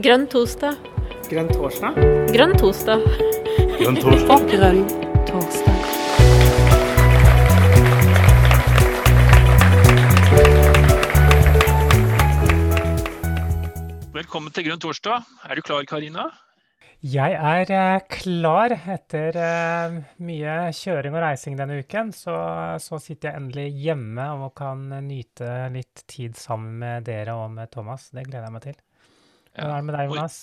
Grønn 0.00 0.22
torsdag. 0.32 0.78
Grønn 1.28 1.50
torsdag? 1.50 1.96
Grønn 2.32 2.54
torsdag. 2.56 3.02
Grønn 3.76 3.98
torsdag. 4.00 4.46
Grønn 4.48 4.78
torsdag. 5.28 5.76
Velkommen 14.16 14.56
til 14.56 14.70
Grønn 14.70 14.80
torsdag. 14.80 15.28
Er 15.44 15.60
du 15.60 15.66
klar, 15.68 15.84
Karina? 15.84 16.30
Jeg 17.04 17.36
er 17.36 17.68
eh, 17.68 18.00
klar. 18.08 18.72
Etter 18.96 19.36
eh, 19.36 20.02
mye 20.24 20.58
kjøring 20.80 21.12
og 21.18 21.26
reising 21.26 21.60
denne 21.60 21.82
uken, 21.84 22.16
så, 22.16 22.38
så 22.80 22.96
sitter 23.04 23.34
jeg 23.34 23.42
endelig 23.42 23.68
hjemme 23.84 24.32
og 24.46 24.54
kan 24.62 24.88
nyte 25.04 25.68
litt 25.76 26.06
tid 26.08 26.40
sammen 26.40 26.80
med 26.86 27.10
dere 27.10 27.36
og 27.36 27.50
med 27.58 27.68
Thomas. 27.74 28.08
Det 28.14 28.24
gleder 28.30 28.48
jeg 28.48 28.56
meg 28.56 28.70
til. 28.70 28.80
Hvordan 29.60 29.76
er 29.76 29.82
det 29.82 29.86
med 29.90 29.96
deg, 29.98 30.08
Oi. 30.08 30.16
Jonas? 30.16 30.36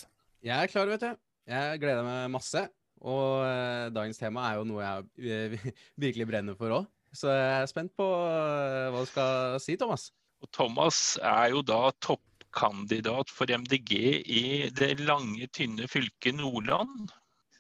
Jeg 0.46 0.64
er 0.64 0.70
klar, 0.70 0.90
vet 0.92 1.02
du. 1.02 1.22
Jeg 1.50 1.80
gleder 1.82 2.06
meg 2.06 2.30
masse. 2.36 2.62
Og 3.02 3.26
uh, 3.42 3.88
dagens 3.94 4.20
tema 4.22 4.44
er 4.50 4.60
jo 4.60 4.68
noe 4.70 4.84
jeg 4.84 5.58
uh, 5.58 5.68
virkelig 6.06 6.28
brenner 6.30 6.58
for 6.60 6.76
òg. 6.76 6.88
Så 7.18 7.32
jeg 7.34 7.64
er 7.64 7.70
spent 7.72 7.94
på 7.98 8.06
uh, 8.06 8.94
hva 8.94 9.02
du 9.02 9.10
skal 9.10 9.58
si, 9.64 9.78
Thomas. 9.80 10.12
Og 10.44 10.52
Thomas 10.54 11.00
er 11.18 11.54
jo 11.56 11.64
da 11.66 11.90
toppkandidat 12.06 13.34
for 13.34 13.50
MDG 13.50 13.94
i 14.22 14.44
det 14.78 15.00
lange, 15.02 15.50
tynne 15.50 15.90
fylket 15.90 16.38
Nordland. 16.38 17.10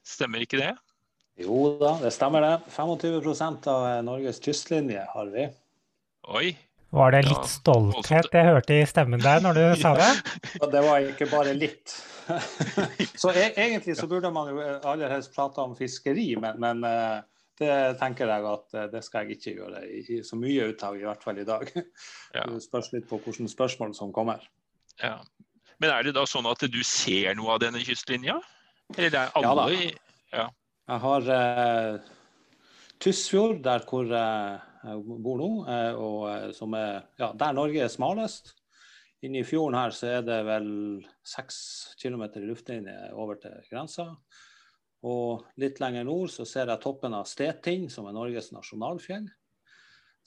Stemmer 0.05 0.45
ikke 0.45 0.61
det? 0.61 0.75
Jo 1.41 1.77
da, 1.81 1.95
det 2.01 2.13
stemmer 2.13 2.45
det. 2.45 2.53
25% 2.73 3.69
av 3.73 3.89
Norges 4.05 4.41
kystlinje 4.45 5.05
har 5.13 5.33
vi. 5.33 5.49
Oi. 6.37 6.53
Var 6.95 7.11
det 7.11 7.23
Ja, 7.25 7.29
litt 7.33 7.49
stolthet 7.51 8.29
jeg 8.31 8.47
hørte 8.47 8.77
i 8.77 8.85
stemmen 8.87 9.23
der 9.23 9.41
når 9.43 9.57
du 9.57 9.63
sa 9.83 9.93
det? 9.97 10.11
Det 10.71 10.83
var 10.85 11.07
ikke 11.09 11.27
bare 11.31 11.55
litt. 11.57 11.95
så 13.21 13.31
e 13.31 13.49
egentlig 13.55 13.95
så 13.99 14.07
burde 14.07 14.31
man 14.31 14.51
jo 14.51 14.61
aller 14.61 15.11
helst 15.11 15.33
prate 15.35 15.63
om 15.63 15.75
fiskeri, 15.75 16.33
men, 16.39 16.59
men 16.63 16.83
eh, 16.87 17.19
det 17.59 17.71
tenker 18.01 18.29
jeg 18.29 18.45
at 18.51 18.75
eh, 18.77 18.89
det 18.91 19.03
skal 19.05 19.25
jeg 19.25 19.37
ikke 19.37 19.55
gjøre 19.61 19.83
i, 19.87 20.03
i 20.17 20.19
så 20.25 20.39
mye 20.39 20.69
ut 20.71 20.83
av, 20.85 20.97
i 20.99 21.07
hvert 21.07 21.23
fall 21.23 21.39
i 21.41 21.47
dag. 21.47 21.71
Det 22.37 22.61
spørs 22.63 22.91
litt 22.93 23.07
på 23.09 23.19
hvilke 23.23 23.47
spørsmål 23.51 23.95
som 23.97 24.11
kommer. 24.15 24.43
Ja. 25.01 25.17
Men 25.81 25.93
er 25.93 26.07
det 26.07 26.15
da 26.17 26.25
sånn 26.29 26.47
at 26.49 26.63
du 26.71 26.79
ser 26.85 27.35
noe 27.37 27.55
av 27.55 27.61
denne 27.63 27.81
kystlinja? 27.85 28.37
Eller 28.95 29.11
det 29.13 29.19
er 29.19 29.33
Ja 29.35 29.41
da. 29.43 29.65
alle 29.67 29.73
i 29.75 29.89
Jeg 30.37 30.99
har 31.03 31.27
uh, 31.27 32.13
Tysfjord, 33.03 33.59
der 33.65 33.83
hvor 33.89 34.05
eh, 34.09 34.15
jeg 34.15 34.66
bor 34.95 35.41
nå, 35.41 35.49
eh, 35.71 35.93
og 35.97 36.21
eh, 36.31 36.49
som 36.55 36.75
er 36.77 37.07
ja, 37.19 37.31
der 37.37 37.55
Norge 37.57 37.83
er 37.83 37.91
smalest. 37.91 38.53
Inne 39.25 39.41
i 39.41 39.47
fjorden 39.47 39.77
her 39.79 39.93
så 39.95 40.11
er 40.19 40.25
det 40.25 40.37
vel 40.45 40.69
seks 41.25 41.57
kilometer 42.01 42.43
i 42.43 42.49
luftlinje 42.51 43.09
over 43.17 43.39
til 43.41 43.55
grensa. 43.71 44.11
Og 45.07 45.45
litt 45.61 45.81
lenger 45.81 46.05
nord 46.07 46.31
så 46.33 46.45
ser 46.45 46.69
jeg 46.69 46.81
toppen 46.83 47.15
av 47.17 47.27
Steting, 47.29 47.87
som 47.93 48.07
er 48.09 48.15
Norges 48.17 48.51
nasjonalfjell. 48.53 49.27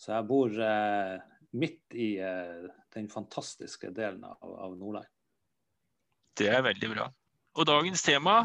Så 0.00 0.14
jeg 0.14 0.26
bor 0.30 0.54
eh, 0.64 1.16
midt 1.60 1.96
i 1.98 2.10
eh, 2.24 2.66
den 2.94 3.08
fantastiske 3.10 3.92
delen 3.94 4.24
av, 4.26 4.38
av 4.42 4.76
Nordland. 4.78 5.08
Det 6.38 6.48
er 6.50 6.64
veldig 6.64 6.90
bra. 6.94 7.08
Og 7.58 7.66
dagens 7.68 8.02
tema 8.06 8.36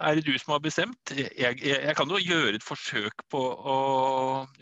er 0.00 0.16
det 0.16 0.24
du 0.26 0.38
som 0.40 0.54
har 0.54 0.62
bestemt. 0.64 1.12
Jeg, 1.12 1.30
jeg, 1.36 1.58
jeg 1.60 1.96
kan 1.98 2.10
jo 2.10 2.20
gjøre 2.20 2.54
et 2.56 2.64
forsøk 2.64 3.24
på 3.32 3.40
å 3.40 3.76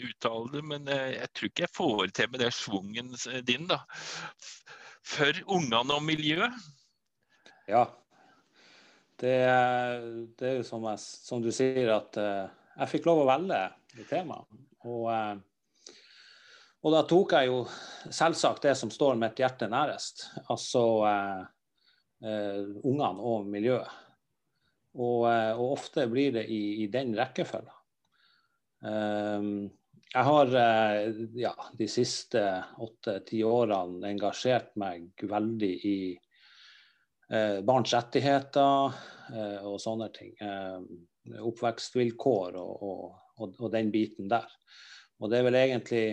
uttale 0.09 0.53
det, 0.55 0.65
men 0.67 0.91
eh, 0.93 1.15
jeg 1.19 1.31
tror 1.33 1.51
ikke 1.51 1.65
jeg 1.65 1.75
får 1.77 2.13
til 2.17 2.33
med 2.33 2.43
det 2.43 2.51
schwungen 2.57 3.15
din, 3.47 3.69
da. 3.71 3.83
For 5.09 5.43
ungene 5.47 5.97
og 5.97 6.05
miljøet. 6.05 6.69
Ja. 7.69 7.87
Det, 9.19 9.35
det 10.39 10.47
er 10.47 10.59
jo 10.61 10.67
som, 10.67 10.85
jeg, 10.91 11.03
som 11.03 11.43
du 11.43 11.51
sier, 11.55 11.91
at 11.97 12.19
eh, 12.21 12.49
jeg 12.79 12.93
fikk 12.95 13.09
lov 13.09 13.25
å 13.25 13.29
velge 13.29 13.61
i 13.99 14.07
temaet. 14.09 14.59
Og, 14.87 15.09
eh, 15.11 15.95
og 16.87 16.95
da 16.95 17.05
tok 17.11 17.35
jeg 17.35 17.51
jo 17.51 17.63
selvsagt 18.05 18.69
det 18.69 18.77
som 18.79 18.93
står 18.95 19.19
mitt 19.19 19.41
hjerte 19.41 19.67
nærest. 19.71 20.29
Altså 20.47 20.85
eh, 21.09 21.41
eh, 22.23 22.63
ungene 22.85 23.33
og 23.33 23.49
miljøet. 23.51 24.08
Og, 24.97 25.27
eh, 25.31 25.53
og 25.53 25.75
ofte 25.77 26.07
blir 26.11 26.33
det 26.39 26.47
i, 26.53 26.85
i 26.85 26.87
den 26.93 27.13
rekkefølgen. 27.19 27.75
Um, 28.79 29.69
jeg 30.09 30.25
har 30.25 30.55
eh, 30.57 31.09
ja, 31.37 31.53
de 31.77 31.89
siste 31.91 32.41
åtte-ti 32.81 33.43
årene 33.45 34.09
engasjert 34.09 34.71
meg 34.81 35.27
veldig 35.29 35.73
i 35.85 35.99
eh, 36.15 37.59
barns 37.67 37.93
rettigheter 37.93 38.95
eh, 39.35 39.67
og 39.69 39.77
sånne 39.83 40.09
ting. 40.15 40.33
Eh, 40.41 40.81
oppvekstvilkår 41.45 42.57
og, 42.57 42.73
og, 42.89 43.05
og, 43.37 43.59
og 43.61 43.75
den 43.75 43.93
biten 43.93 44.31
der. 44.33 44.49
Og 45.19 45.31
det 45.31 45.41
er 45.41 45.49
vel 45.51 45.59
egentlig 45.61 46.05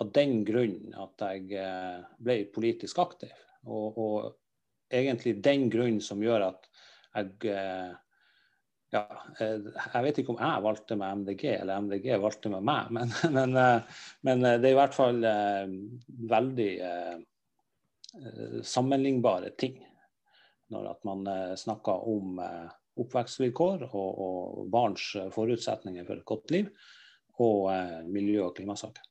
av 0.00 0.12
den 0.14 0.42
grunn 0.46 0.94
at 0.98 1.26
jeg 1.26 1.58
eh, 1.58 1.98
ble 2.22 2.38
politisk 2.54 3.02
aktiv. 3.02 3.34
Og, 3.66 4.32
egentlig 4.92 5.38
den 5.40 5.70
grunn 5.72 6.02
som 6.04 6.20
gjør 6.20 6.50
at 6.50 6.66
jeg 7.12 7.52
eh, 7.52 7.92
ja, 8.92 9.02
eh, 9.40 9.68
jeg 9.94 10.04
vet 10.06 10.20
ikke 10.20 10.34
om 10.34 10.40
jeg 10.42 10.64
valgte 10.66 10.98
med 11.00 11.22
MDG, 11.22 11.44
eller 11.60 11.84
MDG 11.86 12.08
valgte 12.20 12.52
med 12.52 12.66
meg, 12.68 12.90
men, 12.96 13.14
men, 13.36 13.56
eh, 13.56 14.00
men 14.28 14.44
det 14.46 14.68
er 14.68 14.74
i 14.74 14.80
hvert 14.80 14.96
fall 14.96 15.22
veldig 16.32 16.72
sammenlignbare 18.68 19.54
ting. 19.56 19.78
Når 20.72 20.88
at 20.90 21.06
man 21.08 21.22
snakker 21.56 22.04
om 22.08 22.36
oppvekstvilkår 23.00 23.86
og, 23.86 24.10
og 24.26 24.66
barns 24.72 25.06
forutsetninger 25.32 26.04
for 26.04 26.20
et 26.20 26.28
godt 26.28 26.52
liv, 26.52 26.68
og 27.40 27.72
miljø- 28.12 28.44
og 28.44 28.54
klimasaker. 28.56 29.04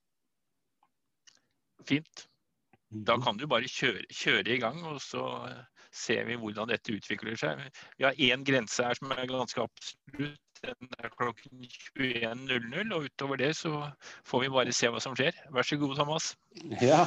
Fint. 1.90 2.28
Da 2.91 3.17
kan 3.22 3.41
du 3.41 3.47
bare 3.50 3.69
kjøre, 3.69 4.06
kjøre 4.13 4.53
i 4.53 4.59
gang, 4.61 4.81
og 4.85 5.01
så 5.01 5.25
ser 5.91 6.24
vi 6.29 6.38
hvordan 6.40 6.72
dette 6.72 6.96
utvikler 6.96 7.38
seg. 7.40 7.59
Vi 8.00 8.07
har 8.07 8.18
én 8.18 8.46
grense 8.47 8.84
her 8.85 8.97
som 8.97 9.12
er 9.16 9.28
ganske 9.29 9.66
absolutt. 9.68 10.40
Den 10.62 10.91
er 11.02 11.09
klokken 11.18 11.66
21.00. 11.97 12.94
Og 12.94 13.07
utover 13.09 13.41
det 13.41 13.52
så 13.57 13.74
får 14.29 14.46
vi 14.46 14.56
bare 14.56 14.75
se 14.75 14.91
hva 14.94 15.02
som 15.03 15.18
skjer. 15.18 15.38
Vær 15.53 15.68
så 15.68 15.78
god, 15.81 15.96
Thomas. 15.97 16.31
Ja. 16.84 17.02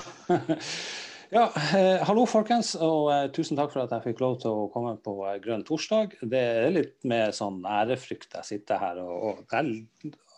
ja 1.36 1.44
eh, 1.78 2.02
hallo, 2.08 2.26
folkens, 2.30 2.74
og 2.74 3.12
eh, 3.14 3.28
tusen 3.36 3.60
takk 3.60 3.70
for 3.72 3.84
at 3.84 3.94
jeg 3.94 4.08
fikk 4.10 4.24
lov 4.24 4.40
til 4.42 4.58
å 4.64 4.68
komme 4.74 4.96
på 5.06 5.16
eh, 5.28 5.38
Grønn 5.44 5.62
torsdag. 5.68 6.18
Det 6.20 6.44
er 6.66 6.74
litt 6.74 6.96
med 7.06 7.36
sånn 7.36 7.62
ærefrykt 7.62 8.34
jeg 8.40 8.50
sitter 8.50 8.82
her, 8.82 9.00
og, 9.04 9.14
og 9.30 9.54
vel, 9.54 9.76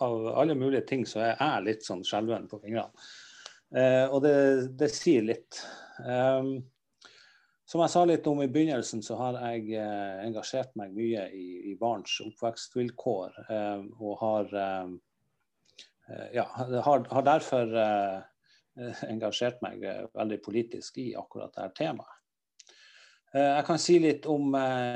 av 0.05 0.31
alle 0.37 0.59
mulige 0.59 0.85
ting 0.93 1.09
så 1.09 1.25
er 1.25 1.33
jeg 1.33 1.67
litt 1.71 1.89
sånn 1.89 2.05
skjelven 2.05 2.51
på 2.51 2.61
fingrene. 2.61 3.09
Eh, 3.75 4.05
og 4.13 4.21
det, 4.29 4.37
det 4.79 4.93
sier 4.93 5.25
litt. 5.27 5.65
Um, 6.05 6.59
som 7.67 7.83
jeg 7.83 7.91
sa 7.91 8.05
litt 8.07 8.27
om 8.31 8.41
i 8.45 8.51
begynnelsen, 8.51 9.03
så 9.03 9.17
har 9.19 9.41
jeg 9.43 9.73
eh, 9.75 10.21
engasjert 10.23 10.77
meg 10.79 10.93
mye 10.95 11.25
i, 11.35 11.73
i 11.73 11.75
barns 11.79 12.21
oppvekstvilkår. 12.23 13.41
Eh, 13.51 13.81
og 13.99 14.21
har, 14.21 14.53
eh, 14.63 14.93
eh, 16.07 16.29
ja, 16.39 16.45
har, 16.87 17.03
har 17.11 17.25
derfor 17.27 17.75
eh, 17.83 18.93
engasjert 19.11 19.59
meg 19.67 19.83
eh, 19.83 20.05
veldig 20.15 20.39
politisk 20.45 21.01
i 21.03 21.09
akkurat 21.19 21.57
dette 21.57 21.83
temaet. 21.83 22.13
Jeg 23.37 23.65
kan 23.67 23.77
si 23.83 23.99
litt 24.01 24.25
om 24.33 24.55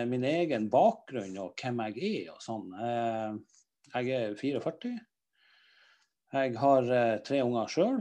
min 0.08 0.22
egen 0.24 0.68
bakgrunn 0.72 1.34
og 1.42 1.58
hvem 1.60 1.80
jeg 1.90 2.04
er 2.06 2.28
og 2.32 2.38
sånn. 2.40 2.70
Jeg 3.90 4.14
er 4.16 4.36
44. 4.38 4.92
Jeg 6.38 6.54
har 6.62 6.88
tre 7.26 7.40
unger 7.44 7.74
sjøl. 7.74 7.98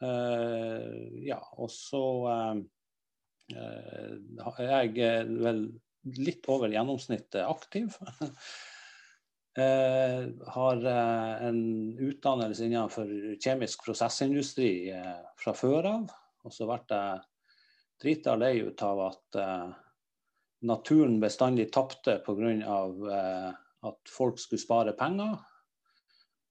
Ja, 0.00 1.40
og 1.58 1.68
så 1.74 2.00
eh, 3.52 4.14
eh, 4.14 4.76
er 4.78 5.28
vel 5.28 5.66
litt 6.20 6.46
over 6.52 6.72
gjennomsnittet 6.72 7.42
aktiv. 7.46 7.98
Eh, 9.54 10.24
har 10.50 10.80
eh, 10.90 11.42
en 11.46 11.58
utdannelse 12.02 12.64
innenfor 12.66 13.06
kjemisk 13.38 13.84
prosessindustri 13.86 14.90
fra 15.38 15.54
før 15.54 15.86
av. 15.92 16.08
Og 16.42 16.50
så 16.50 16.66
ble 16.66 16.80
jeg 16.90 17.20
drita 18.02 18.34
lei 18.34 18.56
ut 18.66 18.82
av 18.82 19.02
at 19.04 19.38
naturen 20.64 21.20
bestandig 21.20 21.70
tapte 21.72 22.18
pga. 22.24 22.50
Eh, 22.50 23.52
at 23.84 24.08
folk 24.08 24.38
skulle 24.40 24.62
spare 24.62 24.94
penger. 24.96 25.36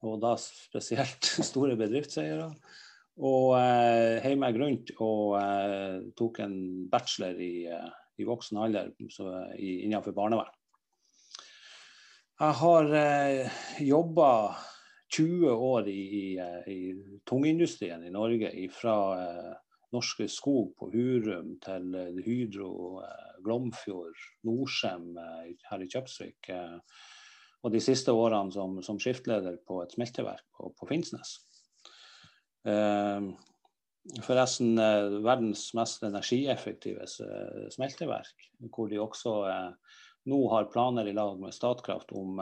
Og 0.06 0.20
da 0.22 0.36
spesielt 0.40 1.26
store 1.50 1.78
bedriftseiere. 1.80 2.52
Og 3.22 3.54
eh, 3.60 4.18
heiv 4.24 4.40
meg 4.42 4.58
rundt 4.58 4.90
og 4.98 5.36
eh, 5.38 6.02
tok 6.18 6.40
en 6.42 6.56
bachelor 6.90 7.38
i, 7.38 7.68
eh, 7.70 7.90
i 8.18 8.26
voksen 8.26 8.58
alder 8.58 8.90
innenfor 8.98 10.16
barnevern. 10.18 10.50
Jeg 12.42 12.58
har 12.58 12.96
eh, 12.98 13.60
jobba 13.86 14.32
20 15.14 15.54
år 15.54 15.92
i, 15.94 16.00
i, 16.02 16.26
eh, 16.42 16.72
i 16.74 17.20
tungindustrien 17.30 18.02
i 18.02 18.14
Norge. 18.14 18.50
Fra 18.74 18.98
Norske 19.94 20.26
Skog 20.26 20.74
på 20.80 20.90
Hurum 20.90 21.54
til 21.62 21.94
Hydro, 22.26 23.04
Glomfjord, 23.46 24.18
Norcem 24.50 25.12
her 25.70 25.84
i 25.86 25.90
Kjøpsvik. 25.92 26.50
Og 27.62 27.72
de 27.72 27.80
siste 27.80 28.12
årene 28.12 28.50
som, 28.52 28.80
som 28.82 28.98
skiftleder 28.98 29.62
på 29.68 29.84
et 29.84 29.94
smelteverk 29.94 30.48
på, 30.58 30.74
på 30.74 30.90
Finnsnes. 30.90 31.38
Forresten 34.24 34.78
verdens 35.24 35.66
mest 35.76 36.04
energieffektive 36.08 37.08
smelteverk, 37.72 38.48
hvor 38.72 38.88
de 38.92 39.02
også 39.04 39.34
nå 40.32 40.40
har 40.54 40.70
planer 40.72 41.08
i 41.12 41.16
lag 41.16 41.36
med 41.40 41.56
Statkraft 41.56 42.12
om 42.16 42.40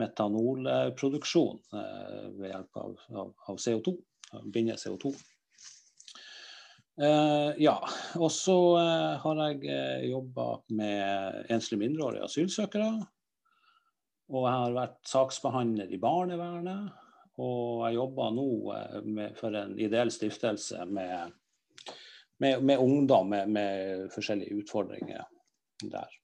metanolproduksjon 0.00 1.60
ved 1.72 2.48
hjelp 2.50 2.80
av, 2.84 2.96
av, 3.12 3.34
av 3.48 3.60
CO2. 3.60 3.96
Binde 4.52 4.76
CO2. 4.76 5.14
Uh, 7.00 7.56
ja, 7.56 7.78
og 8.20 8.28
så 8.34 8.56
uh, 8.76 9.16
har 9.22 9.38
jeg 9.40 9.62
uh, 9.64 9.72
eh, 9.72 10.08
jobba 10.10 10.48
med 10.76 11.46
enslige 11.48 11.80
mindreårige 11.80 12.26
asylsøkere. 12.26 12.90
Og 14.30 14.44
jeg 14.44 14.58
har 14.62 14.74
vært 14.76 14.98
saksbehandler 15.08 15.94
i 15.94 16.00
barnevernet. 16.02 16.90
Og 17.40 17.84
jeg 17.86 17.96
jobber 17.96 18.32
nå 18.36 18.48
med, 19.06 19.36
for 19.38 19.56
en 19.56 19.76
ideell 19.80 20.12
stiftelse 20.12 20.84
med, 20.86 21.32
med, 22.42 22.64
med 22.64 22.82
ungdom 22.82 23.30
med, 23.32 23.48
med, 23.48 24.08
forskjellige 24.12 24.60
utfordringer 24.60 25.24
der. 25.82 26.16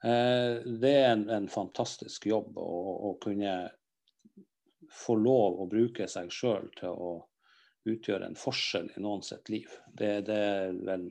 Det 0.00 0.92
er 0.94 1.10
en, 1.10 1.26
en 1.34 1.48
fantastisk 1.50 2.28
jobb 2.30 2.56
å, 2.62 2.68
å, 3.10 3.14
kunne 3.20 3.54
få 4.94 5.16
lov 5.18 5.58
å 5.60 5.66
bruke 5.68 6.06
seg 6.08 6.30
sjøl 6.32 6.70
til 6.78 6.94
å 6.94 7.10
utgjøre 7.88 8.28
en 8.28 8.38
forskjell 8.38 8.92
i 8.94 9.02
noen 9.02 9.24
sitt 9.26 9.50
liv. 9.52 9.72
Det, 9.88 10.12
det 10.28 10.38
er 10.38 10.78
vel 10.86 11.08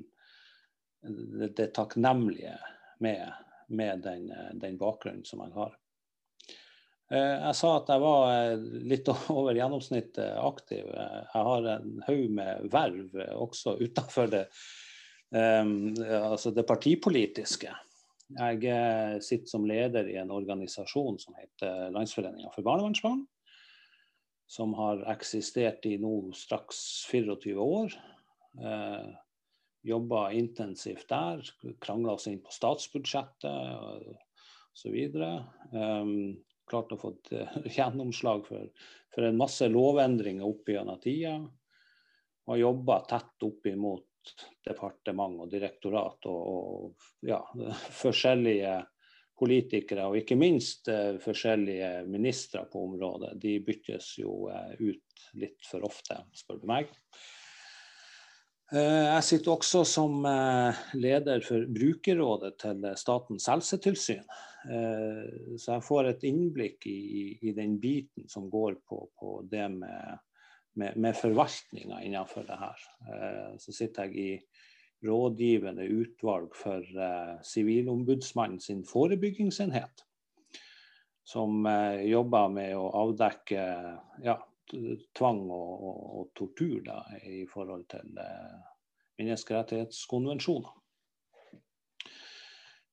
det, 1.01 1.51
det 1.57 1.67
takknemlige 1.75 2.55
med, 3.03 3.33
med 3.67 4.01
den, 4.05 4.31
den, 4.53 4.77
bakgrunnen 4.77 5.25
som 5.25 5.43
jeg 5.45 5.53
har. 5.57 5.75
Eh, 7.11 7.35
jeg 7.47 7.55
sa 7.59 7.73
at 7.77 7.91
jeg 7.93 8.03
var 8.03 8.31
eh, 8.33 8.67
litt 8.91 9.11
over 9.37 9.57
gjennomsnittet 9.57 10.37
aktiv. 10.41 10.85
Jeg 10.91 11.29
har 11.33 11.71
en 11.77 11.95
haug 12.07 12.27
med 12.39 12.67
verv 12.73 13.17
også 13.37 13.77
utenfor 13.81 14.31
det, 14.33 14.45
um, 15.31 15.93
altså 16.01 16.51
det 16.55 16.67
partipolitiske. 16.67 17.73
Jeg 18.27 18.59
sitter 19.23 19.47
som 19.47 19.63
leder 19.63 20.09
i 20.11 20.17
en 20.19 20.33
organisasjon 20.35 21.15
som 21.21 21.35
heter 21.39 21.93
Landsforeninga 21.95 22.49
for 22.51 22.65
barnevernsbarn 22.65 23.21
som 24.47 24.73
har 24.79 25.03
eksistert 25.11 25.85
i 25.85 25.97
nå 25.99 26.31
straks 26.35 26.79
24 27.11 27.55
år. 27.61 27.95
Eh, 28.63 29.07
Jobba 29.87 30.31
intensivt 30.35 31.07
der, 31.07 31.43
krangla 31.79 32.17
oss 32.17 32.25
inn 32.27 32.41
på 32.43 32.51
statsbudsjettet 32.51 34.07
osv. 34.73 34.95
Um, 35.71 36.33
klart 36.67 36.91
å 36.91 36.99
få 36.99 37.13
gjennomslag 37.77 38.45
for, 38.47 38.67
for, 39.13 39.27
en 39.27 39.39
masse 39.39 39.67
lovendringer 39.71 40.47
opp 40.47 40.69
gjennom 40.69 40.99
tida. 41.03 41.37
Har 42.47 42.61
jobba 42.61 43.01
tett 43.09 43.47
opp 43.47 43.65
imot 43.67 44.35
departement 44.67 45.43
og 45.43 45.51
direktorat 45.51 46.27
og, 46.27 46.43
og 46.51 47.27
ja, 47.27 47.41
forskjellige 48.03 48.81
politikere, 49.37 50.07
og 50.09 50.17
ikke 50.17 50.37
minst 50.39 50.89
uh, 50.89 51.19
forskjellige 51.21 52.07
ministre 52.09 52.63
på 52.71 52.87
området, 52.87 53.35
de 53.37 53.59
byttes 53.61 54.15
jo 54.17 54.47
uh, 54.49 54.71
ut 54.79 55.27
litt 55.37 55.67
for 55.67 55.85
ofte, 55.85 56.23
spør 56.35 56.63
du 56.63 56.71
meg. 56.71 56.95
Jeg 58.67 59.23
sitter 59.23 59.53
også 59.53 59.85
som 59.87 60.25
leder 60.99 61.39
for 61.45 61.63
brukerrådet 61.71 62.49
til 62.59 62.81
Statens 62.99 63.45
helsetilsyn. 63.47 64.25
Så 64.67 65.77
jeg 65.77 65.83
får 65.85 66.09
et 66.09 66.23
innblikk 66.27 66.87
i, 66.91 67.37
i 67.47 67.53
den 67.55 67.77
biten 67.79 68.25
som 68.27 68.49
går 68.51 68.79
på, 68.83 68.97
på 69.15 69.33
det 69.47 69.67
med, 69.71 70.17
med, 70.75 70.97
med 70.99 71.15
forvaltninga 71.15 72.01
innenfor 72.03 72.43
det 72.49 72.57
her. 72.59 72.87
så 73.63 73.75
sitter 73.75 74.09
jeg 74.09 74.17
i 74.17 74.31
rådgivende 75.05 75.83
utvalg 75.83 76.55
for 76.55 76.81
eh, 76.81 77.41
Sivilombudsmannen 77.43 78.59
sin 78.59 78.83
forebyggingsenhet. 78.85 80.05
Som 81.23 81.65
eh, 81.65 82.01
jobber 82.09 82.49
med 82.49 82.75
å 82.77 82.87
avdekke 83.03 83.65
ja, 84.23 84.37
tvang 85.17 85.43
og, 85.51 85.83
og, 85.89 86.01
og 86.19 86.33
tortur 86.37 86.81
da, 86.85 87.01
i 87.23 87.45
forhold 87.49 87.85
til 87.91 88.17
eh, 88.23 88.57
menneskerettighetskonvensjoner. 89.21 90.73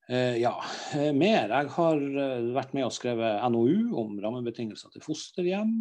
Eh, 0.09 0.37
ja, 0.37 0.65
eh, 0.95 1.13
mer. 1.13 1.49
Jeg 1.49 1.71
har 1.79 1.97
eh, 1.97 2.49
vært 2.53 2.75
med 2.77 2.85
og 2.85 2.93
skrevet 2.93 3.41
NOU 3.53 3.95
om 4.03 4.19
rammebetingelser 4.21 4.93
til 4.93 5.05
fosterhjem. 5.05 5.73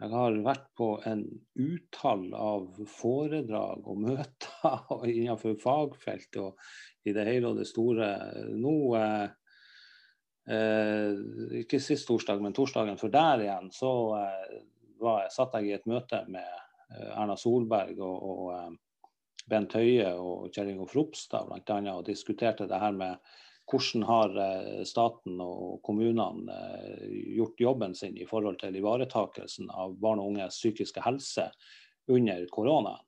Jeg 0.00 0.10
har 0.10 0.38
vært 0.42 0.66
på 0.74 0.88
en 1.06 1.22
utall 1.54 2.24
av 2.34 2.66
foredrag 2.90 3.86
og 3.86 4.00
møter 4.08 5.06
innenfor 5.12 5.54
fagfeltet 5.62 6.40
og 6.42 6.58
i 7.06 7.14
det 7.14 7.28
hele 7.28 7.52
og 7.52 7.60
det 7.60 7.68
store. 7.70 8.10
Nå 8.58 8.74
eh, 8.98 9.30
Ikke 11.62 11.78
sist 11.78 12.10
torsdag, 12.10 12.42
men 12.42 12.56
torsdagen 12.56 12.98
for 12.98 13.14
der 13.14 13.46
igjen, 13.46 13.70
så 13.70 13.92
eh, 14.18 14.58
var, 14.98 15.30
satt 15.30 15.54
jeg 15.60 15.70
i 15.70 15.76
et 15.78 15.86
møte 15.90 16.24
med 16.26 16.50
Erna 17.14 17.38
Solberg 17.38 18.02
og, 18.02 18.18
og 18.34 18.74
Bent 19.50 19.74
Høie 19.76 20.08
og 20.16 20.52
Kjell 20.54 20.72
Ingolf 20.72 20.94
Ropstad 20.96 21.50
bl.a. 21.50 21.80
og 21.92 22.06
diskuterte 22.06 22.68
det 22.70 22.80
her 22.80 22.94
med 22.96 23.18
hvordan 23.70 24.02
har 24.02 24.36
eh, 24.40 24.82
staten 24.84 25.40
og 25.40 25.80
kommunene 25.84 26.52
eh, 26.52 27.04
gjort 27.36 27.60
jobben 27.60 27.94
sin 27.96 28.16
i 28.16 28.26
forhold 28.28 28.58
til 28.60 28.76
ivaretakelsen 28.76 29.70
av 29.72 29.96
barn 30.00 30.20
og 30.20 30.34
unges 30.34 30.58
psykiske 30.60 31.04
helse 31.04 31.48
under 32.12 32.44
korona. 32.52 32.98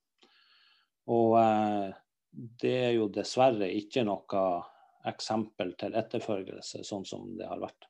Og 1.12 1.36
eh, 1.40 1.90
det 2.32 2.76
er 2.86 2.94
jo 2.96 3.10
dessverre 3.12 3.68
ikke 3.72 4.04
noe 4.08 4.46
eksempel 5.06 5.74
til 5.78 5.94
etterfølgelse, 5.96 6.82
sånn 6.84 7.04
som 7.06 7.28
det 7.36 7.46
har 7.48 7.60
vært. 7.62 7.86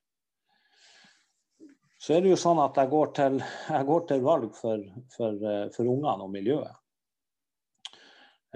Så 1.98 2.12
er 2.14 2.22
det 2.22 2.34
jo 2.34 2.38
sånn 2.38 2.58
at 2.60 2.76
jeg 2.76 2.90
går 2.92 3.14
til, 3.16 3.38
jeg 3.72 3.86
går 3.88 4.02
til 4.10 4.26
valg 4.26 4.50
for, 4.54 4.82
for, 5.14 5.46
for 5.74 5.88
ungene 5.88 6.26
og 6.26 6.34
miljøet. 6.34 6.74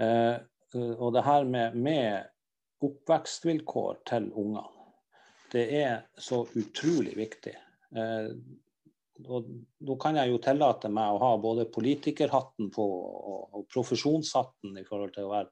Eh, 0.01 0.37
og 0.97 1.09
det 1.13 1.25
her 1.25 1.45
med, 1.45 1.75
med 1.75 2.85
oppvekstvilkår 2.85 4.01
til 4.09 4.31
ungene. 4.31 4.67
Det 5.51 5.65
er 5.81 5.95
så 6.15 6.45
utrolig 6.55 7.17
viktig. 7.19 7.53
Eh, 7.97 8.29
og 9.27 9.49
nå 9.85 9.97
kan 10.01 10.17
jeg 10.17 10.31
jo 10.31 10.39
tillate 10.41 10.89
meg 10.89 11.13
å 11.13 11.19
ha 11.21 11.31
både 11.41 11.67
politikerhatten 11.69 12.71
på 12.73 12.85
og, 12.87 13.59
profesjonshatten 13.71 14.79
i 14.79 14.85
forhold 14.87 15.13
til 15.15 15.27
å 15.27 15.33
være 15.35 15.51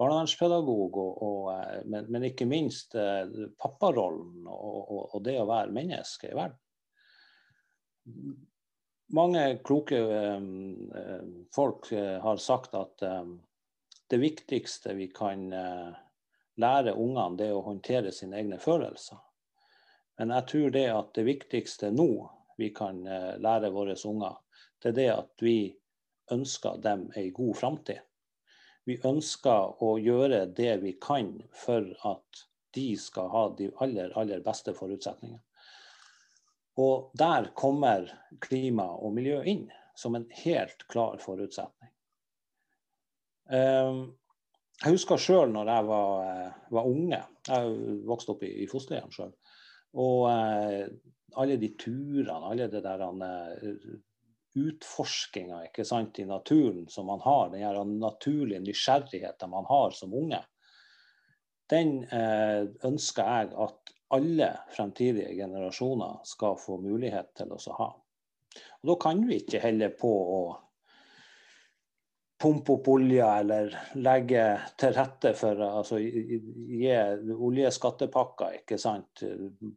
barnevernspedagog, 0.00 0.96
og, 1.00 1.22
og, 1.24 1.40
eh, 1.56 1.82
men, 1.88 2.08
men, 2.12 2.28
ikke 2.30 2.48
minst 2.48 2.94
eh, 3.00 3.48
papparollen 3.60 4.46
og, 4.46 5.18
det 5.24 5.38
å 5.40 5.48
være 5.48 5.74
menneske 5.74 6.30
i 6.30 6.36
verden. 6.36 6.60
Mange 9.16 9.42
kloke 9.66 9.98
eh, 9.98 10.48
folk 11.54 11.90
eh, 11.94 12.16
har 12.22 12.42
sagt 12.42 12.74
at 12.78 13.04
eh, 13.06 13.22
det 14.10 14.18
viktigste 14.22 14.94
vi 14.94 15.08
kan 15.14 15.48
lære 16.56 16.94
ungene 16.96 17.36
det 17.38 17.50
å 17.52 17.62
håndtere 17.66 18.12
sine 18.14 18.40
egne 18.40 18.58
følelser. 18.62 19.18
Men 20.18 20.32
jeg 20.32 20.48
tror 20.50 20.72
det 20.72 20.86
at 20.92 21.12
det 21.16 21.26
viktigste 21.26 21.92
nå 21.92 22.10
vi 22.56 22.70
kan 22.76 23.02
eh, 23.06 23.34
lære 23.42 23.70
våre 23.74 23.96
unger, 24.08 24.38
det 24.80 24.92
er 24.92 24.96
det 24.96 25.08
at 25.12 25.44
vi 25.44 25.58
ønsker 26.32 26.78
dem 26.82 27.06
ei 27.16 27.28
god 27.36 27.56
framtid. 27.56 28.00
Vi 28.86 28.96
ønsker 29.04 29.82
å 29.82 29.96
gjøre 29.98 30.46
det 30.56 30.76
vi 30.82 30.94
kan 31.02 31.34
for 31.52 31.84
at 32.08 32.46
de 32.76 32.88
skal 33.00 33.28
ha 33.32 33.42
de 33.58 33.68
aller, 33.82 34.12
aller 34.16 34.40
beste 34.44 34.72
forutsetningene. 34.76 35.42
Og 36.80 37.10
der 37.16 37.50
kommer 37.56 38.08
klima 38.40 38.86
og 39.00 39.14
miljø 39.16 39.40
inn 39.48 39.66
som 39.96 40.16
en 40.16 40.26
helt 40.44 40.84
klar 40.92 41.16
forutsetning. 41.20 41.90
Um, 43.46 44.00
jeg 44.82 44.92
husker 44.92 45.20
sjøl 45.20 45.52
når 45.54 45.70
jeg 45.72 45.84
var, 45.88 46.10
eh, 46.28 46.56
var, 46.76 46.88
unge. 46.90 47.20
Jeg 47.48 47.76
vokste 48.08 48.34
opp 48.34 48.42
i, 48.44 48.50
i 48.64 48.66
fosterhjem 48.68 49.12
sjøl. 49.14 49.30
Og 49.96 50.26
eh, 50.28 50.82
alle 51.40 51.56
de 51.60 51.70
turene, 51.80 52.36
alle 52.50 52.68
det 52.72 52.82
der 52.84 53.04
eh, 53.06 53.86
utforskinga 54.56 55.62
i 55.64 56.26
naturen 56.28 56.84
som 56.88 57.06
man 57.06 57.20
har, 57.24 57.50
den 57.52 57.98
naturlige 58.00 58.60
nysgjerrigheten 58.60 59.50
man 59.50 59.64
har 59.68 59.96
som 59.96 60.14
unge, 60.14 60.42
den 61.70 62.04
eh, 62.04 62.68
ønsker 62.84 63.24
jeg 63.24 63.52
at 63.56 63.94
alle 64.16 64.50
fremtidige 64.76 65.34
generasjoner 65.34 66.20
skal 66.24 66.60
få 66.60 66.78
mulighet 66.78 67.32
til 67.36 67.52
å 67.52 67.58
ha. 67.80 67.88
Og 68.82 68.92
Da 68.92 68.96
kan 69.02 69.24
vi 69.26 69.40
ikke 69.40 69.60
helle 69.64 69.90
på 69.90 70.12
å 70.12 70.40
pumpe 72.42 72.72
opp 72.72 72.88
olje 72.92 73.24
eller 73.24 73.72
legge 73.96 74.44
til 74.76 74.92
rette 74.96 75.32
for 75.38 75.60
altså, 75.64 75.98
gi 76.00 76.92
oljeskattepakker 77.32 78.58
ikke 78.60 78.78
sant, 78.80 79.22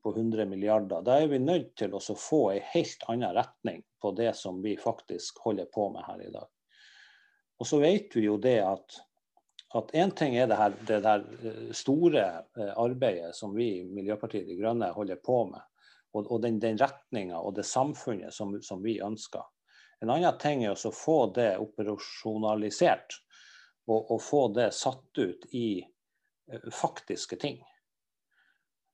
på 0.04 0.14
100 0.16 0.48
milliarder. 0.50 1.04
Da 1.06 1.20
er 1.22 1.30
vi 1.32 1.40
nødt 1.40 1.76
til 1.80 1.96
å 1.96 2.02
få 2.04 2.42
en 2.56 2.72
helt 2.74 3.06
annen 3.08 3.36
retning 3.38 3.84
på 4.02 4.12
det 4.18 4.34
som 4.36 4.60
vi 4.64 4.76
faktisk 4.80 5.40
holder 5.46 5.70
på 5.72 5.90
med 5.94 6.08
her 6.08 6.26
i 6.26 6.34
dag. 6.34 6.50
Og 7.60 7.68
så 7.68 7.80
vet 7.80 8.16
vi 8.16 8.28
jo 8.28 8.38
det 8.42 8.60
at 8.64 9.00
at 9.78 9.92
én 9.94 10.12
ting 10.18 10.36
er 10.38 10.48
det 10.50 10.58
her, 10.58 10.74
det 10.88 11.00
der 11.06 11.26
eh, 11.46 11.72
store 11.78 12.24
eh, 12.58 12.72
arbeidet 12.74 13.36
som 13.38 13.54
vi 13.54 13.68
i 13.80 13.86
Miljøpartiet 13.86 14.48
De 14.48 14.58
Grønne 14.58 14.90
holder 14.96 15.20
på 15.22 15.44
med, 15.52 15.62
og, 16.14 16.26
og 16.26 16.42
den, 16.42 16.58
den 16.62 16.80
retninga 16.82 17.38
og 17.38 17.54
det 17.60 17.68
samfunnet 17.70 18.34
som, 18.34 18.56
som 18.66 18.82
vi 18.82 18.98
ønsker. 19.06 19.46
En 20.00 20.10
annen 20.10 20.38
ting 20.40 20.64
er 20.64 20.76
å 20.88 20.92
få 20.96 21.18
det 21.36 21.58
operasjonalisert 21.60 23.18
og, 23.90 24.12
og 24.14 24.22
få 24.24 24.46
det 24.56 24.70
satt 24.76 25.20
ut 25.20 25.48
i 25.56 25.82
uh, 25.84 26.70
faktiske 26.72 27.40
ting. 27.42 27.60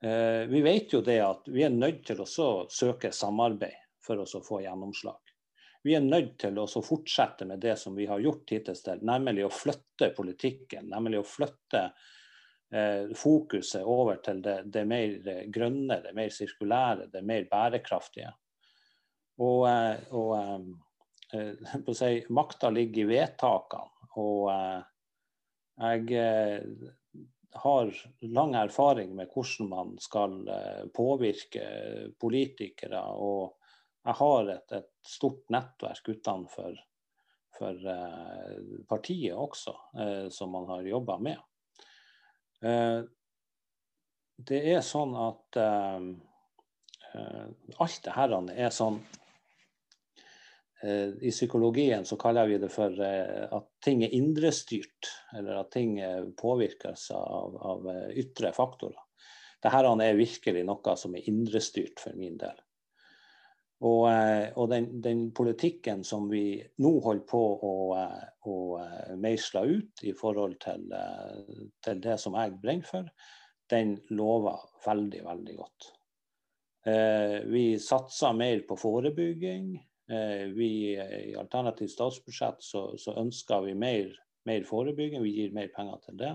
Uh, 0.06 0.50
vi 0.50 0.64
vet 0.66 0.94
jo 0.94 1.04
det 1.06 1.20
at 1.22 1.46
vi 1.52 1.66
er 1.66 1.74
nødt 1.74 2.06
til 2.10 2.24
å 2.24 2.30
søke 2.72 3.12
samarbeid 3.14 3.78
for 4.06 4.22
å 4.22 4.44
få 4.46 4.64
gjennomslag. 4.66 5.22
Vi 5.86 5.94
er 5.94 6.02
nødt 6.02 6.40
til 6.42 6.58
å 6.58 6.66
fortsette 6.66 7.46
med 7.46 7.62
det 7.62 7.76
som 7.78 7.94
vi 7.94 8.08
har 8.10 8.24
gjort 8.24 8.50
hittil, 8.50 9.04
nemlig 9.06 9.46
å 9.46 9.54
flytte 9.54 10.10
politikken. 10.18 10.88
Nemlig 10.90 11.22
å 11.22 11.28
flytte 11.30 11.84
uh, 11.92 13.14
fokuset 13.14 13.86
over 13.86 14.18
til 14.26 14.42
det, 14.42 14.64
det 14.74 14.88
mer 14.90 15.46
grønne, 15.54 16.00
det 16.02 16.16
mer 16.18 16.34
sirkulære, 16.34 17.12
det 17.14 17.22
mer 17.22 17.46
bærekraftige. 17.52 18.34
Og, 19.46 19.68
og 20.16 20.34
Eh, 20.34 20.60
si, 21.94 22.25
makta 22.29 22.70
ligger 22.70 23.03
i 23.03 23.10
vedtakene. 23.10 23.91
Og 24.22 24.51
eh, 24.51 24.82
jeg 25.75 26.20
eh, 26.20 26.63
har 27.60 27.91
lang 28.36 28.55
erfaring 28.60 29.15
med 29.15 29.32
hvordan 29.32 29.70
man 29.72 29.94
skal 30.00 30.34
påvirke 30.96 31.65
politikere. 32.20 33.01
Og 33.15 33.55
jeg 34.05 34.20
har 34.20 34.51
et, 34.53 34.75
et 34.75 34.91
stort 35.08 35.50
nettverk 35.55 36.10
utenfor 36.12 36.75
for 37.55 37.79
partiet 38.91 39.32
også, 39.39 39.72
som 40.36 40.51
man 40.51 40.65
har 40.67 40.84
jobba 40.84 41.15
med. 41.24 41.39
Det 44.36 44.60
er 44.74 44.84
sånn 44.84 45.15
at 45.15 45.60
alt 47.15 48.01
det 48.03 48.17
her 48.17 48.36
er 48.51 48.75
sånn 48.75 49.00
Eh, 49.00 49.25
I 51.22 51.32
psykologien 51.32 52.06
så 52.06 52.18
kaller 52.18 52.48
vi 52.48 52.58
det 52.62 52.70
for 52.74 52.94
eh, 53.01 53.46
at 53.50 53.68
ting 53.84 54.04
er 54.06 54.13
indrestyrt, 54.13 55.10
eller 55.38 55.62
at 55.62 55.72
ting 55.74 55.98
eh, 56.00 56.27
påvirkes 56.38 57.10
av, 57.15 57.56
av 57.74 57.89
ytre 58.13 58.51
faktorer. 58.54 59.01
Dette 59.63 59.82
er 60.06 60.20
virkelig 60.20 60.62
noe 60.68 60.96
som 61.00 61.15
er 61.18 61.30
indrestyrt 61.32 62.04
for 62.04 62.18
min 62.20 62.38
del. 62.38 62.60
Og, 63.86 64.06
og 64.56 64.70
den, 64.72 64.86
den, 65.04 65.24
politikken 65.36 66.04
som 66.08 66.30
vi 66.30 66.62
nå 66.82 66.92
holder 67.04 67.25
på 67.27 67.42
å, 67.70 67.74
å 68.48 68.56
meisle 69.20 69.63
ut 69.68 70.04
i 70.08 70.13
forhold 70.15 70.56
til, 70.63 70.86
til, 71.84 72.00
det 72.01 72.15
som 72.22 72.38
jeg 72.39 72.56
brenner 72.62 72.88
for, 72.88 73.10
den 73.74 73.98
lover 74.15 74.63
veldig, 74.86 75.25
veldig 75.25 75.58
godt. 75.60 75.89
Vi 77.51 77.65
satser 77.82 78.38
mer 78.38 78.63
på 78.70 78.80
forebygging. 78.80 79.74
Eh, 80.10 80.48
vi, 80.48 80.98
I 81.32 81.36
alternativt 81.36 81.92
statsbudsjett 81.92 82.62
så, 82.64 82.98
så 82.98 83.16
ønsker 83.18 83.66
vi 83.66 83.74
mer, 83.76 84.12
mer, 84.46 84.66
forebygging, 84.68 85.24
vi 85.24 85.34
gir 85.40 85.56
mer 85.56 85.72
penger 85.74 86.02
til 86.04 86.20
det. 86.20 86.34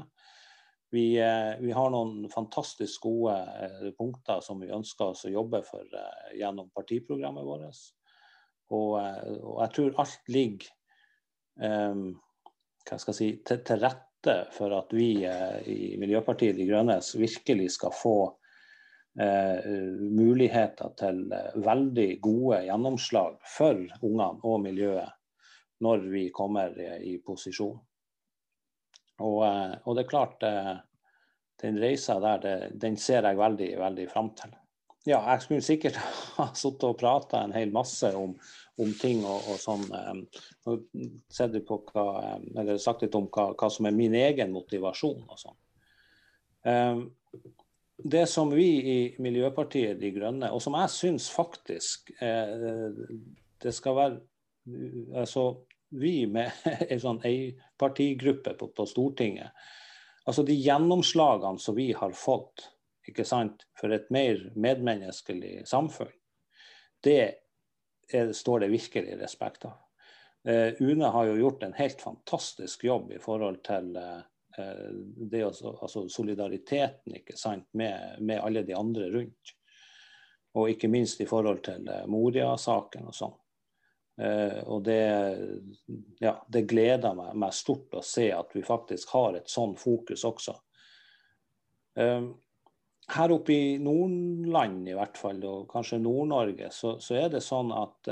Vi, 0.90 1.04
eh, 1.22 1.54
vi 1.62 1.70
har 1.76 1.92
noen 1.94 2.26
fantastisk 2.32 3.06
gode 3.06 3.36
eh, 3.38 3.92
punkter 3.98 4.42
som 4.42 4.58
vi 4.62 4.72
ønsker 4.74 5.12
oss 5.12 5.22
å 5.28 5.34
jobbe 5.34 5.62
for 5.68 5.86
gjennom 6.34 6.72
partiprogrammet 6.74 7.46
vårt. 7.46 7.84
Og, 8.74 8.98
og 8.98 9.56
jeg 9.64 9.72
tror 9.74 9.96
alt 9.98 10.28
ligger 10.30 10.66
um, 11.58 12.12
hva 12.86 12.98
skal 13.02 13.10
jeg 13.10 13.16
si, 13.18 13.30
til, 13.42 13.64
til, 13.66 13.80
rette 13.82 14.36
for 14.54 14.70
at 14.76 14.92
vi 14.94 15.24
i 15.26 15.96
Miljøpartiet 15.98 16.54
De 16.54 16.68
Grønne 16.68 17.00
virkelig 17.18 17.66
skal 17.74 17.90
få 17.90 18.14
Eh, 18.28 18.39
muligheter 19.18 20.92
til 20.98 21.24
eh, 21.32 21.56
veldig 21.64 22.10
gode 22.22 22.62
gjennomslag 22.68 23.40
for 23.56 23.80
ungene 24.02 24.38
og 24.46 24.60
miljøet 24.62 25.16
når 25.80 26.04
vi 26.12 26.28
kommer 26.30 26.76
i 27.00 27.16
posisjon. 27.24 27.78
Og, 29.20 29.38
eh, 29.46 29.74
og 29.84 29.96
det 29.96 30.04
er 30.04 30.08
klart, 30.08 30.44
den 31.60 31.78
reisa 31.80 32.18
der, 32.20 32.40
det, 32.40 32.56
den 32.80 32.96
ser 32.96 33.26
jeg 33.26 33.38
veldig, 33.40 33.70
veldig 33.80 34.08
fram 34.12 34.30
til. 34.36 34.54
Ja, 35.08 35.22
jeg 35.32 35.42
skulle 35.42 35.64
sikkert 35.64 35.96
ha 36.36 36.50
sittet 36.54 36.84
og 36.88 36.98
prata 37.00 37.42
en 37.44 37.56
hel 37.56 37.72
masse 37.72 38.12
om, 38.16 38.36
om 38.80 38.92
ting 39.00 39.24
og, 39.24 39.48
og 39.50 39.58
sånn. 39.60 39.88
På 41.66 41.80
hva, 41.90 42.06
eller 42.60 42.78
sagt 42.80 43.02
litt 43.04 43.16
om 43.16 43.26
hva, 43.32 43.50
hva, 43.56 43.72
som 43.72 43.88
er 43.88 43.96
min 43.96 44.14
egen 44.16 44.52
motivasjon 44.54 45.24
og 45.26 45.40
sånn 45.40 45.58
det 48.04 48.26
som 48.26 48.50
vi 48.50 48.68
i 48.92 48.98
Miljøpartiet 49.18 50.00
De 50.00 50.10
Grønne, 50.14 50.50
og 50.52 50.62
som 50.62 50.76
jeg 50.78 50.92
syns 50.94 51.28
faktisk 51.32 52.12
eh, 52.22 52.92
det 53.60 53.72
skal 53.76 53.96
være 53.96 54.20
altså 55.16 55.66
Vi 55.90 56.26
med 56.30 56.52
en 56.92 57.00
sånn 57.02 57.18
partigruppe 57.80 58.52
på, 58.54 58.68
på, 58.70 58.84
Stortinget. 58.86 59.50
altså 60.24 60.44
De 60.46 60.54
gjennomslagene 60.54 61.58
som 61.58 61.74
vi 61.74 61.88
har 61.92 62.14
fått 62.14 62.68
ikke 63.10 63.24
sant, 63.26 63.64
for 63.74 63.90
et 63.90 64.06
mer 64.14 64.38
medmenneskelig 64.54 65.64
samfunn, 65.66 66.12
det 67.02 67.16
er, 68.12 68.30
står 68.36 68.62
det 68.62 68.70
virkelig 68.70 69.16
respekt 69.18 69.66
av. 69.66 69.80
Eh, 70.46 70.78
UNE 70.78 71.10
har 71.10 71.26
jo 71.26 71.40
gjort 71.40 71.64
en 71.66 71.74
helt 71.74 72.04
fantastisk 72.04 72.84
jobb 72.86 73.10
i 73.16 73.18
forhold 73.18 73.64
til 73.66 73.96
Eh, 73.98 74.20
det 75.30 75.44
også, 75.44 75.74
altså 75.82 76.04
solidariteten 76.08 77.16
ikke 77.20 77.36
sant, 77.38 77.68
med, 77.72 78.20
med, 78.20 78.40
alle 78.40 78.62
de 78.66 78.76
andre 78.76 79.10
rundt. 79.12 79.54
Og 80.58 80.72
ikke 80.72 80.90
minst 80.90 81.20
i 81.22 81.28
forhold 81.30 81.62
til 81.66 81.86
eh, 81.88 82.06
Moria-saken 82.10 83.06
og 83.10 83.14
sånn. 83.14 83.36
Eh, 84.20 84.58
og 84.66 84.82
det, 84.86 85.00
ja, 86.20 86.34
det 86.48 86.66
gleder 86.70 87.14
meg, 87.16 87.36
meg, 87.38 87.54
stort 87.54 87.94
å 88.00 88.04
se 88.04 88.28
at 88.34 88.54
vi 88.56 88.64
faktisk 88.66 89.14
har 89.14 89.38
et 89.38 89.50
sånn 89.50 89.76
fokus 89.78 90.26
også. 90.28 90.56
her 93.10 93.32
oppe 93.34 93.52
i 93.52 93.78
Nordland 93.82 94.88
i 94.88 94.94
hvert 94.94 95.18
fall, 95.18 95.40
og 95.44 95.70
kanskje 95.70 95.98
Nord-Norge, 95.98 96.70
så, 96.72 96.94
så, 97.02 97.16
er 97.18 97.28
det 97.32 97.42
sånn 97.42 97.72
at, 97.74 98.10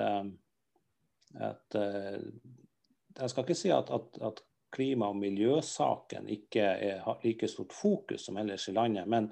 at 1.38 1.76
Jeg 1.78 3.30
skal 3.30 3.44
ikke 3.46 3.56
si 3.56 3.70
at, 3.72 3.90
at, 3.94 4.18
at 4.26 4.42
klima- 4.70 5.08
og 5.12 5.16
miljøsaken 5.16 6.28
ikke 6.32 6.64
er, 6.64 7.00
har 7.04 7.24
like 7.24 7.48
stort 7.48 7.72
fokus 7.72 8.26
som 8.28 8.38
ellers 8.40 8.68
i 8.68 8.74
landet. 8.76 9.08
Men, 9.08 9.30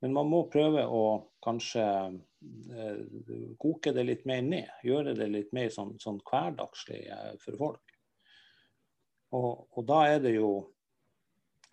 men 0.00 0.14
man 0.16 0.30
må 0.30 0.44
prøve 0.52 0.84
å 0.86 1.04
kanskje 1.44 1.84
eh, 1.84 3.00
koke 3.60 3.92
det 3.94 4.06
litt 4.08 4.26
mer 4.28 4.42
ned. 4.46 4.70
Gjøre 4.86 5.16
det 5.18 5.30
litt 5.30 5.52
mer 5.56 5.70
sånn, 5.74 5.96
sånn 6.02 6.20
hverdagslig 6.26 7.04
eh, 7.06 7.32
for 7.42 7.60
folk. 7.60 7.96
Og, 9.32 9.52
og, 9.72 9.84
da 9.88 10.02
er 10.10 10.20
det 10.24 10.34
jo 10.36 10.50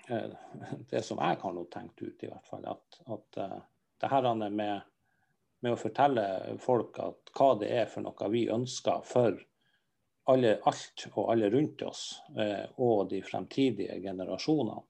eh, 0.07 0.31
det 0.91 1.03
som 1.05 1.21
jeg 1.23 1.41
har 1.41 1.59
tenkt 1.73 2.01
ut, 2.03 2.23
i 2.23 2.31
hvert 2.31 2.47
fall, 2.47 2.65
at, 2.71 3.01
at 3.11 3.41
uh, 3.43 3.59
det 3.99 4.11
her 4.11 4.29
med, 4.49 4.81
med 5.59 5.73
å 5.75 5.79
fortelle 5.79 6.25
folk 6.63 6.99
at 7.03 7.33
hva 7.35 7.53
det 7.59 7.71
er 7.81 7.89
for 7.91 8.05
noe 8.05 8.29
vi 8.31 8.47
ønsker 8.51 9.03
for 9.07 9.35
alle, 10.31 10.55
alt 10.69 11.07
og 11.13 11.31
alle 11.33 11.49
rundt 11.53 11.83
oss, 11.87 12.03
eh, 12.37 12.65
og 12.77 13.09
de 13.11 13.21
fremtidige 13.25 13.99
generasjonene. 14.03 14.85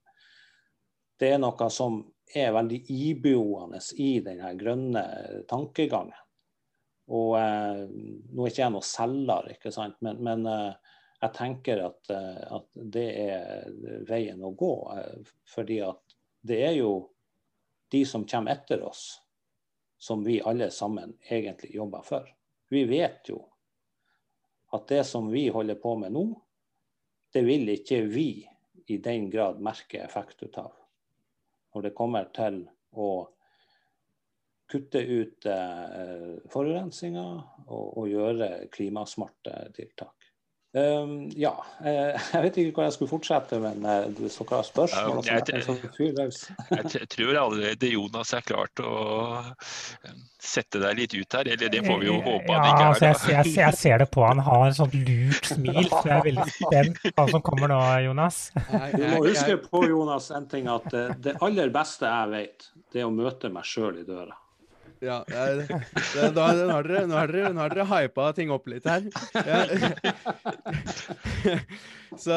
Det 1.20 1.34
er 1.34 1.40
noe 1.40 1.68
som 1.72 2.00
er 2.34 2.54
veldig 2.54 2.80
iboende 2.94 3.80
i 4.00 4.12
denne 4.24 4.54
grønne 4.56 5.04
tankegangen. 5.50 6.16
Og 7.10 7.34
eh, 7.40 7.84
Nå 7.90 8.44
er 8.46 8.52
ikke 8.52 8.62
jeg 8.62 8.74
noen 8.76 8.86
selger, 8.86 9.52
ikke 9.56 9.74
sant? 9.74 9.98
men, 10.04 10.22
men 10.24 10.46
eh, 10.48 10.96
jeg 11.20 11.36
tenker 11.36 11.82
at, 11.84 12.10
eh, 12.14 12.44
at, 12.56 12.68
det 12.94 13.08
er 13.26 14.04
veien 14.08 14.40
å 14.44 14.54
gå. 14.56 14.74
Eh, 14.96 15.32
fordi 15.52 15.80
at 15.84 16.16
det 16.46 16.60
er 16.70 16.76
jo 16.78 16.92
de 17.92 18.04
som 18.08 18.24
kommer 18.28 18.56
etter 18.56 18.84
oss, 18.86 19.20
som 20.00 20.22
vi 20.24 20.38
alle 20.40 20.70
sammen 20.72 21.12
egentlig 21.28 21.74
jobber 21.74 22.04
for. 22.06 22.28
Vi 22.72 22.86
vet 22.88 23.28
jo 23.28 23.42
at 24.70 24.86
det 24.88 25.02
som 25.04 25.30
vi 25.32 25.48
holder 25.48 25.78
på 25.80 25.96
med 25.98 26.14
nå, 26.14 26.24
det 27.32 27.42
vil 27.46 27.68
ikke 27.74 28.02
vi 28.10 28.30
i 28.90 28.98
den 29.02 29.28
grad 29.30 29.60
merke 29.62 30.02
effekt 30.02 30.42
ut 30.42 30.58
av. 30.58 30.72
Når 31.74 31.86
det 31.86 31.94
kommer 31.94 32.30
til 32.34 32.64
å 32.98 33.10
kutte 34.70 35.02
ut 35.02 35.46
eh, 35.50 36.38
forurensninga 36.50 37.26
og, 37.66 37.86
og, 37.98 38.04
gjøre 38.10 38.50
klimasmarte 38.74 39.54
tiltak. 39.74 40.19
Um, 40.72 41.32
ja. 41.34 41.50
Uh, 41.82 42.14
jeg 42.34 42.42
vet 42.44 42.58
ikke 42.62 42.76
hvor 42.76 42.86
jeg 42.86 42.94
skulle 42.94 43.10
fortsette, 43.10 43.58
men 43.58 43.82
hvis 44.18 44.36
dere 44.38 44.58
har 44.60 44.66
spørsmål 44.68 45.24
jeg-. 45.26 45.40
Jeg, 47.00 47.08
tror 47.10 47.38
allerede 47.40 47.90
Jonas 47.90 48.30
er 48.36 48.44
klart 48.46 48.82
å 48.84 48.92
eh, 49.50 50.12
sette 50.38 50.78
deg 50.82 51.00
litt 51.00 51.16
ut 51.16 51.36
her. 51.38 51.50
Eller 51.50 51.72
det 51.72 51.80
får 51.86 51.98
vi 52.02 52.06
jo 52.06 52.18
håpe 52.22 52.52
ja, 52.52 52.60
han 52.60 52.68
ikke 52.70 52.90
altså, 52.92 53.08
er. 53.08 53.16
jeg, 53.34 53.46
jeg, 53.50 53.56
jeg 53.58 53.78
ser 53.80 54.04
det 54.04 54.08
på 54.14 54.24
han. 54.26 54.42
har 54.46 54.66
en 54.68 54.76
sånn 54.78 54.94
lurt 54.94 55.50
smil. 55.50 55.80
Så 55.90 56.02
jeg 56.06 56.16
er 56.16 56.28
veldig 56.28 56.46
spent 56.60 57.02
på 57.02 57.14
hva 57.16 57.26
som 57.32 57.44
kommer 57.50 57.72
nå, 57.74 57.80
Jonas. 58.06 58.42
Du 58.94 59.02
må 59.02 59.24
huske 59.26 59.58
på, 59.64 59.82
Jonas, 59.90 60.30
en 60.36 60.46
ting 60.50 60.70
at 60.70 60.86
det 61.24 61.34
aller 61.42 61.74
beste 61.74 62.06
jeg 62.06 62.32
vet, 62.36 62.70
det 62.94 63.02
er 63.02 63.10
å 63.10 63.14
møte 63.14 63.50
meg 63.52 63.66
sjøl 63.66 63.98
i 64.04 64.06
døra. 64.06 64.38
Ja, 65.00 65.24
jeg, 65.32 65.66
det, 65.66 66.30
da, 66.36 66.46
nå 66.56 66.72
har 66.72 66.86
dere, 66.86 67.06
nå 67.08 67.16
har 67.16 67.32
dere, 67.32 67.52
nå 67.54 67.60
har 67.62 67.74
dere 67.74 67.86
hypa 67.88 68.32
ting 68.36 68.52
opp 68.54 68.66
litt 68.70 68.86
her. 68.88 69.02
Ja. 69.34 69.60
Så 72.24 72.36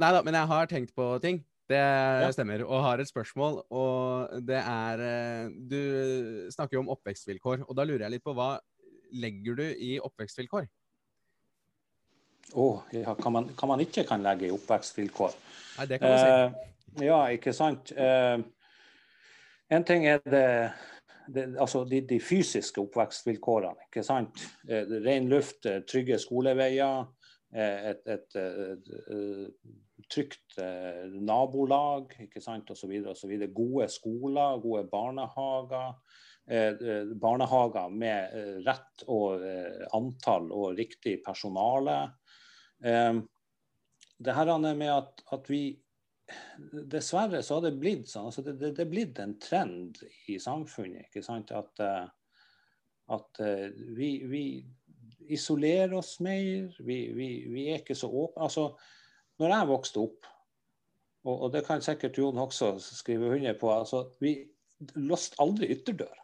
Nei 0.00 0.10
da, 0.14 0.22
men 0.22 0.36
jeg 0.36 0.50
har 0.52 0.70
tenkt 0.70 0.94
på 0.96 1.06
ting. 1.22 1.42
Det 1.70 2.32
stemmer. 2.34 2.64
Og 2.66 2.82
har 2.82 3.02
et 3.02 3.08
spørsmål. 3.08 3.60
Og 3.70 4.42
det 4.46 4.58
er 4.58 5.02
eh, 5.06 5.50
Du 5.70 5.80
snakker 6.50 6.78
jo 6.78 6.84
om 6.84 6.92
oppvekstvilkår, 6.96 7.64
og 7.68 7.76
da 7.78 7.86
lurer 7.86 8.06
jeg 8.06 8.16
litt 8.16 8.26
på 8.26 8.34
hva 8.34 8.56
legger 9.10 9.58
du 9.58 9.66
i 9.66 9.98
oppvekstvilkår? 10.02 10.68
Å, 12.50 12.66
ja, 12.94 13.14
hva, 13.14 13.30
man, 13.30 13.50
man 13.70 13.82
ikke 13.82 14.04
kan 14.08 14.22
legge 14.24 14.48
i 14.48 14.54
oppvekstvilkår. 14.54 15.36
Nei, 15.78 15.86
det 15.90 16.00
kan 16.02 16.14
man 16.14 16.22
si. 16.22 16.30
Eh, 16.30 17.06
ja, 17.06 17.20
ikke 17.34 17.52
sant. 17.54 17.92
Eh, 17.94 18.38
en 19.70 19.86
ting 19.86 20.06
er 20.10 20.18
det, 20.26 20.46
det 21.34 21.46
altså 21.60 21.84
de, 21.88 22.00
de 22.06 22.20
fysiske 22.22 22.80
oppvekstvilkårene. 22.82 23.88
ikke 23.88 24.04
sant? 24.06 24.42
Eh, 24.68 24.88
ren 25.04 25.28
luft, 25.30 25.66
eh, 25.66 25.82
trygge 25.88 26.18
skoleveier, 26.20 27.04
eh, 27.54 27.90
et, 27.92 28.02
et, 28.06 28.36
et, 28.36 28.90
et 30.00 30.10
trygt 30.10 30.58
nabolag 31.20 32.16
ikke 32.26 32.42
sant? 32.42 32.70
osv. 32.70 32.96
Gode 33.54 33.88
skoler, 33.92 34.60
gode 34.62 34.86
barnehager. 34.90 35.94
Eh, 36.50 36.72
eh, 36.74 37.12
barnehager 37.20 37.92
med 37.94 38.64
rett 38.66 39.04
og 39.08 39.44
antall 39.94 40.50
og 40.50 40.74
riktig 40.78 41.20
personale. 41.26 42.02
Det 42.80 44.34
her 44.36 44.48
er 44.52 44.74
med 44.74 44.90
at, 44.92 45.22
at 45.32 45.48
vi 45.52 45.62
Dessverre 46.90 47.42
så 47.42 47.58
har 47.58 47.66
det 47.66 47.78
blitt 47.80 48.08
sånn. 48.10 48.28
altså 48.30 48.44
det, 48.46 48.56
det, 48.60 48.72
det 48.76 48.84
er 48.84 48.90
blitt 48.90 49.20
en 49.22 49.36
trend 49.42 50.00
i 50.28 50.38
samfunnet. 50.42 51.08
ikke 51.08 51.24
sant, 51.24 51.52
At, 51.56 51.82
eh, 51.84 52.06
at 53.16 53.42
eh, 53.44 53.68
vi, 53.96 54.10
vi 54.30 54.44
isolerer 55.30 55.94
oss 55.98 56.18
mer. 56.24 56.70
Vi, 56.78 56.98
vi, 57.16 57.30
vi 57.50 57.68
er 57.70 57.82
ikke 57.82 57.98
så 57.98 58.10
åpne. 58.10 58.48
Altså, 58.48 58.70
når 59.40 59.54
jeg 59.56 59.70
vokste 59.70 60.04
opp, 60.04 60.30
og, 61.26 61.34
og 61.34 61.52
det 61.52 61.66
kan 61.66 61.84
sikkert 61.84 62.18
Jon 62.18 62.40
også 62.40 62.74
skrive 62.80 63.34
under 63.36 63.56
på, 63.60 63.70
altså, 63.72 64.06
vi 64.20 64.38
låste 64.96 65.38
aldri 65.42 65.68
ytterdøra. 65.74 66.16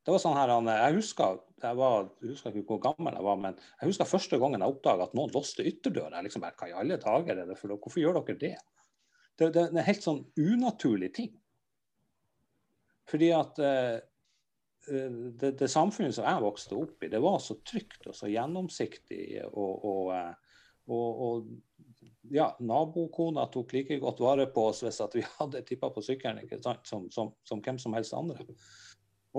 Det 0.00 0.14
var 0.14 0.22
sånn 0.22 0.38
her, 0.38 0.50
Jeg 0.64 0.96
husker 0.96 1.40
jeg, 1.60 1.76
var, 1.76 2.06
jeg 2.22 2.32
husker 2.32 2.54
ikke 2.56 2.72
hvor 2.72 2.80
gammel 2.86 3.16
jeg 3.18 3.24
var, 3.26 3.40
men 3.40 3.58
jeg 3.60 3.90
husker 3.90 4.08
første 4.08 4.38
gangen 4.40 4.62
jeg 4.64 4.72
oppdaga 4.72 5.06
at 5.06 5.16
noen 5.16 5.32
låste 5.34 5.66
ytterdøra. 5.68 6.14
Jeg 6.16 6.30
liksom 6.30 6.44
bare, 6.44 6.56
Hva 6.56 6.70
i 6.70 6.76
alle 6.82 6.96
dager 7.00 7.42
er 7.42 7.50
det 7.50 7.58
for? 7.60 7.74
Hvorfor 7.76 8.00
gjør 8.00 8.20
dere 8.22 8.40
det? 8.40 8.54
Det, 9.40 9.48
det, 9.54 9.60
er 9.62 9.70
en 9.72 9.86
helt 9.86 10.04
sånn 10.04 10.24
unaturlig 10.36 11.14
ting. 11.16 11.30
Fordi 13.08 13.30
at 13.32 13.58
eh, 13.64 13.94
eh, 14.92 15.14
det, 15.40 15.54
det 15.62 15.68
samfunnet 15.72 16.12
som 16.12 16.26
jeg 16.28 16.44
vokste 16.44 16.76
opp 16.76 17.06
i, 17.06 17.08
det 17.08 17.22
var 17.24 17.38
så 17.40 17.56
trygt 17.64 18.04
og 18.10 18.18
så 18.18 18.28
gjennomsiktig. 18.28 19.22
Og, 19.48 19.86
og, 19.88 20.10
eh, 20.12 20.60
og, 20.92 21.22
og 21.24 21.96
ja, 22.36 22.50
nabokona 22.60 23.46
tok 23.48 23.72
like 23.78 23.96
godt 24.02 24.20
vare 24.20 24.46
på 24.52 24.66
oss 24.74 24.84
hvis 24.84 25.00
vi 25.16 25.24
hadde 25.38 25.64
tippa 25.64 25.88
på 25.94 26.04
sykkelen? 26.04 26.44
Som, 26.84 27.08
som, 27.08 27.32
som 27.40 27.64
hvem 27.64 27.80
som 27.80 27.96
helst 27.96 28.16
andre. 28.18 28.44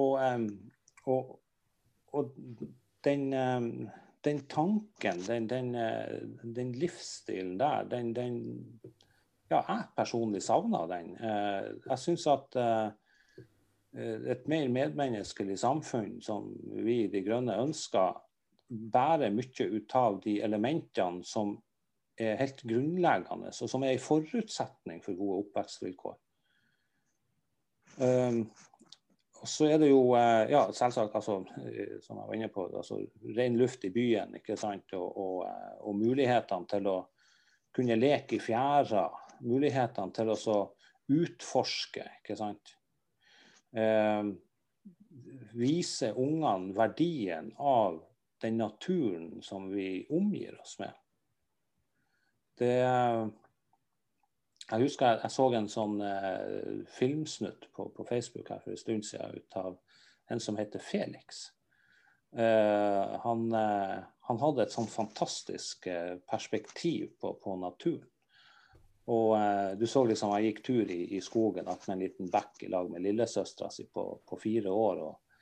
Og, 0.01 0.17
den, 3.06 3.30
den 4.26 4.41
tanken, 4.49 5.21
den, 5.28 5.45
den, 5.49 5.71
den 6.58 6.73
livsstilen 6.73 7.56
der, 7.62 7.86
den, 7.91 8.12
den 8.17 8.36
Ja, 9.52 9.60
jeg 9.68 9.88
personlig 9.98 10.42
savner 10.46 10.88
den. 10.88 11.16
Eh, 11.20 11.72
Jeg 11.90 12.00
syns 12.00 12.28
at 12.32 12.56
eh, 12.56 12.92
et 14.32 14.48
mer 14.48 14.70
medmenneskelig 14.72 15.58
samfunn 15.60 16.22
som 16.24 16.48
vi 16.86 17.02
i 17.04 17.10
De 17.12 17.24
Grønne 17.26 17.58
ønsker, 17.60 18.16
bærer 18.72 19.34
mye 19.36 19.68
ut 19.76 19.96
av 20.00 20.22
de 20.24 20.38
elementene 20.40 21.26
som 21.28 21.58
er 22.16 22.38
helt 22.40 22.62
grunnleggende, 22.64 23.52
og 23.52 23.70
som 23.70 23.84
er 23.84 23.98
en 23.98 24.04
forutsetning 24.04 25.02
for 25.04 25.18
gode 25.20 25.42
oppvekstvilkår. 25.44 26.16
Um, 28.00 28.46
og 29.42 29.50
så 29.50 29.68
er 29.74 29.82
det 29.82 29.90
jo, 29.90 30.14
eh, 30.16 30.52
ja, 30.54 30.62
selvsagt, 30.72 31.16
altså, 31.18 31.40
eh, 31.66 31.98
som 32.06 32.20
jeg 32.20 32.28
var 32.28 32.38
inne 32.38 32.50
på, 32.54 32.68
altså, 32.78 33.00
ren 33.38 33.58
luft 33.58 33.84
i 33.84 33.90
byen, 33.90 34.36
ikke 34.38 34.56
sant, 34.58 34.94
og, 34.94 35.18
og, 35.18 35.38
eh, 35.50 35.80
og 35.82 35.98
mulighetene 35.98 36.70
til 36.70 36.88
å 36.92 36.98
kunne 37.74 37.98
leke 37.98 38.38
i 38.38 38.44
fjæra, 38.44 39.08
mulighetene 39.45 40.13
til 40.15 40.32
å 40.34 40.62
utforske, 41.12 42.06
ikke 42.21 42.38
sant. 42.39 42.73
Eh, 43.71 44.32
vise 45.58 46.12
ungene 46.15 46.75
verdien 46.75 47.51
av 47.60 48.01
den 48.41 48.58
naturen 48.58 49.41
som 49.45 49.69
vi 49.71 50.06
omgir 50.10 50.58
oss 50.62 50.80
med. 50.80 50.93
Det 52.58 52.75
Jeg 54.71 54.86
husker 54.86 55.06
jeg, 55.06 55.19
jeg 55.23 55.34
så 55.34 55.45
en 55.58 55.67
sånn 55.67 56.01
eh, 56.06 56.84
filmsnutt 56.95 57.65
på, 57.75 57.89
på 57.91 58.06
Facebook 58.08 58.49
her 58.54 58.62
for 58.63 58.71
en 58.71 58.80
stund 58.80 59.04
siden 59.04 59.34
ut 59.36 59.58
av 59.60 59.73
en 60.32 60.39
som 60.39 60.56
heter 60.56 60.80
Felix. 60.80 61.49
Eh, 62.38 63.19
han, 63.23 63.51
eh, 63.51 63.97
han 64.30 64.39
hadde 64.39 64.63
et 64.63 64.71
sånn 64.71 64.88
fantastisk 64.88 65.88
eh, 65.91 66.15
perspektiv 66.30 67.10
på, 67.19 67.34
på 67.43 67.58
naturen. 67.60 68.08
Og 69.12 69.34
eh, 69.38 69.71
du 69.80 69.88
så 69.88 70.06
liksom 70.08 70.32
han 70.32 70.45
gikk 70.45 70.62
tur 70.63 70.91
i, 70.91 71.02
i 71.17 71.21
skogen 71.21 71.67
med 71.67 71.89
en 71.89 72.04
liten 72.04 72.30
bekk 72.32 72.63
i 72.63 72.69
lag 72.71 72.88
med 72.91 73.04
lillesøstera 73.04 73.71
si 73.74 73.88
på, 73.91 74.06
på 74.28 74.38
fire 74.39 74.71
år. 74.71 75.02
Og, 75.08 75.41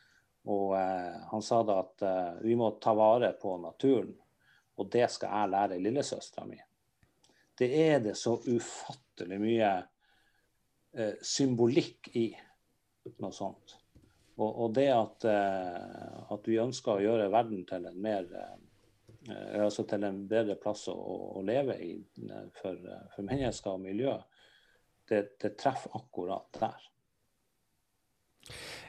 og 0.49 0.73
eh, 0.79 1.19
han 1.29 1.45
sa 1.45 1.61
da 1.67 1.77
at 1.83 2.05
eh, 2.07 2.41
vi 2.47 2.55
må 2.57 2.71
ta 2.81 2.95
vare 2.97 3.33
på 3.41 3.57
naturen, 3.61 4.15
og 4.79 4.89
det 4.89 5.05
skal 5.11 5.35
jeg 5.35 5.53
lære 5.53 5.81
lillesøstera 5.83 6.47
mi. 6.49 6.57
Det 7.59 7.69
er 7.83 7.99
det 7.99 8.15
så 8.17 8.37
ufattelig 8.39 9.37
mye 9.41 9.73
eh, 10.95 11.19
symbolikk 11.21 12.09
i 12.15 12.29
noe 13.19 13.35
sånt. 13.35 13.75
Og, 14.39 14.49
og 14.49 14.73
det 14.77 14.87
at, 14.95 15.27
eh, 15.27 16.19
at 16.31 16.47
vi 16.47 16.61
ønsker 16.63 16.95
å 16.95 17.03
gjøre 17.03 17.31
verden 17.33 17.65
til 17.67 17.85
en 17.89 18.01
mer 18.01 18.23
eh, 18.23 18.55
altså 19.63 19.85
til 19.89 20.03
en 20.07 20.21
bedre 20.29 20.55
plass 20.61 20.87
å, 20.91 20.95
å 21.39 21.43
leve 21.45 21.77
i 21.83 21.93
eh, 21.97 22.45
for, 22.59 22.75
eh, 22.75 23.07
for 23.15 23.27
mennesker 23.27 23.75
og 23.75 23.83
miljø, 23.83 24.15
det, 25.09 25.25
det 25.41 25.57
treffer 25.59 25.95
akkurat 25.99 26.47
der. 26.59 26.85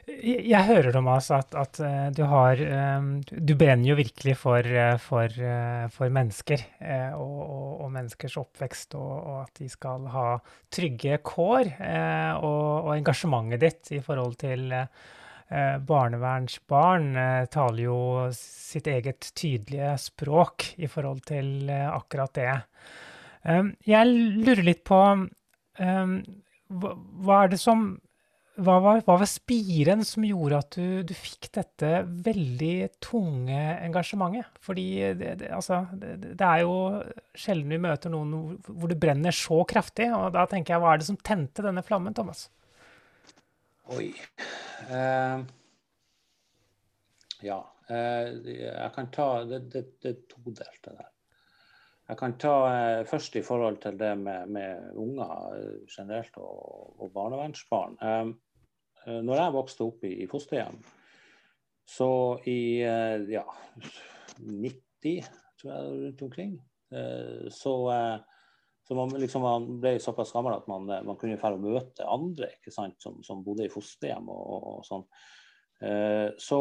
Jeg 0.09 0.65
hører, 0.65 0.89
Thomas, 0.95 1.27
at, 1.31 1.53
at 1.55 1.77
eh, 1.85 2.07
du 2.17 2.23
har 2.25 2.57
eh, 2.57 3.03
Du 3.29 3.53
brenner 3.55 3.91
jo 3.91 3.97
virkelig 3.99 4.33
for, 4.41 4.65
eh, 4.65 4.95
for, 4.97 5.29
eh, 5.29 5.85
for 5.93 6.13
mennesker 6.13 6.63
eh, 6.81 7.13
og, 7.13 7.37
og, 7.45 7.69
og 7.85 7.91
menneskers 7.93 8.39
oppvekst, 8.41 8.97
og, 8.97 9.11
og 9.13 9.39
at 9.43 9.61
de 9.61 9.69
skal 9.69 10.09
ha 10.11 10.27
trygge 10.73 11.21
kår. 11.21 11.73
eh, 11.77 12.33
Og, 12.41 12.89
engasjementet 12.97 13.61
ditt 13.61 13.93
i 13.99 14.01
forhold 14.03 14.39
til 14.41 14.71
eh, 14.73 14.89
barnevernsbarn 15.87 17.09
eh, 17.19 17.47
taler 17.51 17.83
jo 17.83 17.97
sitt 18.35 18.87
eget 18.87 19.31
tydelige 19.35 19.95
språk 19.99 20.71
i 20.79 20.87
forhold 20.91 21.25
til 21.27 21.69
eh, 21.69 21.89
akkurat 21.91 22.33
det. 22.37 22.53
Um, 23.43 23.73
Jeg 23.87 24.07
lurer 24.07 24.63
litt 24.63 24.85
på 24.87 25.01
um, 25.01 26.15
hva, 26.69 27.41
er 27.41 27.51
det 27.51 27.59
som 27.59 27.99
hva 28.61 28.77
var, 28.83 29.01
hva 29.07 29.15
var 29.17 29.29
spiren 29.29 30.03
som 30.05 30.25
gjorde 30.27 30.59
at 30.59 30.77
du, 30.77 31.01
du 31.07 31.13
fikk 31.17 31.49
dette 31.55 31.91
veldig 32.27 32.75
tunge 33.03 33.59
engasjementet? 33.81 34.61
Fordi 34.63 34.87
det, 35.17 35.35
det, 35.41 35.51
altså, 35.55 35.85
det, 35.97 36.35
det 36.37 36.47
er 36.47 36.63
jo 36.63 36.75
sjelden 37.33 37.71
vi 37.73 37.81
møter 37.81 38.13
noen 38.13 38.59
hvor 38.67 38.91
det 38.91 38.99
brenner 39.01 39.35
så 39.35 39.63
kraftig. 39.67 40.11
Og 40.15 40.31
da 40.35 40.45
tenker 40.51 40.75
jeg, 40.75 40.83
hva 40.83 40.93
er 40.93 41.01
det 41.01 41.09
som 41.09 41.19
tente 41.19 41.65
denne 41.65 41.83
flammen, 41.85 42.15
Thomas? 42.15 42.49
Oi. 43.91 44.13
Uh, 44.87 45.41
ja. 47.43 47.57
Uh, 47.89 48.29
jeg 48.47 48.91
kan 48.95 49.09
ta 49.11 49.25
Det, 49.43 49.65
det, 49.73 49.81
det 49.99 50.13
er 50.13 50.21
todelt, 50.31 50.77
det 50.85 50.93
der. 50.95 51.09
Jeg 52.11 52.19
kan 52.21 52.37
ta 52.39 52.53
uh, 52.69 53.01
først 53.07 53.35
i 53.35 53.43
forhold 53.43 53.81
til 53.83 53.99
det 53.99 54.13
med, 54.19 54.47
med 54.47 54.95
unger 54.95 55.57
generelt 55.91 56.39
og, 56.39 56.95
og 57.01 57.11
barnevernsbarn. 57.13 57.99
Når 59.01 59.35
jeg 59.35 59.53
vokste 59.53 59.83
opp 59.83 60.03
i, 60.05 60.13
i 60.23 60.27
fosterhjem, 60.29 60.77
så 61.89 62.07
i 62.45 62.83
ja, 63.33 63.41
90, 64.37 65.31
tror 65.57 65.71
jeg 65.71 65.87
rundt 66.03 66.21
omkring, 66.21 66.51
Så, 67.49 67.73
så 68.91 68.95
man, 68.97 69.13
liksom, 69.15 69.45
man, 69.45 69.65
ble 69.79 69.93
såpass 70.03 70.33
gammel 70.35 70.57
at 70.57 70.65
man, 70.67 70.89
man 71.07 71.15
kunne 71.15 71.37
dra 71.39 71.55
møte 71.55 72.03
andre 72.03 72.49
som, 72.67 73.21
som 73.23 73.39
bodde 73.45 73.69
i 73.69 73.71
fosterhjem 73.71 74.27
og, 74.27 74.41
og, 74.41 74.65
og 74.73 74.81
sånn. 74.83 75.05
Så, 76.35 76.57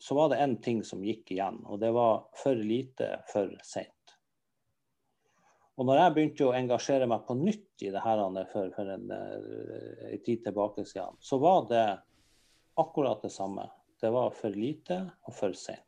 så 0.00 0.16
var 0.16 0.32
det 0.32 0.38
én 0.40 0.54
ting 0.64 0.80
som 0.88 1.04
gikk 1.04 1.34
igjen, 1.36 1.60
og 1.68 1.82
det 1.84 1.92
var 1.92 2.24
for 2.40 2.56
lite, 2.56 3.10
for 3.28 3.52
seint. 3.60 3.92
Og 5.76 5.88
når 5.88 6.00
jeg 6.00 6.14
begynte 6.16 6.48
å 6.48 6.56
engasjere 6.56 7.06
meg 7.10 7.24
på 7.28 7.36
nytt 7.38 7.84
i 7.84 7.92
det 7.92 8.02
her 8.06 8.24
for, 8.48 8.72
for 8.72 8.90
en, 8.94 9.10
en, 9.12 10.20
tid 10.24 10.44
tilbake 10.46 10.86
siden, 10.86 11.18
så 11.20 11.38
var 11.42 11.66
det 11.70 11.86
akkurat 12.80 13.20
det 13.20 13.32
samme. 13.34 13.66
Det 14.00 14.10
var 14.16 14.32
for 14.38 14.54
lite 14.54 15.02
og 15.26 15.34
for 15.34 15.52
sent. 15.58 15.84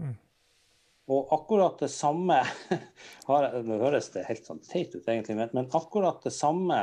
Mm. 0.00 0.16
Og 1.08 1.30
akkurat 1.32 1.78
det 1.80 1.90
samme 1.92 2.42
Nå 3.28 3.78
høres 3.80 4.10
det 4.12 4.26
helt 4.28 4.48
sånn 4.48 4.62
teit 4.64 4.94
ut, 4.96 5.06
egentlig, 5.08 5.38
men 5.54 5.70
akkurat 5.76 6.20
det 6.24 6.34
samme 6.36 6.80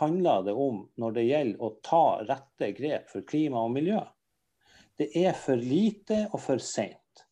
handler 0.00 0.46
det 0.46 0.54
om 0.56 0.84
når 1.00 1.16
det 1.16 1.26
gjelder 1.26 1.64
å 1.66 1.74
ta 1.84 2.04
rette 2.24 2.70
grep 2.76 3.10
for 3.12 3.26
klima 3.26 3.64
og 3.66 3.74
miljø. 3.74 4.00
Det 4.96 5.10
er 5.16 5.34
for 5.36 5.60
lite 5.60 6.22
og 6.30 6.40
for 6.44 6.62
seint. 6.62 7.24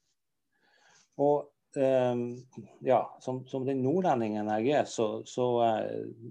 Og 1.21 1.49
Ehm, 1.77 2.47
ja, 2.81 3.19
som, 3.21 3.47
som, 3.47 3.67
den 3.67 3.83
nordlendingen 3.83 4.49
jeg 4.49 4.71
er, 4.81 4.85
så, 4.89 5.23
så 5.29 5.47
uh, 5.61 6.31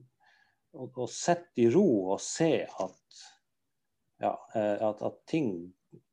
å, 0.73 0.87
å 0.89 1.07
sitte 1.11 1.61
i 1.61 1.67
ro 1.71 1.87
og 2.15 2.21
se 2.23 2.65
at, 2.65 3.21
ja, 4.23 4.33
uh, 4.55 4.87
at, 4.89 5.03
at, 5.05 5.19
ting 5.29 5.51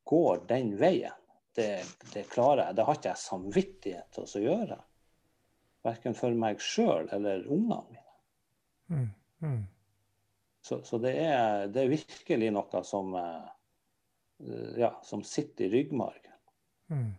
går 0.05 0.45
den 0.51 0.75
veien, 0.79 1.17
det, 1.55 1.69
det, 2.13 2.25
klarer 2.31 2.67
jeg. 2.67 2.77
Det 2.77 2.85
har 2.87 2.97
ikke 2.99 3.11
jeg 3.11 3.23
samvittighet 3.23 4.17
til 4.17 4.25
å 4.25 4.43
gjøre. 4.43 4.79
Verken 5.85 6.17
for 6.17 6.37
meg 6.37 6.63
sjøl 6.63 7.09
eller 7.15 7.45
ungene 7.45 7.81
mine. 7.89 8.05
Mm, 8.89 9.09
mm. 9.45 9.61
Så, 10.65 10.79
så 10.85 10.97
det, 10.97 11.13
er, 11.21 11.67
det, 11.69 11.83
er, 11.83 11.91
virkelig 11.93 12.49
noe 12.53 12.81
som, 12.85 13.13
uh, 13.13 14.73
ja, 14.79 14.95
som 15.05 15.21
sitter 15.25 15.67
i 15.67 15.71
ryggmargen. 15.75 16.33
Mm. 16.89 17.11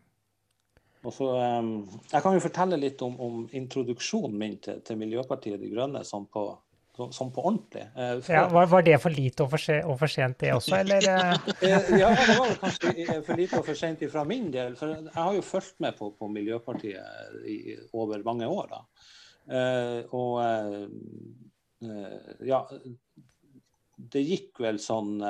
Og 1.06 1.14
så, 1.14 1.28
um, 1.38 1.70
jeg 2.10 2.22
kan 2.24 2.34
jo 2.34 2.42
fortelle 2.42 2.78
litt 2.80 3.02
om, 3.06 3.14
om 3.22 3.44
introduksjonen 3.54 4.38
min 4.40 4.56
til, 4.62 4.80
til, 4.82 4.98
Miljøpartiet 4.98 5.62
De 5.62 5.70
Grønne 5.70 6.02
som 6.06 6.26
på, 6.26 6.48
som 6.96 7.30
på 7.32 7.44
ordentlig. 7.44 7.84
Uh, 7.96 8.18
ja, 8.28 8.48
var, 8.48 8.66
var, 8.66 8.82
det 8.86 8.98
for 9.02 9.14
lite 9.14 9.44
og 9.44 9.50
for, 9.52 9.62
se, 9.62 9.78
og 9.84 9.98
for 10.00 10.12
sent, 10.12 10.38
det 10.42 10.52
også, 10.54 10.76
eller? 10.80 11.06
Eh, 11.06 11.90
ja, 12.02 12.10
det 12.16 12.36
var 12.38 12.54
kanskje 12.62 13.18
for 13.26 13.40
lite 13.40 13.60
og 13.60 13.68
for 13.68 13.78
sent 13.78 14.04
fra 14.12 14.24
min 14.28 14.50
del. 14.54 14.76
For 14.78 14.94
jeg 14.94 15.14
har 15.14 15.36
jo 15.36 15.44
fulgt 15.44 15.78
med 15.84 15.98
på, 15.98 16.10
på 16.18 16.30
Miljøpartiet 16.32 17.42
i, 17.48 17.76
over 17.92 18.24
mange 18.26 18.48
år. 18.48 18.72
da. 18.72 18.80
Og 20.16 20.40
ja 22.42 22.58
Det 23.96 24.22
gikk 24.24 24.58
vel 24.64 24.80
sånn 24.82 25.20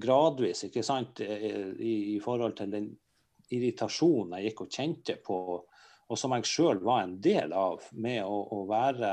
gradvis, 0.00 0.62
ikke 0.70 0.84
sant, 0.86 1.20
i, 1.20 2.14
i 2.14 2.20
forhold 2.24 2.54
til 2.56 2.70
den 2.72 2.86
irritasjonen 3.52 4.38
jeg 4.38 4.50
gikk 4.50 4.62
og 4.64 4.78
kjente 4.78 5.16
på, 5.22 5.38
og 6.06 6.18
som 6.18 6.34
jeg 6.36 6.48
sjøl 6.48 6.80
var 6.86 7.04
en 7.04 7.16
del 7.22 7.52
av, 7.56 7.82
med 7.92 8.22
å, 8.24 8.38
å 8.56 8.62
være 8.70 9.12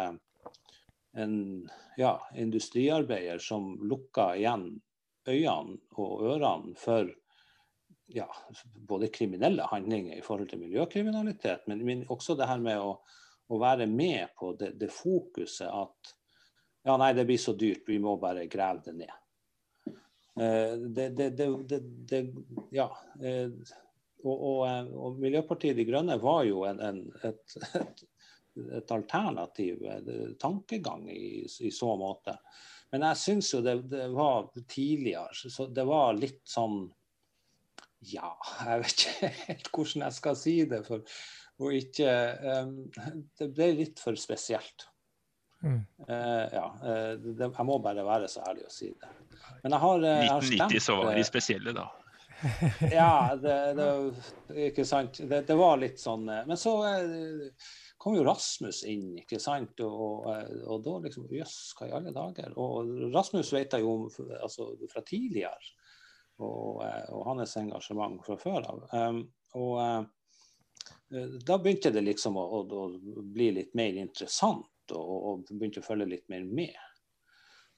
en 1.13 1.69
ja, 1.97 2.15
industriarbeider 2.35 3.37
som 3.37 3.75
lukka 3.89 4.33
igjen 4.37 4.69
øynene 5.29 5.77
og 5.95 6.23
ørene 6.33 6.73
for 6.79 7.11
ja, 8.13 8.27
både 8.75 9.11
kriminelle 9.13 9.65
handlinger 9.69 10.17
i 10.17 10.25
forhold 10.25 10.49
til 10.49 10.61
miljøkriminalitet, 10.61 11.67
men, 11.67 11.85
men 11.85 12.03
også 12.11 12.35
det 12.37 12.49
her 12.49 12.59
med 12.61 12.81
å, 12.81 12.97
å 13.49 13.59
være 13.61 13.87
med 13.89 14.33
på 14.39 14.53
det, 14.59 14.73
det, 14.81 14.91
fokuset 14.93 15.69
at 15.69 16.13
ja, 16.83 16.97
nei, 16.99 17.13
det 17.15 17.25
blir 17.29 17.39
så 17.39 17.53
dyrt, 17.55 17.85
vi 17.87 17.99
må 18.03 18.17
bare 18.19 18.49
grave 18.51 18.83
det 18.85 18.95
ned. 18.97 19.13
Eh, 20.41 20.73
det, 20.97 21.09
det, 21.15 21.79
det 22.09 22.21
ja, 22.75 22.89
eh, 23.21 23.53
og, 24.23 24.33
og, 24.33 24.59
eh, 24.67 24.89
og, 24.97 25.19
Miljøpartiet 25.21 25.77
De 25.77 25.85
Grønne 25.87 26.17
var 26.21 26.43
jo 26.47 26.63
en, 26.67 26.81
en, 26.83 27.01
et, 27.23 27.55
et, 27.79 28.03
et, 28.57 28.91
alternativ 28.91 29.85
eh, 29.85 30.33
tankegang 30.39 31.09
i, 31.09 31.47
i, 31.59 31.71
så 31.71 31.95
måte. 31.99 32.37
Men 32.93 33.07
jeg 33.09 33.21
syns 33.21 33.53
jo 33.53 33.61
det, 33.65 33.77
det, 33.89 34.07
var 34.13 34.49
tidligere, 34.67 35.49
så 35.49 35.67
det 35.67 35.85
var 35.89 36.13
litt 36.17 36.43
sånn 36.45 36.85
Ja, 38.11 38.35
jeg 38.67 38.83
vet 38.83 39.05
ikke 39.07 39.31
helt 39.47 39.71
hvordan 39.73 40.07
jeg 40.07 40.19
skal 40.19 40.37
si 40.37 40.57
det. 40.69 40.83
For, 40.87 41.05
å 41.61 41.69
ikke 41.73 42.09
um, 42.63 42.75
Det 43.37 43.49
ble 43.53 43.69
litt 43.77 44.01
for 44.01 44.17
spesielt. 44.19 44.87
Mm. 45.63 45.79
Uh, 46.09 46.45
ja, 46.51 46.65
uh, 46.83 47.11
det, 47.15 47.47
jeg 47.47 47.65
må 47.67 47.77
bare 47.79 48.03
være 48.03 48.27
så 48.31 48.43
ærlig 48.49 48.65
å 48.67 48.73
si 48.73 48.89
det. 48.91 49.11
Men 49.63 49.75
jeg 49.75 49.83
har, 49.85 50.07
uh, 50.07 50.23
1990 50.41 50.83
så 50.83 50.97
var 50.99 51.15
de 51.15 51.27
spesielle, 51.27 51.75
da. 51.77 51.85
ja, 52.91 53.13
det, 53.39 53.55
det, 53.77 53.87
ikke 54.67 54.83
sant. 54.85 55.21
Det, 55.23 55.45
det, 55.47 55.55
var 55.55 55.77
litt 55.79 56.01
sånn 56.01 56.25
Men 56.27 56.57
så 56.59 56.73
kom 58.03 58.17
jo 58.17 58.25
Rasmus 58.27 58.81
inn, 58.91 59.13
ikke 59.21 59.39
sant. 59.39 59.79
Og, 59.85 60.27
eh, 60.33 60.57
og 60.67 60.83
da 60.83 60.97
liksom 61.05 61.29
Jøss, 61.31 61.71
hva 61.77 61.87
i 61.87 61.95
alle 61.95 62.11
dager? 62.15 62.51
Og 62.59 62.91
Rasmus 63.13 63.53
vet 63.55 63.77
jeg 63.77 63.85
jo 63.85 64.09
altså, 64.41 64.73
fra 64.91 65.03
tidligere. 65.07 65.71
Og, 66.43 66.81
og, 66.81 67.21
hans 67.29 67.55
engasjement 67.61 68.17
fra 68.25 68.35
før 68.41 68.65
av. 68.67 68.79
Um, 68.91 69.19
og 69.55 69.75
uh, 69.79 71.21
da 71.45 71.59
begynte 71.61 71.93
det 71.93 72.01
liksom 72.03 72.39
å, 72.41 72.43
å, 72.57 72.63
å, 72.81 73.23
bli 73.35 73.51
litt 73.53 73.75
mer 73.77 73.99
interessant, 74.01 74.65
og, 74.97 75.13
og 75.13 75.53
begynte 75.53 75.83
å 75.83 75.85
følge 75.85 76.09
litt 76.09 76.25
mer 76.33 76.43
med. 76.43 76.73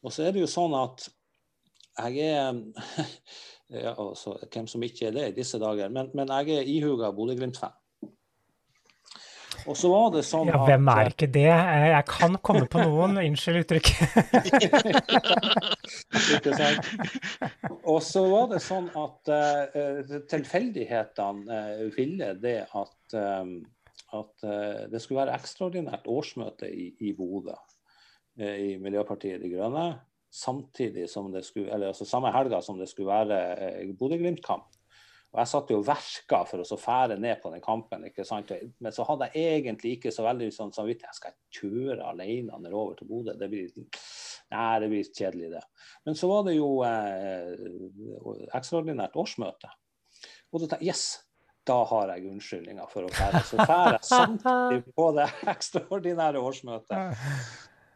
Og 0.02 0.16
så 0.16 0.26
er 0.26 0.34
det 0.34 0.42
jo 0.42 0.50
sånn 0.50 0.74
at 0.80 1.06
jeg 2.00 2.32
er 2.32 2.58
Ja, 3.76 3.96
altså, 3.98 4.36
hvem 4.54 4.68
som 4.70 4.84
ikke 4.86 5.08
er 5.10 5.16
det 5.16 5.30
i 5.32 5.38
disse 5.40 5.58
dager. 5.58 5.90
Men, 5.90 6.12
men 6.14 6.30
jeg 6.30 6.54
er 6.54 6.68
ihuga 6.70 7.10
Bodø-Glimt-fan. 7.18 7.74
Og 9.66 9.78
så 9.78 9.90
var 9.92 10.10
det 10.14 10.24
sånn 10.28 10.50
ja, 10.52 10.60
Hvem 10.68 10.90
er 10.94 11.10
ikke 11.12 11.30
det? 11.34 11.48
Jeg 11.50 12.06
kan 12.10 12.38
komme 12.46 12.68
på 12.72 12.82
noen, 12.84 13.18
unnskyld 13.26 13.62
uttrykket. 13.64 14.18
ikke 16.38 16.56
sant. 16.58 16.90
Og 17.84 18.02
så 18.06 18.26
var 18.30 18.50
det 18.54 18.62
sånn 18.66 18.90
at 19.02 19.32
uh, 19.34 20.18
tilfeldighetene 20.32 21.62
uh, 21.62 21.86
ville 21.96 22.34
det 22.42 22.60
at, 22.66 22.98
um, 23.18 23.56
at 24.18 24.48
uh, 24.48 24.84
det 24.92 25.02
skulle 25.02 25.24
være 25.24 25.38
ekstraordinært 25.40 26.10
årsmøte 26.12 26.70
i, 26.70 26.92
i 27.08 27.16
Bodø 27.18 27.58
i 28.36 28.74
Miljøpartiet 28.84 29.40
De 29.40 29.48
Grønne 29.48 29.86
samtidig 30.36 31.10
som 31.10 31.32
det 31.32 31.46
skulle, 31.46 31.72
eller 31.74 31.94
altså 31.94 32.06
samme 32.06 32.32
helga 32.36 32.62
som 32.62 32.80
det 32.80 32.90
skulle 32.92 33.14
være 33.14 33.38
eh, 33.56 33.94
Bodø-Glimt-kamp. 33.96 34.68
Og 35.36 35.42
Jeg 35.42 35.52
satt 35.52 35.72
jo 35.74 35.82
verka 35.84 36.38
for 36.48 36.64
å 36.64 36.66
så 36.68 36.78
fære 36.80 37.18
ned 37.20 37.42
på 37.44 37.50
den 37.52 37.64
kampen. 37.64 38.06
ikke 38.08 38.24
sant? 38.24 38.54
Men 38.80 38.96
så 38.96 39.04
hadde 39.04 39.28
jeg 39.34 39.60
egentlig 39.60 39.98
ikke 39.98 40.14
så 40.16 40.24
veldig 40.24 40.48
sånn 40.56 40.72
samvittighet. 40.72 41.12
Jeg 41.12 41.20
skal 41.20 41.36
kjøre 41.58 42.08
alene 42.08 42.60
nedover 42.64 42.96
til 42.96 43.10
Bodø. 43.10 43.36
Det 43.36 43.50
blir, 43.52 43.68
nei, 44.56 44.70
det 44.80 44.90
blir 44.94 45.12
kjedelig, 45.12 45.52
det. 45.58 45.64
Men 46.08 46.16
så 46.16 46.32
var 46.32 46.48
det 46.48 46.56
jo 46.56 46.70
eh, 46.88 47.52
ekstraordinært 48.56 49.20
årsmøte. 49.20 49.76
Og 50.54 50.64
da 50.64 50.70
tenkte 50.72 50.86
jeg 50.88 50.96
yes, 50.96 51.06
da 51.68 51.82
har 51.90 52.16
jeg 52.16 52.30
unnskyldninger 52.32 52.90
for 52.96 53.04
å 53.04 53.12
fære. 53.12 53.44
Så 53.44 53.60
færer 53.60 53.98
jeg 53.98 54.08
samtidig 54.08 54.82
på 54.96 55.12
det 55.20 55.30
ekstraordinære 55.58 56.48
årsmøtet. 56.48 57.24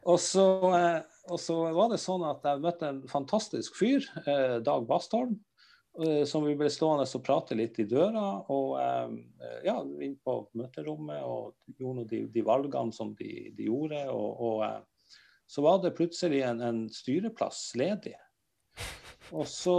Og 0.09 0.19
så, 0.19 0.47
eh, 0.75 1.21
og 1.31 1.39
så, 1.39 1.61
var 1.75 1.93
det 1.93 2.03
sånn 2.03 2.27
at 2.27 2.43
jeg 2.51 2.67
møtte 2.67 2.91
en 2.91 3.05
fantastisk 3.07 3.79
fyr, 3.79 4.03
eh, 4.25 4.57
Dag 4.65 4.91
Bastholm, 4.91 5.37
som 6.25 6.45
vi 6.45 6.53
ble 6.55 6.69
stående 6.71 7.03
og 7.03 7.23
prate 7.25 7.57
litt 7.57 7.79
i 7.81 7.87
døra. 7.89 8.25
Og 8.53 8.77
ja, 9.65 9.75
inn 10.05 10.15
på 10.23 10.35
møterommet 10.55 11.25
og 11.25 11.55
gjorde 11.79 12.05
de, 12.11 12.21
de 12.31 12.43
valgene 12.45 12.95
som 12.95 13.11
de, 13.19 13.49
de 13.57 13.67
gjorde. 13.67 14.05
Og, 14.13 14.43
og, 14.47 15.09
så 15.49 15.65
var 15.65 15.81
det 15.83 15.95
plutselig 15.97 16.43
en, 16.47 16.61
en 16.61 16.83
styreplass 16.93 17.71
ledig. 17.79 18.15
Og 19.31 19.47
så, 19.47 19.75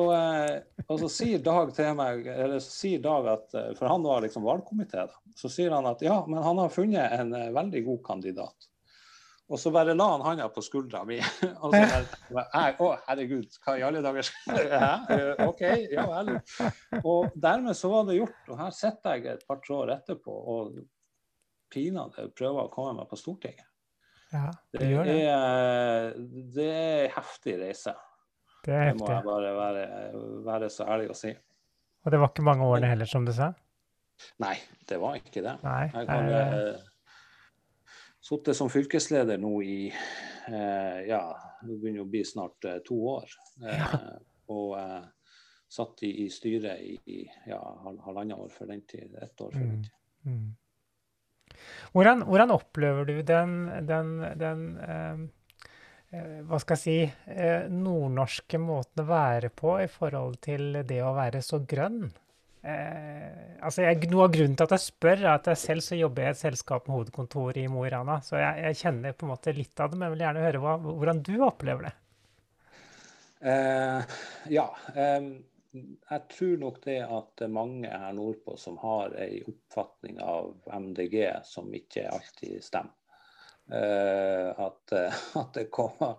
og 0.86 1.00
så, 1.00 1.08
sier 1.10 1.40
Dag 1.42 1.72
til 1.74 1.94
meg, 1.98 2.26
eller 2.30 2.60
så 2.62 2.70
sier 2.70 3.02
Dag 3.02 3.26
at, 3.32 3.54
For 3.78 3.88
han 3.90 4.04
var 4.06 4.22
liksom 4.22 4.46
valgkomité, 4.46 5.06
da. 5.10 5.34
Så 5.36 5.50
sier 5.50 5.74
han 5.74 5.88
at 5.90 6.02
ja, 6.04 6.20
men 6.28 6.42
han 6.44 6.60
har 6.60 6.74
funnet 6.74 7.16
en 7.16 7.34
veldig 7.54 7.82
god 7.86 8.04
kandidat. 8.06 8.69
Og 9.50 9.58
så 9.58 9.72
bare 9.74 9.96
la 9.98 10.06
han 10.12 10.22
handa 10.22 10.46
på 10.54 10.62
skuldra 10.62 11.02
mi. 11.06 11.16
Og 11.64 11.74
så 11.74 11.80
bare, 12.30 12.66
Å, 12.78 12.90
herregud, 13.08 13.56
hva 13.64 13.74
i 13.80 13.84
alle 13.86 14.02
dager 14.04 14.28
skjer? 14.28 14.68
Eh, 15.10 15.42
OK, 15.48 15.64
ja 15.90 16.04
vel. 16.06 16.36
Og 17.00 17.34
dermed 17.34 17.76
så 17.78 17.90
var 17.90 18.06
det 18.06 18.20
gjort. 18.20 18.38
Og 18.46 18.60
her 18.60 18.76
sitter 18.76 19.18
jeg 19.18 19.34
et 19.34 19.46
par 19.48 19.72
år 19.74 19.94
etterpå 19.96 20.36
og 20.54 20.78
pinadø 21.70 22.28
prøver 22.34 22.66
å 22.66 22.70
komme 22.72 22.94
meg 23.00 23.10
på 23.10 23.18
Stortinget. 23.18 23.66
Ja, 24.30 24.46
det, 24.70 24.78
det, 24.78 24.90
det. 25.08 25.16
Er, 25.26 26.12
det 26.54 26.68
er 26.70 27.08
heftig 27.16 27.56
reise. 27.58 27.96
Det, 28.60 28.76
det 28.76 28.94
må 29.00 29.08
jeg 29.10 29.24
bare 29.26 29.50
være, 29.56 29.84
være, 30.46 30.68
så 30.70 30.86
ærlig 30.92 31.10
å 31.10 31.16
si. 31.18 31.32
Og 32.04 32.14
det 32.14 32.20
var 32.20 32.30
ikke 32.30 32.46
mange 32.46 32.68
årene 32.68 32.92
heller, 32.92 33.08
som 33.10 33.26
du 33.26 33.32
sa? 33.34 33.50
Nei, 34.44 34.54
det 34.88 35.00
var 35.00 35.16
ikke 35.18 35.42
det. 35.42 35.56
Nei, 35.64 35.82
jeg, 35.90 36.06
har, 36.12 36.82
sittet 38.30 38.56
som 38.56 38.70
fylkesleder 38.70 39.40
nå 39.42 39.54
i 39.66 39.78
eh, 39.90 41.00
ja, 41.08 41.22
det 41.62 41.76
begynner 41.76 42.04
å 42.04 42.10
bli 42.10 42.22
snart 42.24 42.64
eh, 42.68 42.78
to 42.86 42.98
år. 43.16 43.32
Eh, 43.66 43.96
og 44.54 44.76
eh, 44.78 45.02
satt 45.70 46.02
i, 46.06 46.12
i 46.24 46.30
styret 46.32 46.80
i, 46.82 47.22
ja, 47.46 47.60
halvannet 48.06 48.38
år 48.38 48.50
før 48.54 48.72
den 48.72 48.86
tid. 48.88 49.14
Ett 49.14 49.40
år 49.40 49.52
før 49.54 49.66
den 49.66 49.82
tid. 49.84 49.98
Mm. 50.26 50.38
Mm. 50.38 50.48
Hvordan, 51.92 52.24
hvordan, 52.28 52.54
opplever 52.54 53.04
du 53.04 53.20
den, 53.26 53.54
den, 53.86 54.10
den 54.38 54.64
eh, 54.86 55.22
eh, 56.14 56.40
hva 56.46 56.60
skal 56.62 56.78
jeg 56.78 56.82
si, 56.82 56.96
eh, 57.34 57.68
nordnorske 57.70 58.60
måten 58.62 59.04
å 59.04 59.10
være 59.10 59.50
på 59.54 59.76
i 59.82 59.88
forhold 59.90 60.40
til 60.44 60.82
det 60.86 61.02
å 61.06 61.14
være 61.18 61.42
så 61.44 61.62
grønn? 61.66 62.04
Eh, 62.60 63.56
altså 63.64 63.86
jeg, 63.86 64.10
noe 64.12 64.26
av 64.26 64.34
grunnen 64.34 64.56
til 64.58 64.66
at 64.66 64.74
jeg 64.76 64.84
spør, 64.84 65.22
er 65.22 65.32
at 65.32 65.48
jeg 65.48 65.60
selv 65.62 65.84
så 65.84 65.96
jobber 65.96 66.26
i 66.26 66.30
et 66.32 66.40
selskap 66.40 66.88
med 66.88 66.98
hovedkontor 66.98 67.56
i 67.56 67.66
Mo 67.72 67.86
i 67.88 67.92
Rana. 67.92 68.18
Så 68.24 68.36
jeg, 68.40 68.64
jeg, 68.66 68.80
kjenner 68.82 69.16
på 69.16 69.26
en 69.26 69.32
måte 69.32 69.56
litt 69.56 69.80
av 69.80 69.92
det, 69.92 69.98
men 69.98 70.08
jeg 70.08 70.16
vil 70.16 70.24
gjerne 70.26 70.46
høre 70.46 70.64
hva, 70.64 70.76
hvordan 70.84 71.22
du 71.26 71.34
opplever 71.46 71.88
det. 71.88 71.94
Eh, 73.50 74.18
ja. 74.52 74.66
Eh, 74.94 75.30
jeg 75.72 76.22
tror 76.34 76.56
nok 76.58 76.80
det 76.82 76.98
at 77.06 77.44
mange 77.48 77.88
her 77.88 78.14
nordpå 78.16 78.56
som 78.58 78.78
har 78.82 79.14
ei 79.22 79.38
oppfatning 79.46 80.18
av 80.18 80.56
MDG 80.66 81.20
som 81.46 81.70
ikke 81.74 82.08
alltid 82.10 82.58
stemmer. 82.66 82.96
Uh, 83.70 84.50
at, 84.58 84.92
at, 85.38 85.52
det 85.54 85.68
kommer 85.70 86.16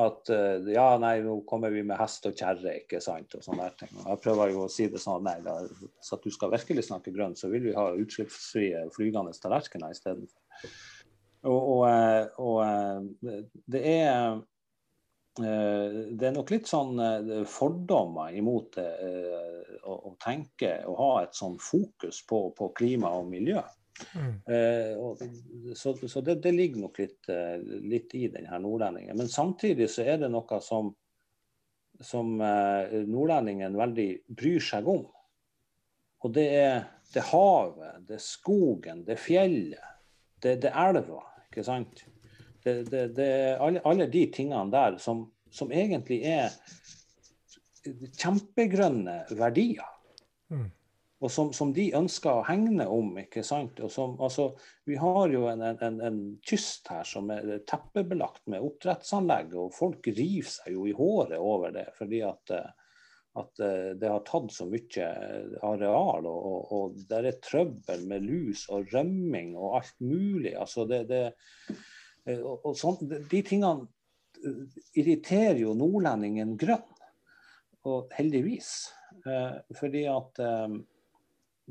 at 0.00 0.30
uh, 0.32 0.68
ja, 0.70 0.86
nei, 1.02 1.16
nå 1.24 1.40
kommer 1.48 1.72
vi 1.74 1.82
med 1.86 1.98
hest 1.98 2.28
og 2.30 2.36
kjerre, 2.38 2.76
ikke 2.82 3.00
sant, 3.04 3.34
og 3.36 3.42
sånne 3.44 3.70
ting. 3.80 3.90
Jeg 3.98 4.22
prøver 4.22 4.52
jo 4.54 4.66
å 4.66 4.70
si 4.72 4.86
det 4.92 5.02
sånn 5.02 5.26
nei, 5.26 5.38
da, 5.44 5.56
så 6.04 6.18
at 6.18 6.26
du 6.26 6.30
skal 6.34 6.54
virkelig 6.54 6.86
snakke 6.86 7.14
grønt, 7.16 7.40
så 7.40 7.50
vil 7.52 7.66
vi 7.70 7.76
ha 7.76 7.90
utslippsfrie 7.98 8.86
flygende 8.94 9.34
tallerkener 9.42 9.96
istedenfor. 9.96 10.70
Og, 11.50 11.58
og, 11.58 11.82
eh, 11.88 12.40
og, 12.44 13.44
det 13.72 13.84
er 13.88 14.40
Eh, 15.38 15.98
det 16.18 16.26
er 16.26 16.34
nok 16.34 16.50
litt 16.50 16.68
sånn 16.68 16.98
eh, 17.00 17.42
fordommer 17.48 18.34
imot 18.36 18.74
det 18.76 18.88
eh, 19.06 19.76
å, 19.86 19.94
å 20.10 20.14
tenke 20.20 20.72
og 20.90 20.96
ha 20.98 21.10
et 21.22 21.38
sånn 21.38 21.54
fokus 21.62 22.18
på, 22.26 22.48
på 22.56 22.70
klima 22.76 23.12
og 23.20 23.30
miljø. 23.30 23.62
Mm. 24.16 24.34
Og, 25.00 25.22
så, 25.76 25.92
så 26.08 26.22
det, 26.24 26.38
det, 26.44 26.52
ligger 26.56 26.84
nok 26.84 27.00
litt, 27.02 27.30
litt 27.84 28.14
i 28.18 28.26
den 28.32 28.48
her 28.50 28.62
nordlendingen. 28.62 29.18
Men 29.18 29.30
samtidig 29.30 29.90
så 29.92 30.06
er 30.08 30.22
det 30.22 30.30
noe 30.32 30.60
som, 30.64 30.92
som 32.00 32.32
nordlendingen 32.36 33.76
veldig 33.78 34.08
bryr 34.28 34.64
seg 34.64 34.88
om. 34.90 35.04
Og 36.20 36.34
det 36.36 36.46
er 36.56 36.80
det 37.14 37.26
havet, 37.32 38.04
det 38.06 38.16
er 38.18 38.24
skogen, 38.24 39.04
det 39.06 39.16
er 39.16 39.22
fjellet, 39.22 39.92
det, 40.42 40.56
det 40.62 40.70
er 40.70 40.94
elva. 40.94 41.24
ikke 41.48 41.66
sant? 41.66 42.04
det, 42.64 42.90
det, 42.90 43.06
det, 43.16 43.56
alle, 43.60 43.80
alle, 43.84 44.06
de 44.06 44.26
tingene 44.32 44.70
der 44.72 44.98
som, 45.02 45.24
som 45.52 45.72
egentlig 45.72 46.20
er 46.28 46.52
kjempegrønne 48.20 49.22
verdier. 49.38 49.88
Mm. 50.52 50.68
Og 51.20 51.28
som, 51.32 51.50
som, 51.52 51.72
de 51.76 51.90
ønsker 51.96 52.32
å 52.32 52.44
hegne 52.46 52.86
om. 52.88 53.12
ikke 53.20 53.42
sant? 53.44 53.80
Som, 53.92 54.14
altså, 54.24 54.54
vi 54.88 54.96
har 54.96 55.28
jo 55.28 55.44
en, 55.50 55.62
en, 55.68 56.00
en, 56.00 56.20
kyst 56.48 56.88
her 56.88 57.04
som 57.04 57.28
er 57.34 57.60
teppebelagt 57.68 58.46
med 58.48 58.64
oppdrettsanlegg, 58.64 59.52
og 59.52 59.74
folk 59.76 60.08
river 60.08 60.48
seg 60.48 60.78
jo 60.78 60.86
i 60.88 60.96
håret 60.96 61.36
over 61.36 61.76
det. 61.76 61.90
fordi 61.98 62.22
at, 62.24 62.54
at 63.36 63.62
det 64.00 64.08
har 64.08 64.24
tatt 64.24 64.48
så 64.56 64.64
mye 64.72 65.12
areal, 65.68 66.24
og, 66.24 66.40
og, 66.40 66.74
og 66.78 66.98
det 67.12 67.20
er 67.20 67.40
trøbbel 67.44 68.08
med 68.08 68.24
lus 68.24 68.64
og 68.72 68.88
rømming 68.94 69.52
og 69.60 69.82
alt 69.82 69.96
mulig. 70.00 70.56
altså 70.56 70.88
det, 70.88 71.04
det 71.12 71.24
Eh, 72.28 72.40
og, 72.40 72.72
sånt, 72.78 73.04
de 73.04 73.42
tingene 73.46 73.86
eh, 74.44 74.80
irriterer 75.00 75.60
jo 75.62 75.74
nordlendingen 75.78 76.56
grønn. 76.60 76.86
Og 77.88 78.10
heldigvis. 78.12 78.90
Eh, 79.24 79.60
fordi 79.78 80.04
at 80.10 80.42
eh, 80.44 80.80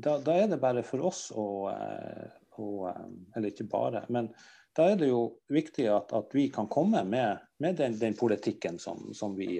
da, 0.00 0.16
da, 0.24 0.36
er 0.36 0.48
det 0.50 0.60
bare 0.62 0.84
for 0.86 1.04
oss 1.10 1.28
å, 1.36 1.44
eh, 1.72 2.32
å, 2.60 2.88
Eller 3.36 3.52
ikke 3.52 3.68
bare, 3.70 4.04
men 4.08 4.30
da 4.76 4.86
er 4.92 4.98
det 5.00 5.08
jo 5.10 5.22
viktig 5.50 5.88
at, 5.90 6.12
at 6.14 6.34
vi 6.36 6.46
kan 6.54 6.68
komme 6.70 7.02
med, 7.04 7.40
med 7.58 7.78
den, 7.80 7.96
den, 7.98 8.14
politikken 8.16 8.78
som, 8.78 9.08
som, 9.16 9.34
vi, 9.36 9.58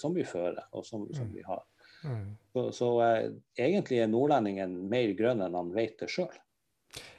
som, 0.00 0.14
vi, 0.16 0.24
fører, 0.24 0.62
og 0.72 0.86
som, 0.86 1.04
som 1.12 1.28
mm. 1.28 1.34
vi 1.34 1.44
har. 1.44 1.60
Mm. 2.08 2.30
Så, 2.54 2.62
så 2.72 2.88
egentlig 3.60 4.00
er 4.00 4.08
nordlendingen 4.08 4.78
mer 4.88 5.12
grønn 5.18 5.44
enn 5.44 5.58
han 5.58 5.74
vet 5.74 6.00
det 6.00 6.08
sjøl. 6.08 6.32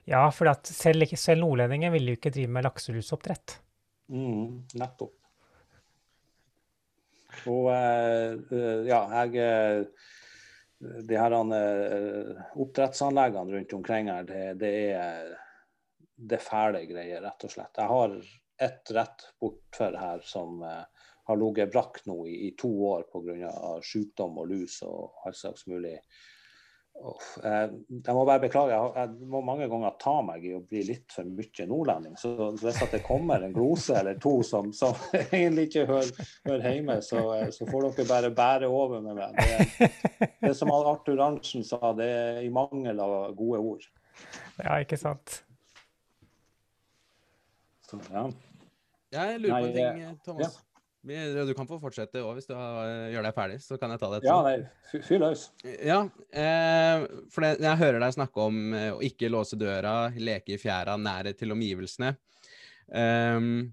Ja, 0.10 0.26
for 0.34 0.50
selv, 0.66 1.14
selv 1.14 1.46
nordlendinger 1.46 1.94
vil 1.94 2.10
jo 2.10 2.18
ikke 2.18 2.34
drive 2.34 2.56
med 2.58 2.66
lakselusoppdrett. 2.66 3.60
Mm, 4.12 4.64
nettopp. 4.82 5.14
Og 7.48 7.70
ja, 7.72 9.02
jeg 9.24 9.86
De 10.82 11.18
her 11.18 11.36
uh, 11.38 12.42
oppdrettsanleggene 12.58 13.54
rundt 13.54 13.74
omkring 13.78 14.10
her, 14.10 14.24
det, 14.26 14.46
det, 14.62 14.72
er, 14.98 15.28
det 16.18 16.42
fæle 16.42 16.86
greier, 16.90 17.22
rett 17.22 17.46
og 17.46 17.54
slett. 17.54 17.78
Jeg 17.78 17.92
har 17.92 18.16
ett 18.62 18.94
rett 18.94 19.28
bortfor 19.42 19.98
her 19.98 20.26
som 20.26 20.62
har 20.62 21.38
ligget 21.38 21.72
brakk 21.74 22.02
nå 22.10 22.18
i, 22.28 22.36
i 22.48 22.52
to 22.58 22.70
år 22.90 23.06
pga. 23.14 23.52
sykdom 23.86 24.38
og 24.42 24.50
lus 24.52 24.82
og 24.86 25.26
all 25.26 25.38
slags 25.38 25.68
mulig 25.70 25.96
jeg 27.02 28.14
må 28.14 28.24
bare 28.28 28.42
beklage, 28.44 28.78
jeg 28.96 29.30
må 29.30 29.42
mange 29.46 29.66
ganger 29.72 29.96
ta 30.02 30.14
meg 30.26 30.44
i 30.46 30.54
å 30.54 30.62
bli 30.62 30.84
litt 30.86 31.14
for 31.16 31.26
mye 31.26 31.66
nordlending. 31.70 32.18
Så 32.20 32.52
hvis 32.62 32.82
det 32.92 33.02
kommer 33.06 33.42
en 33.42 33.56
glose 33.56 33.96
eller 33.98 34.20
to 34.22 34.36
som, 34.46 34.70
som 34.76 34.98
egentlig 35.24 35.70
ikke 35.70 35.88
hører, 35.90 36.30
hører 36.46 36.68
hjemme, 36.68 37.00
så, 37.06 37.24
så, 37.56 37.68
får 37.70 37.88
dere 37.88 38.08
bare 38.12 38.34
bære 38.38 38.70
over 38.70 39.02
med 39.06 39.18
meg. 39.18 39.40
Det, 39.42 40.32
det 40.44 40.54
som 40.58 40.74
Arthur 40.76 41.24
Arntzen 41.26 41.66
sa, 41.68 41.94
det 41.98 42.10
er 42.10 42.42
i 42.46 42.52
mangel 42.54 43.02
av 43.02 43.36
gode 43.40 43.62
ord. 43.74 43.88
Ja, 44.62 44.78
ikke 44.78 45.00
sant. 45.02 45.42
Så, 47.90 48.00
ja. 48.12 48.28
Jeg 49.12 49.40
lurer 49.44 49.58
på 49.58 49.72
en 49.72 49.80
ting, 49.80 50.20
Thomas. 50.24 50.60
Ja. 50.62 50.71
Du 51.02 51.54
kan 51.58 51.66
få 51.66 51.80
fortsette 51.82 52.22
òg 52.22 52.38
hvis 52.38 52.46
du 52.46 52.54
eh, 52.54 53.10
gjør 53.16 53.26
deg 53.26 53.34
ferdig, 53.34 53.58
så 53.64 53.78
kan 53.82 53.90
jeg 53.90 54.02
ta 54.02 54.10
det 54.12 54.20
etterpå. 54.20 54.36
Ja, 54.38 54.42
nei, 54.46 55.02
fyr 55.08 55.24
løs. 55.24 55.46
Ja, 55.82 56.00
eh, 56.30 57.06
for 57.34 57.46
det, 57.46 57.56
jeg 57.66 57.82
hører 57.82 58.04
deg 58.04 58.14
snakke 58.20 58.46
om 58.46 58.60
eh, 58.78 58.90
å 58.94 59.02
ikke 59.06 59.32
låse 59.34 59.58
døra, 59.58 59.96
leke 60.14 60.54
i 60.56 60.62
fjæra, 60.62 61.00
nærhet 61.02 61.42
til 61.42 61.56
omgivelsene. 61.56 62.14
Um, 62.92 63.72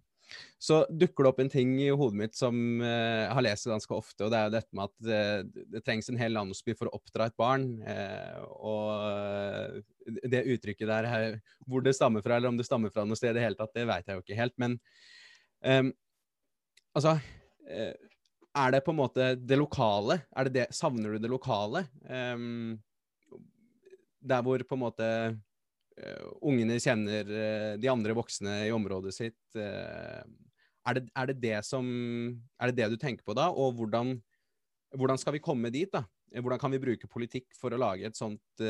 så 0.59 0.81
dukker 0.91 1.23
det 1.23 1.31
opp 1.31 1.41
en 1.43 1.51
ting 1.53 1.77
i 1.79 1.91
hodet 1.95 2.19
mitt 2.19 2.35
som 2.35 2.57
eh, 2.83 3.21
jeg 3.23 3.35
har 3.37 3.45
lest 3.47 3.69
ganske 3.71 3.95
ofte, 3.95 4.25
og 4.25 4.33
det 4.33 4.41
er 4.41 4.49
jo 4.49 4.55
dette 4.57 4.75
med 4.75 4.89
at 4.89 5.13
eh, 5.15 5.67
det 5.77 5.83
trengs 5.87 6.11
en 6.11 6.19
hel 6.19 6.35
landsby 6.35 6.75
for 6.75 6.91
å 6.91 6.99
oppdra 6.99 7.29
et 7.29 7.37
barn. 7.39 7.69
Eh, 7.87 8.41
og 8.59 10.19
det 10.33 10.43
uttrykket 10.57 10.91
der, 10.91 11.39
hvor 11.69 11.85
det 11.85 11.95
stammer 11.95 12.25
fra, 12.25 12.41
eller 12.41 12.51
om 12.51 12.59
det 12.59 12.67
stammer 12.67 12.91
fra 12.91 13.07
noe 13.07 13.19
sted 13.19 13.31
i 13.31 13.39
det 13.39 13.47
hele 13.47 13.61
tatt, 13.61 13.77
det 13.77 13.87
vet 13.87 14.11
jeg 14.11 14.19
jo 14.19 14.25
ikke 14.25 14.41
helt. 14.41 14.57
Men 14.59 14.79
um, 15.63 15.93
Altså 16.99 17.15
eh, 17.71 17.95
Er 18.59 18.75
det 18.75 18.83
på 18.83 18.95
en 18.95 18.99
måte 18.99 19.33
det 19.39 19.59
lokale? 19.59 20.23
Er 20.35 20.49
det 20.49 20.55
det, 20.57 20.67
savner 20.75 21.15
du 21.15 21.23
det 21.23 21.31
lokale? 21.31 21.85
Um, 22.03 22.79
der 24.19 24.43
hvor 24.43 24.63
på 24.67 24.75
en 24.75 24.83
måte 24.83 25.09
uh, 25.31 26.25
ungene 26.43 26.81
kjenner 26.83 27.29
uh, 27.31 27.75
de 27.79 27.91
andre 27.93 28.17
voksne 28.19 28.65
i 28.67 28.73
området 28.75 29.13
sitt. 29.15 29.39
Uh, 29.55 30.25
er, 30.89 30.99
det, 30.99 31.05
er, 31.13 31.29
det, 31.31 31.37
det 31.45 31.61
som 31.69 31.87
Er 32.59 32.73
det 32.73 32.81
det 32.81 32.89
du 32.91 32.97
tenker 32.99 33.23
på 33.23 33.37
da? 33.39 33.47
Og 33.53 33.79
hvordan, 33.79 34.17
hvordan 34.99 35.23
skal 35.23 35.37
vi 35.37 35.45
komme 35.45 35.71
dit, 35.71 35.93
da? 35.95 36.03
Hvordan 36.35 36.61
kan 36.61 36.75
vi 36.75 36.83
bruke 36.83 37.09
politikk 37.09 37.47
for 37.57 37.73
å 37.73 37.79
lage 37.81 38.11
et 38.11 38.19
sånt 38.19 38.61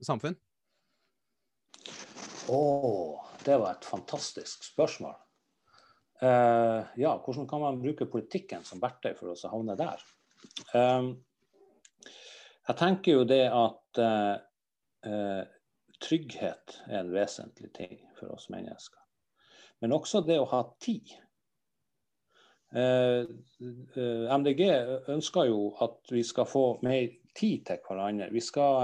samfunn? 0.00 0.38
Å, 2.48 2.56
oh, 2.56 3.26
det 3.44 3.58
var 3.60 3.74
et 3.74 3.88
fantastisk 3.88 4.64
spørsmål. 4.70 5.18
Uh, 6.22 6.84
ja, 7.00 7.14
hvordan 7.24 7.46
kan 7.48 7.60
man 7.60 7.80
bruke 7.80 8.04
politikken 8.06 8.64
som 8.64 8.80
verktøy 8.82 9.14
for 9.16 9.32
oss 9.32 9.46
å 9.48 9.54
havne 9.54 9.76
der? 9.78 10.02
Um, 10.76 11.14
jeg 12.68 12.76
tenker 12.76 13.16
jo 13.16 13.22
det 13.24 13.46
at 13.48 14.00
uh, 14.04 14.36
uh, 15.08 15.42
trygghet 16.04 16.76
er 16.90 16.98
en 17.00 17.12
vesentlig 17.14 17.72
ting 17.76 17.96
for 18.18 18.34
oss 18.36 18.50
mennesker. 18.52 19.00
Men 19.80 19.96
også 19.96 20.20
det 20.26 20.36
å 20.40 20.48
ha 20.50 20.62
tid. 20.80 21.08
MDG 22.70 24.60
ønsker 25.10 25.48
jo 25.48 25.72
at 25.82 26.12
vi 26.12 26.20
skal 26.22 26.46
få 26.46 26.64
mer 26.86 27.08
tid 27.34 27.64
til 27.66 27.80
hverandre. 27.82 28.28
Vi 28.30 28.42
skal 28.44 28.76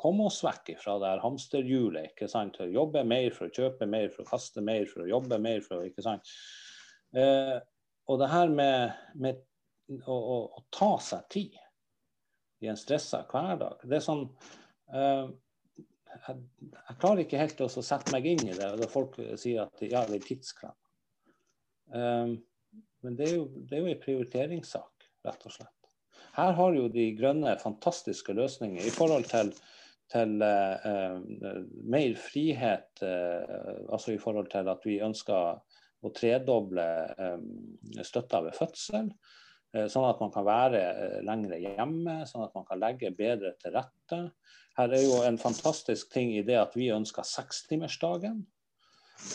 komme 0.00 0.26
oss 0.28 0.40
vekk 0.44 0.74
fra 0.80 0.96
det 1.00 1.10
her 1.12 1.22
hamsterhjulet. 1.24 2.12
ikke 2.12 2.28
sant? 2.30 2.58
Jobbe 2.72 3.04
mer 3.08 3.30
for 3.36 3.48
å 3.48 3.54
kjøpe 3.54 3.88
mer, 3.90 4.08
for 4.12 4.24
å 4.24 4.30
kaste 4.32 4.64
mer, 4.64 4.86
for 4.90 5.04
å 5.04 5.10
jobbe 5.10 5.38
mer. 5.42 5.60
for 5.64 5.80
å, 5.80 5.86
ikke 5.88 6.04
sant? 6.04 6.32
Eh, 7.16 7.58
og 8.10 8.20
det 8.20 8.30
her 8.32 8.52
med, 8.52 8.96
med 9.14 9.42
å, 10.06 10.16
å, 10.16 10.38
å, 10.58 10.64
ta 10.72 10.94
seg 11.02 11.28
tid 11.32 11.58
i 12.62 12.70
en 12.70 12.78
stressa 12.78 13.20
hverdag 13.28 13.82
Det 13.84 13.98
er 13.98 14.04
sånn 14.04 14.22
eh, 14.94 15.26
jeg, 15.76 16.38
jeg, 16.38 16.96
klarer 17.02 17.24
ikke 17.24 17.40
helt 17.40 17.60
å 17.64 17.68
sette 17.72 18.14
meg 18.14 18.26
inn 18.28 18.46
i 18.46 18.56
det. 18.56 18.70
når 18.78 18.90
Folk 18.92 19.18
sier 19.40 19.64
at 19.66 19.84
ja, 19.84 20.04
det 20.08 20.18
er 20.20 20.26
tidsklem. 20.26 20.74
Eh, 21.92 22.34
men 23.02 23.16
det 23.18 23.28
er, 23.28 23.38
jo, 23.40 23.46
det 23.66 23.76
er 23.76 23.86
jo 23.86 23.92
en 23.92 24.02
prioriteringssak, 24.02 25.08
rett 25.26 25.46
og 25.48 25.54
slett. 25.56 25.81
Her 26.36 26.56
har 26.56 26.76
jo 26.76 26.88
De 26.92 27.10
grønne 27.18 27.56
fantastiske 27.60 28.34
løsninger 28.36 28.86
i 28.86 28.94
forhold 28.94 29.28
til, 29.30 29.52
til 30.12 30.40
uh, 30.40 31.20
mer 31.84 32.16
frihet. 32.20 32.90
Uh, 33.02 33.84
altså 33.92 34.14
i 34.14 34.20
forhold 34.22 34.50
til 34.52 34.70
at 34.72 34.88
vi 34.88 35.02
ønsker 35.04 35.60
å 36.02 36.10
tredoble 36.16 36.88
um, 37.18 37.46
støtta 38.02 38.42
ved 38.46 38.58
fødsel. 38.58 39.12
Sånn 39.72 40.04
at 40.04 40.18
man 40.20 40.28
kan 40.28 40.44
være 40.44 40.80
lengre 41.24 41.56
hjemme, 41.56 42.18
sånn 42.28 42.42
at 42.44 42.52
man 42.52 42.66
kan 42.68 42.76
legge 42.82 43.08
bedre 43.16 43.54
til 43.62 43.72
rette. 43.72 44.18
Her 44.76 44.92
er 44.92 45.00
jo 45.04 45.22
en 45.24 45.38
fantastisk 45.40 46.12
ting 46.12 46.34
i 46.36 46.44
det 46.44 46.58
at 46.60 46.76
vi 46.76 46.90
ønsker 46.92 47.24
sekstimersdagen. 47.24 48.42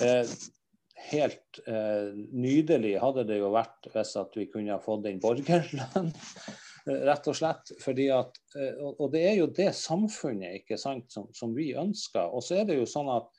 Eh, 0.02 0.30
helt 1.12 1.60
eh, 1.70 2.10
nydelig 2.34 2.96
hadde 3.02 3.28
det 3.30 3.38
jo 3.40 3.52
vært 3.54 3.90
hvis 3.94 4.16
at 4.20 4.34
vi 4.38 4.48
kunne 4.52 4.74
ha 4.74 4.82
fått 4.84 5.06
inn 5.10 5.22
borgerlønn. 5.24 6.12
Rett 6.88 7.28
og 7.28 7.36
slett. 7.36 7.74
Fordi 7.84 8.08
at, 8.16 8.40
eh, 8.56 8.82
og 8.88 9.12
det 9.14 9.24
er 9.28 9.38
jo 9.42 9.52
det 9.52 9.70
samfunnet 9.76 10.62
ikke 10.62 10.80
sant, 10.82 11.12
som, 11.14 11.28
som 11.36 11.56
vi 11.56 11.74
ønsker. 11.78 12.32
Og 12.32 12.46
så 12.46 12.62
er 12.62 12.70
det 12.70 12.80
jo 12.80 12.90
sånn 12.90 13.12
at 13.12 13.32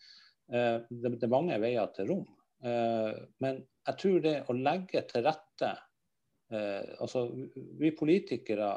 eh, 0.52 0.76
det, 0.88 1.14
det, 1.16 1.26
er 1.26 1.32
mange 1.32 1.58
veier 1.62 1.90
til 1.96 2.12
rom. 2.12 2.24
Eh, 2.64 3.12
men 3.44 3.62
jeg 3.88 4.00
tror 4.02 4.24
det 4.24 4.38
å 4.48 4.58
legge 4.58 5.04
til 5.08 5.24
rette 5.24 5.76
Eh, 6.50 6.94
altså, 7.00 7.28
vi 7.78 7.90
politikere 7.92 8.68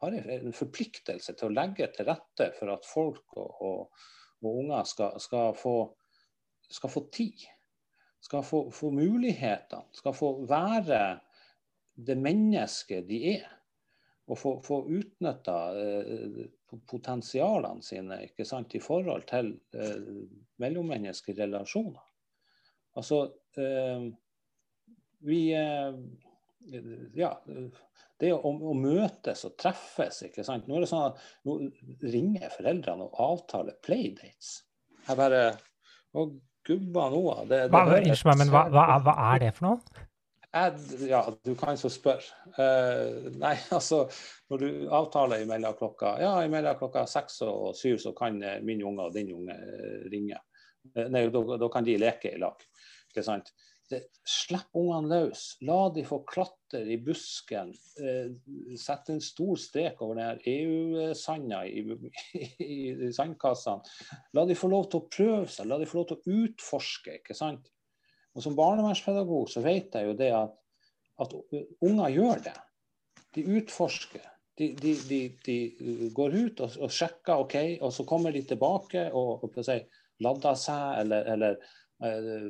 har 0.00 0.14
en 0.16 0.54
forpliktelse 0.56 1.34
til 1.36 1.50
å 1.50 1.52
legge 1.52 1.90
til 1.92 2.08
rette 2.08 2.46
for 2.56 2.72
at 2.72 2.88
folk 2.88 3.36
og, 3.36 3.50
og, 3.68 4.06
og 4.40 4.60
unger 4.62 4.88
skal, 4.88 5.18
skal, 5.20 5.52
få, 5.58 5.74
skal, 6.70 6.92
få, 6.94 7.04
tid. 7.12 7.44
Skal 8.24 8.44
få, 8.48 8.62
få 8.72 8.92
mulighetene. 8.96 9.84
Skal 9.92 10.16
få 10.16 10.32
være 10.48 11.02
det 12.08 12.16
mennesket 12.16 13.04
de 13.10 13.20
er. 13.34 13.46
Og 14.28 14.36
få, 14.36 14.54
få 14.64 14.82
utnytta 14.92 15.56
eh, 15.80 16.40
potensialene 16.90 17.84
sine 17.84 18.20
ikke 18.26 18.44
sant, 18.44 18.74
i 18.76 18.82
forhold 18.82 19.24
til 19.30 19.54
eh, 19.72 20.08
mellommenneskelige 20.60 21.46
relasjoner. 21.46 22.04
Altså, 22.98 23.22
eh, 23.56 24.08
vi 25.24 25.40
eh, 25.56 25.94
ja, 27.16 27.30
det 28.18 28.32
å, 28.34 28.50
å, 28.50 28.74
møtes 28.76 29.44
og 29.48 29.54
treffes, 29.60 30.22
ikke 30.26 30.44
sant. 30.46 30.66
Nå 30.68 30.78
er 30.78 30.84
det 30.84 30.90
sånn 30.90 31.06
at 31.08 31.22
nå 31.48 31.58
ringer 32.04 32.52
foreldrene 32.52 33.06
og 33.06 33.22
avtaler 33.28 33.78
playdates. 33.84 34.58
Jeg 35.06 35.18
bare 35.18 35.42
Å, 36.16 36.24
gubba 36.68 37.08
noe. 37.12 37.34
Det, 37.48 37.62
det 37.68 37.72
hva, 37.72 37.98
Unnskyld 37.98 38.30
meg, 38.30 38.38
men 38.42 38.52
hva, 38.52 38.64
hva, 38.72 38.84
hva, 39.04 39.14
er 39.32 39.42
det 39.44 39.54
for 39.56 39.68
noe? 39.68 40.06
Jeg, 40.48 41.08
ja, 41.10 41.20
du 41.44 41.52
kan 41.60 41.76
så 41.76 41.90
spørre. 41.92 42.24
Uh, 42.56 43.28
nei, 43.36 43.54
altså 43.76 44.06
Når 44.48 44.62
du 44.62 44.68
avtaler 44.96 45.44
imellom 45.44 45.76
klokka 45.76 46.14
ja, 46.22 46.32
imellom 46.46 46.78
klokka 46.80 47.04
seks 47.10 47.42
og 47.44 47.74
syv, 47.76 47.98
så 48.00 48.14
kan 48.16 48.40
min 48.64 48.84
unge 48.88 49.08
og 49.10 49.16
din 49.16 49.34
unge 49.36 49.56
ringe. 50.08 50.40
Uh, 50.94 51.06
nei, 51.12 51.26
da, 51.34 51.72
kan 51.72 51.84
de 51.84 51.98
leke 52.00 52.32
i 52.32 52.40
lag. 52.40 52.64
Ikke 53.10 53.26
sant? 53.26 53.52
det, 53.88 54.02
Slipp 54.28 54.76
ungene 54.76 55.08
løs. 55.08 55.44
La 55.64 55.78
de 55.94 56.04
få 56.06 56.20
klatre 56.28 56.82
i 56.92 56.98
busken. 57.02 57.72
Uh, 58.00 58.32
Sett 58.80 59.08
en 59.12 59.22
stor 59.24 59.56
strek 59.60 60.02
over 60.04 60.20
den 60.20 60.42
EU-sanda 60.52 61.64
i, 61.68 61.84
i, 62.38 62.44
i, 62.64 63.12
sandkassene. 63.14 63.84
La 64.36 64.44
de 64.48 64.56
få 64.58 64.70
lov 64.72 64.88
til 64.92 65.02
å 65.02 65.08
prøve 65.12 65.48
seg, 65.52 65.68
la 65.70 65.80
de 65.80 65.88
få 65.88 66.00
lov 66.00 66.08
til 66.10 66.20
å 66.20 66.38
utforske. 66.44 67.20
ikke 67.22 67.36
sant? 67.36 67.68
Og 68.38 68.44
Som 68.44 68.56
barnevernspedagog 68.58 69.50
så 69.50 69.62
vet 69.64 69.94
jeg 69.98 70.06
jo 70.06 70.16
det 70.18 70.30
at, 70.38 70.52
at 71.18 71.32
unger 71.82 72.12
gjør 72.14 72.44
det. 72.44 72.56
De 73.34 73.44
utforsker. 73.58 74.22
De, 74.58 74.72
de, 74.78 74.94
de, 75.08 75.20
de 75.46 76.10
går 76.14 76.34
ut 76.34 76.60
og, 76.64 76.78
og, 76.82 76.90
sjekker, 76.90 77.44
OK, 77.44 77.56
og 77.82 77.92
så 77.94 78.06
kommer 78.06 78.34
de 78.34 78.42
tilbake 78.46 79.04
og, 79.14 79.44
og 79.46 79.58
si, 79.62 79.76
lader 80.24 80.56
seg 80.58 81.02
eller, 81.04 81.28
eller 81.34 81.60
eh, 82.02 82.48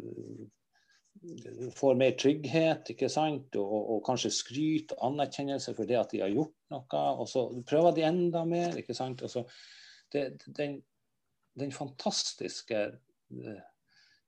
får 1.76 1.98
mer 1.98 2.14
trygghet 2.20 2.92
ikke 2.94 3.10
sant? 3.12 3.56
Og, 3.60 3.76
og, 3.78 3.98
kanskje 4.06 4.32
skryt 4.34 4.94
og 4.96 5.02
anerkjennelse 5.10 5.74
for 5.76 5.88
det 5.88 5.98
at 6.00 6.14
de 6.14 6.22
har 6.22 6.32
gjort 6.32 6.54
noe. 6.72 7.02
Og 7.18 7.26
så 7.30 7.44
prøver 7.68 7.96
de 7.96 8.06
enda 8.08 8.44
mer. 8.48 8.76
ikke 8.78 8.96
sant? 8.96 9.24
Så, 9.30 9.44
det, 10.12 10.30
den, 10.56 10.78
den, 11.58 11.74
fantastiske 11.74 12.84
uh, 12.88 13.60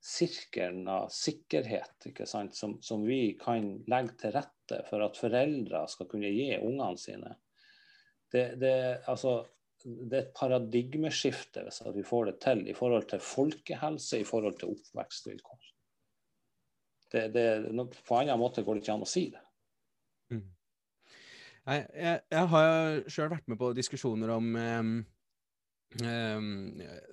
sirkelen 0.01 0.89
av 0.89 1.09
sikkerhet? 1.15 2.09
Som, 2.25 2.79
som, 2.83 3.07
vi 3.07 3.37
kan 3.41 3.73
legge 3.91 4.17
til 4.21 4.35
rette 4.37 4.83
for 4.89 5.05
at 5.05 5.21
foreldre 5.21 5.85
skal 5.91 6.09
kunne 6.11 6.33
gi 6.33 6.53
ungene 6.59 7.01
sine, 7.01 7.35
det, 8.31 8.45
det, 8.63 8.77
altså, 9.11 9.41
det 9.83 10.17
er 10.17 10.23
et 10.27 10.37
paradigmeskifte 10.37 11.65
hvis 11.67 11.83
vi 11.97 12.07
får 12.07 12.31
det 12.31 12.39
til 12.45 12.65
i 12.71 12.77
forhold 12.77 13.09
til 13.11 13.23
folkehelse, 13.25 14.21
i 14.21 14.29
forhold 14.29 14.61
til 14.61 14.77
oppvekstvilkår 14.77 15.71
det, 17.11 17.29
det, 17.29 17.47
på 18.07 18.15
en 18.15 18.29
annen 18.29 18.41
måte 18.41 18.65
går 18.65 18.79
det 18.79 18.85
ikke 18.85 18.95
an 18.95 19.07
å 19.07 19.09
si 19.09 19.27
det. 19.33 19.43
Mm. 20.31 20.45
Jeg, 21.71 21.87
jeg, 21.95 22.21
jeg, 22.33 22.51
har 22.55 23.01
sjøl 23.11 23.33
vært 23.33 23.51
med 23.51 23.61
på 23.61 23.73
diskusjoner 23.77 24.33
om 24.37 24.53
um, 24.57 24.93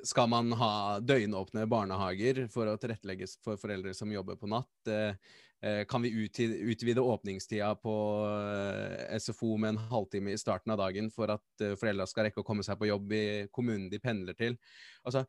Skal 0.05 0.29
man 0.29 0.51
ha 0.53 0.71
døgnåpne 1.01 1.63
barnehager 1.65 2.43
for 2.53 2.69
å 2.69 2.77
tilrettelegges 2.77 3.39
for 3.41 3.57
foreldre 3.57 3.95
som 3.97 4.11
jobber 4.13 4.37
på 4.37 4.49
natt? 4.51 4.69
Uh, 4.85 5.17
uh, 5.65 5.81
kan 5.89 6.05
vi 6.05 6.11
utvide, 6.13 7.01
åpningstida 7.01 7.71
på 7.81 7.95
uh, 8.29 9.17
SFO 9.17 9.55
med 9.57 9.73
en 9.73 9.81
halvtime 9.89 10.35
i 10.35 10.37
starten 10.37 10.75
av 10.75 10.83
dagen 10.83 11.09
for 11.09 11.33
at 11.33 11.65
foreldra 11.81 12.05
skal 12.05 12.29
rekke 12.29 12.43
å 12.43 12.45
komme 12.45 12.65
seg 12.67 12.77
på 12.77 12.91
jobb 12.91 13.17
i 13.17 13.27
kommunen 13.49 13.89
de 13.89 13.97
pendler 14.03 14.37
til? 14.37 14.59
Altså, 15.01 15.25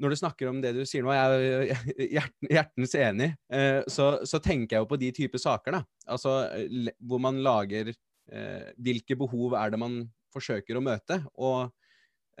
når 0.00 0.10
du 0.10 0.18
snakker 0.18 0.50
om 0.50 0.60
det 0.62 0.72
du 0.76 0.82
sier 0.88 1.04
nå, 1.06 1.12
jeg 1.14 1.74
er 2.04 2.30
hjertens 2.56 2.94
enig, 2.98 3.30
eh, 3.52 3.80
så, 3.90 4.10
så, 4.26 4.40
tenker 4.42 4.76
jeg 4.76 4.84
jo 4.84 4.90
på 4.90 4.98
de 5.00 5.10
typer 5.14 5.42
saker, 5.42 5.78
da. 5.78 5.82
Altså 6.14 6.34
hvor 6.98 7.22
man 7.22 7.40
lager 7.44 7.92
eh, 7.92 8.72
Hvilke 8.82 9.16
behov 9.18 9.54
er 9.58 9.72
det 9.72 9.80
man 9.80 10.00
forsøker 10.34 10.78
å 10.78 10.84
møte? 10.84 11.20
Og 11.38 11.70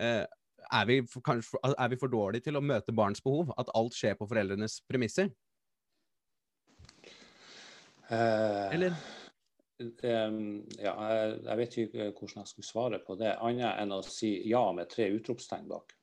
eh, 0.02 0.24
er 0.72 0.86
vi, 0.88 1.00
kanskje, 1.24 1.60
er 1.72 1.90
vi 1.92 1.98
for 2.00 2.12
dårlige 2.12 2.48
til 2.48 2.58
å 2.58 2.64
møte 2.64 2.94
barns 2.96 3.22
behov? 3.24 3.52
At 3.60 3.72
alt 3.76 3.96
skjer 3.96 4.16
på 4.18 4.28
foreldrenes 4.30 4.80
premisser? 4.88 5.32
Eller? 8.14 8.96
ja, 9.74 10.92
jeg 10.94 11.56
vet 11.58 11.76
ikke 11.82 12.10
hvordan 12.12 12.44
jeg 12.44 12.50
skulle 12.50 12.68
svare 12.68 13.00
på 13.02 13.16
det, 13.18 13.32
annet 13.42 13.80
enn 13.82 13.94
å 13.96 14.04
si 14.06 14.36
ja 14.48 14.62
med 14.76 14.90
tre 14.92 15.08
utropstegn 15.16 15.66
bak. 15.70 15.96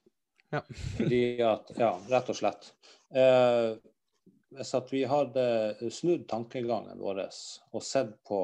Ja. 0.52 0.60
Fordi 0.97 1.21
at, 1.47 1.71
ja, 1.80 1.93
rett 2.12 2.32
og 2.34 2.38
slett. 2.38 2.74
Uh, 3.15 3.80
hvis 4.52 4.74
at 4.76 4.91
vi 4.91 5.06
hadde 5.08 5.45
snudd 5.93 6.26
tankegangen 6.28 7.00
vår 7.00 7.24
og 7.24 7.86
sett 7.86 8.17
på 8.28 8.43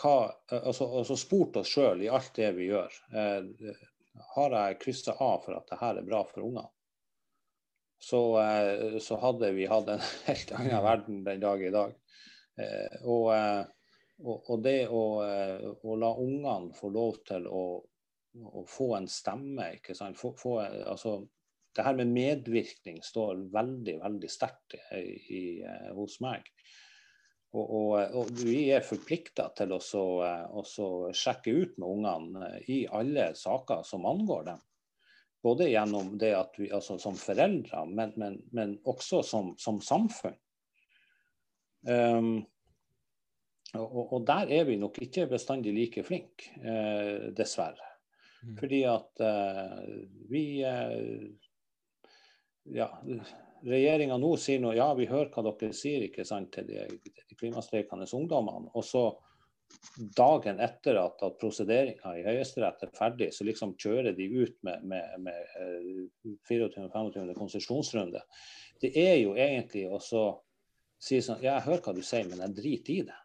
hva 0.00 0.16
Altså, 0.50 0.86
altså 0.96 1.14
spurt 1.20 1.58
oss 1.60 1.70
sjøl 1.74 2.00
i 2.02 2.08
alt 2.08 2.32
det 2.38 2.46
vi 2.56 2.70
gjør. 2.70 2.94
Har 4.34 4.54
jeg 4.56 4.78
kryssa 4.82 5.14
av 5.18 5.44
for 5.44 5.56
at 5.58 5.68
det 5.70 5.80
her 5.80 5.98
er 6.00 6.06
bra 6.06 6.22
for 6.28 6.44
ungene? 6.44 6.68
Så, 8.00 8.40
eh, 8.40 8.98
så, 8.98 9.16
hadde 9.20 9.52
vi 9.52 9.66
hatt 9.68 9.88
en 9.92 10.00
helt 10.28 10.52
annen 10.56 10.82
verden 10.84 11.24
den 11.24 11.40
dag 11.40 11.62
i 11.62 11.70
dag. 11.74 11.94
Eh, 12.60 12.86
eh, 12.86 13.02
og, 13.04 14.48
og, 14.48 14.56
det 14.64 14.88
å, 14.88 15.02
å 15.84 15.96
la 16.00 16.10
ungene 16.20 16.74
få 16.76 16.90
lov 16.92 17.22
til 17.28 17.46
å 17.48 17.62
å 18.30 18.62
få 18.68 18.92
en 18.94 19.08
stemme. 19.10 19.72
ikke 19.80 19.94
sant? 19.98 20.14
Få, 20.14 20.28
få, 20.38 20.60
altså, 20.62 21.16
det 21.74 21.82
her 21.82 21.96
med 21.98 22.12
medvirkning 22.14 23.00
står 23.02 23.40
veldig 23.50 23.96
veldig 24.04 24.30
sterkt 24.30 24.76
hos 25.96 26.20
meg. 26.22 26.46
Og, 27.50 27.66
og, 27.66 27.94
og, 28.14 28.28
vi 28.46 28.68
er 28.70 28.84
forplikta 28.86 29.48
til 29.58 29.72
å 29.74 29.80
sjekke 29.82 31.50
ut 31.50 31.78
med 31.82 31.88
ungene 31.88 32.50
i 32.70 32.84
alle 32.86 33.32
saker 33.34 33.82
som 33.86 34.06
angår 34.06 34.44
dem. 34.52 34.60
Både 35.42 35.70
gjennom 35.70 36.14
det 36.20 36.30
at 36.36 36.54
vi, 36.60 36.68
altså 36.70 36.98
som 37.00 37.16
foreldre, 37.16 37.82
men, 37.88 38.12
men, 38.20 38.38
men 38.52 38.76
også 38.88 39.22
som, 39.26 39.54
som 39.58 39.80
samfunn. 39.82 40.36
Um, 41.88 42.34
og, 43.72 44.00
og, 44.12 44.18
der 44.28 44.50
er 44.52 44.66
vi 44.68 44.76
nok 44.76 44.98
ikke 45.00 45.28
bestandig 45.30 45.72
like 45.72 46.02
flinke, 46.04 46.50
eh, 46.60 47.30
dessverre. 47.36 47.86
Mm. 48.42 48.56
Fordi 48.58 48.80
at 48.88 49.22
uh, 49.24 49.84
vi 50.30 50.44
uh, 50.64 51.30
Ja, 52.70 52.86
regjeringa 53.66 54.16
nå 54.20 54.34
sier 54.40 54.60
nå 54.62 54.74
ja, 54.76 54.92
vi 54.98 55.08
hører 55.10 55.30
hva 55.34 55.44
dere 55.50 55.74
sier 55.76 56.06
ikke 56.06 56.24
sant, 56.28 56.52
til 56.54 56.68
de, 56.68 56.86
de 56.88 57.38
klimastreikende 57.38 58.08
ungdommene. 58.16 58.72
Og 58.74 58.86
så 58.86 59.04
dagen 60.16 60.60
etter 60.60 60.98
at, 61.00 61.22
at 61.22 61.38
prosederinga 61.40 62.14
i 62.18 62.24
Høyesterett 62.26 62.84
er 62.84 62.92
ferdig, 62.96 63.30
så 63.34 63.46
liksom 63.46 63.76
kjører 63.80 64.16
de 64.16 64.26
ut 64.40 64.56
med, 64.66 64.84
med, 64.90 65.16
med 65.26 66.10
24.-25. 66.48 67.34
konsesjonsrunde. 67.38 68.22
Det 68.80 68.92
er 68.98 69.18
jo 69.20 69.36
egentlig 69.36 69.86
å 69.90 70.00
si 70.00 71.20
sånn 71.24 71.40
Ja, 71.40 71.58
jeg 71.58 71.66
hører 71.68 71.84
hva 71.86 71.96
du 71.96 72.02
sier, 72.04 72.26
men 72.28 72.42
jeg 72.44 72.56
driter 72.58 72.94
i 72.94 73.02
det. 73.08 73.18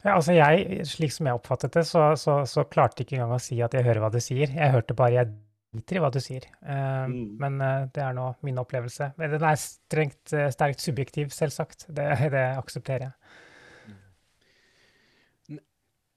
Ja, 0.00 0.14
altså 0.16 0.32
jeg, 0.32 0.86
Slik 0.88 1.12
som 1.12 1.28
jeg 1.28 1.36
oppfattet 1.36 1.76
det, 1.76 1.84
så, 1.88 2.10
så, 2.18 2.40
så 2.48 2.64
klarte 2.70 3.04
ikke 3.04 3.18
engang 3.18 3.36
å 3.36 3.42
si 3.42 3.58
at 3.62 3.74
jeg 3.76 3.84
hører 3.86 4.06
hva 4.06 4.12
du 4.14 4.20
sier. 4.22 4.48
Jeg 4.48 4.74
hørte 4.74 4.96
bare 4.96 5.16
jeg 5.18 5.34
driter 5.70 5.98
i 5.98 6.02
hva 6.02 6.10
du 6.12 6.18
sier. 6.22 6.46
Uh, 6.64 7.06
mm. 7.10 7.18
Men 7.40 7.58
uh, 7.62 7.86
det 7.94 8.02
er 8.02 8.14
nå 8.16 8.26
min 8.46 8.58
opplevelse. 8.62 9.12
Den 9.20 9.46
er 9.46 9.58
strengt, 9.60 10.22
uh, 10.34 10.48
sterkt 10.52 10.82
subjektiv, 10.82 11.30
selvsagt. 11.34 11.86
Det, 11.88 12.06
det 12.34 12.46
aksepterer 12.58 13.08
jeg. 13.08 13.16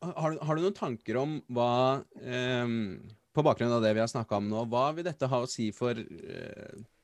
Har, 0.03 0.35
har, 0.35 0.57
du 0.57 0.65
noen 0.65 0.75
tanker 0.75 1.15
om 1.15 1.37
hva 1.55 2.01
um, 2.03 2.73
På 3.31 3.39
bakgrunn 3.47 3.71
av 3.71 3.85
det 3.85 3.93
vi 3.95 4.01
har 4.01 4.09
snakka 4.11 4.35
om 4.35 4.49
nå, 4.51 4.65
hva 4.67 4.89
vil 4.97 5.05
dette 5.07 5.29
ha 5.31 5.37
å 5.39 5.47
si 5.47 5.69
for, 5.71 5.95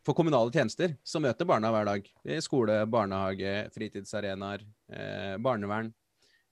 for 0.04 0.18
kommunale 0.18 0.52
tjenester 0.52 0.97
som 1.08 1.24
møter 1.24 1.47
barna 1.47 1.72
hver 1.72 1.88
dag? 1.88 2.10
I 2.28 2.41
skole, 2.43 2.82
barnehage, 2.91 3.54
fritidsarenaer, 3.72 4.68
barnevern. 5.39 5.93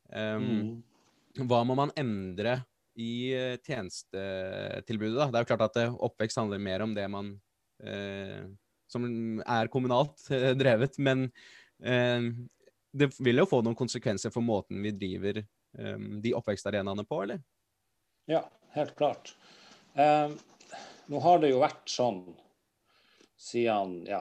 Um, 0.07 0.47
mm. 0.47 1.43
Hva 1.51 1.61
må 1.67 1.75
man 1.77 1.91
endre 1.99 2.61
i 2.97 3.33
eh, 3.35 3.57
tjenestetilbudet? 3.61 5.17
Da? 5.19 5.27
Det 5.29 5.39
er 5.39 5.45
jo 5.45 5.49
klart 5.51 5.67
at 5.69 5.79
eh, 5.81 5.97
oppvekst 6.07 6.39
handler 6.41 6.61
mer 6.61 6.83
om 6.85 6.95
det 6.97 7.05
man 7.13 7.35
eh, 7.83 8.47
som 8.91 9.05
er 9.43 9.71
kommunalt 9.73 10.25
eh, 10.33 10.53
drevet, 10.57 10.97
men 10.97 11.27
eh, 11.83 12.31
det 12.97 13.11
vil 13.19 13.43
jo 13.43 13.49
få 13.49 13.61
noen 13.61 13.77
konsekvenser 13.77 14.33
for 14.33 14.45
måten 14.45 14.81
vi 14.85 14.95
driver 14.95 15.43
eh, 15.43 16.01
de 16.23 16.33
oppvekstarenaene 16.37 17.05
på, 17.07 17.21
eller? 17.27 17.43
Ja, 18.27 18.43
helt 18.75 18.97
klart. 18.99 19.37
nå 21.07 21.19
har 21.23 21.39
det 21.39 21.53
jo 21.53 21.61
vært 21.61 21.87
sånn 21.87 22.19
siden 23.39 24.01
ja, 24.09 24.19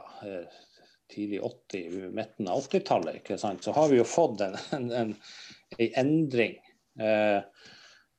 tidlig 1.10 1.40
80, 1.42 2.12
midten 2.14 2.46
av 2.48 2.62
80-tallet, 2.68 3.32
så 3.34 3.74
har 3.74 3.90
vi 3.90 3.98
jo 3.98 4.06
fått 4.06 4.44
en, 4.46 4.54
en, 4.76 4.86
en, 5.00 5.10
en 5.78 5.98
endring. 6.04 6.54
Eh, 7.00 7.42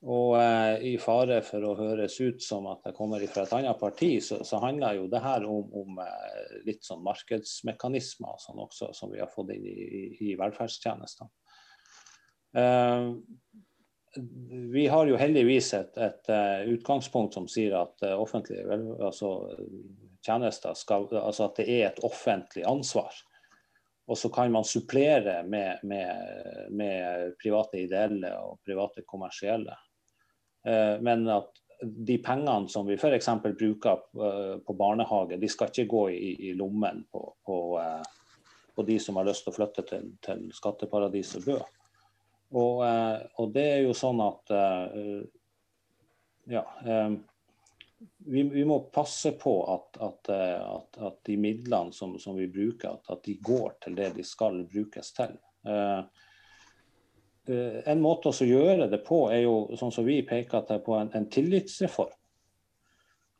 og 0.05 0.35
eh, 0.37 0.83
i 0.91 0.97
fare 1.01 1.39
for 1.41 1.63
å 1.65 1.73
høres 1.79 2.19
ut 2.21 2.41
som 2.43 2.67
at 2.69 2.85
jeg 2.85 2.95
kommer 2.97 3.23
fra 3.31 3.47
et 3.47 3.53
annet 3.57 3.79
parti, 3.79 4.11
så, 4.21 4.43
så 4.45 4.59
handler 4.61 4.99
jo 4.99 5.07
det 5.09 5.23
her 5.23 5.45
om, 5.49 5.71
om 5.73 6.01
eh, 6.03 6.57
litt 6.67 6.85
sånn 6.85 7.01
markedsmekanismer 7.05 8.37
sånn 8.43 8.61
også, 8.61 8.91
som 8.93 9.09
vi 9.13 9.23
har 9.23 9.31
fått 9.33 9.55
inn 9.55 9.65
i, 9.65 9.73
i, 9.73 10.03
i 10.29 10.35
velferdstjenestene. 10.37 11.31
Eh, 12.61 13.09
vi 14.73 14.85
har 14.87 15.09
jo 15.09 15.17
heldigvis 15.19 15.71
et, 15.77 15.97
et 16.01 16.29
uh, 16.31 16.63
utgangspunkt 16.73 17.35
som 17.35 17.45
sier 17.51 17.75
at 17.77 18.01
uh, 18.01 18.15
offentlige 18.17 18.63
altså, 18.97 19.29
tjenester 20.25 20.73
skal, 20.73 21.05
altså 21.19 21.45
at 21.45 21.59
det 21.59 21.67
er 21.69 21.83
et 21.89 21.99
offentlig 22.07 22.63
ansvar. 22.65 23.13
Og 24.07 24.17
så 24.17 24.31
kan 24.33 24.49
man 24.49 24.65
supplere 24.65 25.41
med, 25.45 25.83
med, 25.83 26.71
med 26.71 27.35
private 27.43 27.83
ideelle 27.83 28.31
og 28.39 28.61
private 28.65 29.03
kommersielle. 29.05 29.75
Eh, 30.67 30.99
men 31.01 31.27
at 31.31 31.53
de 31.81 32.17
pengene 32.23 32.69
som 32.69 32.87
vi 32.87 32.97
f.eks. 32.97 33.29
bruker 33.59 34.03
eh, 34.27 34.57
på 34.65 34.75
barnehage, 34.77 35.37
de 35.37 35.49
skal 35.51 35.71
ikke 35.71 35.89
gå 35.91 36.03
i, 36.15 36.33
i 36.49 36.53
lommen 36.57 37.03
på, 37.11 37.23
på, 37.45 37.57
eh, 37.81 38.35
på, 38.75 38.85
de 38.87 38.99
som 38.99 39.19
har 39.19 39.29
lyst 39.29 39.45
til 39.45 39.53
å 39.53 39.57
flytte 39.59 39.85
til, 39.87 40.11
til 40.25 40.47
skatteparadiset 40.55 41.47
Bø. 41.47 41.57
Og, 42.57 42.79
og, 42.79 43.49
det 43.51 43.63
er 43.73 43.81
jo 43.83 43.91
sånn 43.91 44.21
at 44.23 44.51
ja, 46.47 46.61
vi, 48.17 48.43
vi, 48.43 48.63
må 48.65 48.77
passe 48.95 49.33
på 49.35 49.55
at, 49.73 49.97
at, 49.99 50.29
at, 50.29 50.99
at 51.09 51.17
de 51.27 51.35
midlene 51.37 51.91
som, 51.91 52.15
som 52.19 52.37
vi 52.39 52.47
bruker, 52.47 53.01
at, 53.03 53.23
de 53.25 53.35
går 53.41 53.75
til 53.83 53.97
det 53.99 54.13
de 54.15 54.23
skal 54.23 54.61
brukes 54.71 55.11
til. 55.17 55.35
Eh, 55.67 56.26
en 57.49 58.01
måte 58.03 58.31
å 58.31 58.47
gjøre 58.47 58.87
det 58.91 59.01
på 59.07 59.25
er 59.31 59.43
jo, 59.45 59.57
sånn 59.79 59.93
som 59.93 60.05
vi 60.07 60.21
peker 60.27 60.65
til, 60.67 60.81
på 60.83 60.95
en, 60.97 61.11
en, 61.15 61.27
tillitsreform. 61.31 62.13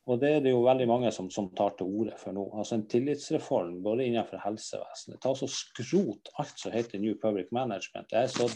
Og 0.07 0.21
det 0.21 0.29
er 0.37 0.43
det 0.45 0.53
jo 0.53 0.63
veldig 0.63 0.87
mange 0.87 1.11
som, 1.11 1.27
som 1.33 1.49
tar 1.55 1.73
til 1.75 1.89
orde 1.99 2.15
for 2.19 2.35
nå. 2.35 2.45
Altså 2.55 2.77
En 2.77 2.85
tillitsreform 2.87 3.81
både 3.83 4.05
innenfor 4.07 4.39
helsevesenet. 4.39 5.19
Ta 5.23 5.33
så 5.35 5.49
Skrot 5.51 6.31
alt 6.39 6.55
som 6.55 6.71
heter 6.71 7.01
New 7.03 7.17
Public 7.19 7.51
Management. 7.51 8.13
Jeg 8.15 8.29
er 8.29 8.31
så 8.31 8.47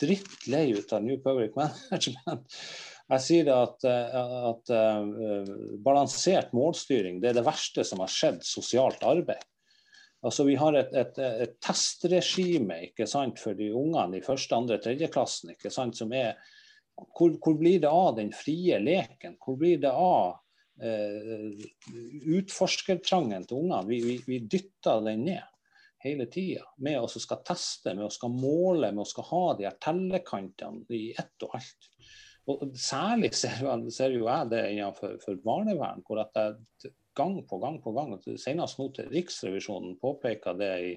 drittlei 0.00 0.72
ut 0.74 0.92
av 0.92 1.04
New 1.06 1.20
Public 1.22 1.54
Management. 1.60 2.58
Jeg 3.08 3.24
sier 3.24 3.46
det 3.46 3.54
at, 3.54 3.86
at 3.86 4.72
uh, 4.74 5.52
balansert 5.86 6.50
målstyring 6.56 7.22
det 7.22 7.30
er 7.30 7.38
det 7.38 7.46
verste 7.46 7.86
som 7.86 8.02
har 8.02 8.10
skjedd 8.12 8.42
sosialt 8.44 9.06
arbeid. 9.06 9.46
Altså, 10.26 10.44
vi 10.44 10.56
har 10.58 10.74
et, 10.74 10.94
et, 10.98 11.18
et 11.44 11.58
testregime 11.62 12.80
ikke 12.88 13.06
sant, 13.06 13.38
for 13.38 13.54
de 13.58 13.70
ungene 13.70 14.18
i 14.18 14.24
første, 14.24 14.56
andre, 14.56 14.80
tredje 14.82 15.10
klassen. 15.14 15.52
ikke 15.54 15.70
sant, 15.70 15.98
som 15.98 16.12
er, 16.16 16.34
hvor, 16.98 17.36
hvor, 17.38 17.54
blir 17.60 17.78
det 17.84 17.92
av 17.92 18.16
den 18.16 18.32
frie 18.34 18.80
leken? 18.82 19.36
Hvor 19.44 19.58
blir 19.60 19.78
det 19.84 19.92
av 19.94 20.40
eh, 20.82 21.68
utforskertrangen 22.34 23.46
til 23.46 23.62
ungene? 23.62 23.84
Vi, 23.86 24.00
vi, 24.02 24.18
vi, 24.26 24.40
dytter 24.50 25.04
den 25.06 25.22
ned 25.28 25.54
hele 26.02 26.26
tida 26.30 26.66
med 26.82 26.98
å 26.98 27.10
skal 27.10 27.44
teste, 27.46 27.94
med 27.94 28.08
å 28.08 28.12
skal 28.14 28.34
måle, 28.34 28.90
med 28.90 29.02
å 29.02 29.08
skal 29.08 29.30
ha 29.30 29.44
de 29.58 29.66
her 29.66 29.78
tellekantene 29.82 30.98
i 30.98 31.12
ett 31.14 31.46
og 31.46 31.58
alt. 31.58 31.90
Og 32.48 32.70
Særlig 32.80 33.34
ser, 33.36 33.60
ser 33.92 34.14
jo 34.14 34.26
jeg 34.26 34.50
det 34.50 34.62
innenfor 34.72 35.38
barnevern, 35.44 36.02
hvor 36.06 36.22
at 36.24 36.38
jeg 36.38 36.94
gang 37.18 37.40
på 37.46 37.58
gang 37.62 37.80
på 37.82 37.92
gang. 37.96 38.14
Senest 38.38 38.78
nå 38.78 38.88
til 38.94 39.10
Riksrevisjonen 39.12 39.96
påpeker 40.00 40.58
det 40.58 40.72
i, 40.86 40.92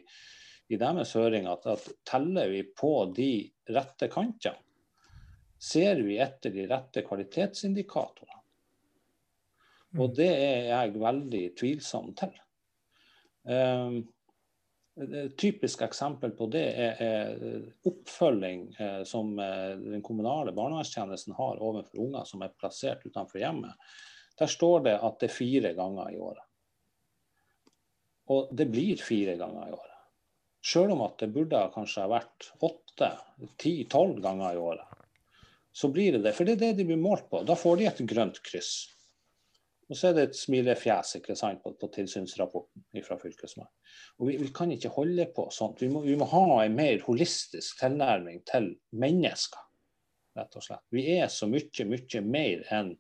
i 0.71 0.79
deres 0.81 1.15
høring, 1.17 1.49
at, 1.51 1.65
at, 1.73 1.87
teller 2.07 2.51
vi 2.53 2.61
på 2.77 2.93
de 3.15 3.31
rette 3.73 4.09
kantene, 4.13 4.61
ser 5.61 5.99
vi 6.01 6.15
etter 6.21 6.53
de 6.53 6.63
rette 6.69 7.03
kvalitetsindikatorene. 7.05 8.39
Og 9.99 10.07
mm. 10.07 10.15
det 10.17 10.31
er 10.31 10.63
jeg 10.71 11.01
veldig 11.01 11.43
tvilsom 11.59 12.13
til. 12.17 12.33
Um, 13.45 14.01
et 14.99 15.37
typisk 15.39 15.81
eksempel 15.85 16.33
på 16.35 16.47
det 16.51 16.65
er, 16.75 16.99
er 16.99 17.61
oppfølging 17.87 18.65
eh, 18.75 19.01
som 19.07 19.31
eh, 19.39 19.77
den 19.79 20.03
kommunale 20.03 20.51
barnevernstjenesten 20.51 21.35
har 21.37 21.61
overfor 21.63 22.03
unger 22.03 22.27
som 22.27 22.43
er 22.43 22.51
plassert 22.59 23.05
utenfor 23.05 23.39
hjemmet. 23.39 23.71
Der 24.41 24.49
står 24.49 24.87
det 24.87 24.97
at 24.97 25.19
det 25.21 25.29
er 25.29 25.35
fire 25.35 25.73
ganger 25.77 26.11
i 26.11 26.19
året. 26.19 26.45
Og 28.33 28.53
det 28.57 28.69
blir 28.71 29.01
fire 29.01 29.35
ganger 29.37 29.69
i 29.69 29.75
året. 29.75 29.97
Selv 30.65 30.93
om 30.95 31.03
at 31.05 31.17
det 31.21 31.31
burde 31.33 31.59
kanskje 31.73 32.05
ha 32.05 32.09
vært 32.11 32.47
åtte, 32.63 33.11
ti, 33.61 33.75
tolv 33.89 34.21
ganger 34.23 34.55
i 34.55 34.61
året. 34.61 34.87
Så 35.73 35.89
blir 35.93 36.15
det 36.15 36.23
det. 36.25 36.33
For 36.37 36.47
det 36.47 36.57
er 36.57 36.63
det 36.63 36.79
de 36.79 36.87
blir 36.89 36.99
målt 37.01 37.29
på. 37.29 37.43
Da 37.47 37.57
får 37.57 37.79
de 37.79 37.87
et 37.89 38.01
grønt 38.09 38.41
kryss. 38.45 38.73
Og 39.91 39.97
så 39.99 40.07
er 40.07 40.15
det 40.15 40.23
et 40.29 40.37
smilefjes 40.39 41.17
på, 41.63 41.73
på 41.75 41.87
tilsynsrapporten 41.95 43.03
fra 43.03 43.17
Fylkesmannen. 43.19 43.71
Og 44.19 44.29
vi, 44.29 44.37
vi, 44.39 44.47
kan 44.55 44.71
ikke 44.71 44.93
holde 44.95 45.25
på 45.35 45.49
sånt. 45.51 45.81
Vi 45.83 45.89
vi 45.91 46.15
må 46.15 46.27
ha 46.31 46.63
en 46.63 46.77
mer 46.77 47.01
holistisk 47.03 47.81
tilnærming 47.81 48.39
til 48.47 48.69
mennesker, 48.95 49.65
rett 50.39 50.55
og 50.55 50.63
slett. 50.63 50.85
Vi 50.95 51.03
er 51.17 51.27
så 51.27 51.49
mye, 51.51 51.87
mye 51.91 52.21
mer 52.23 52.63
enn 52.71 52.93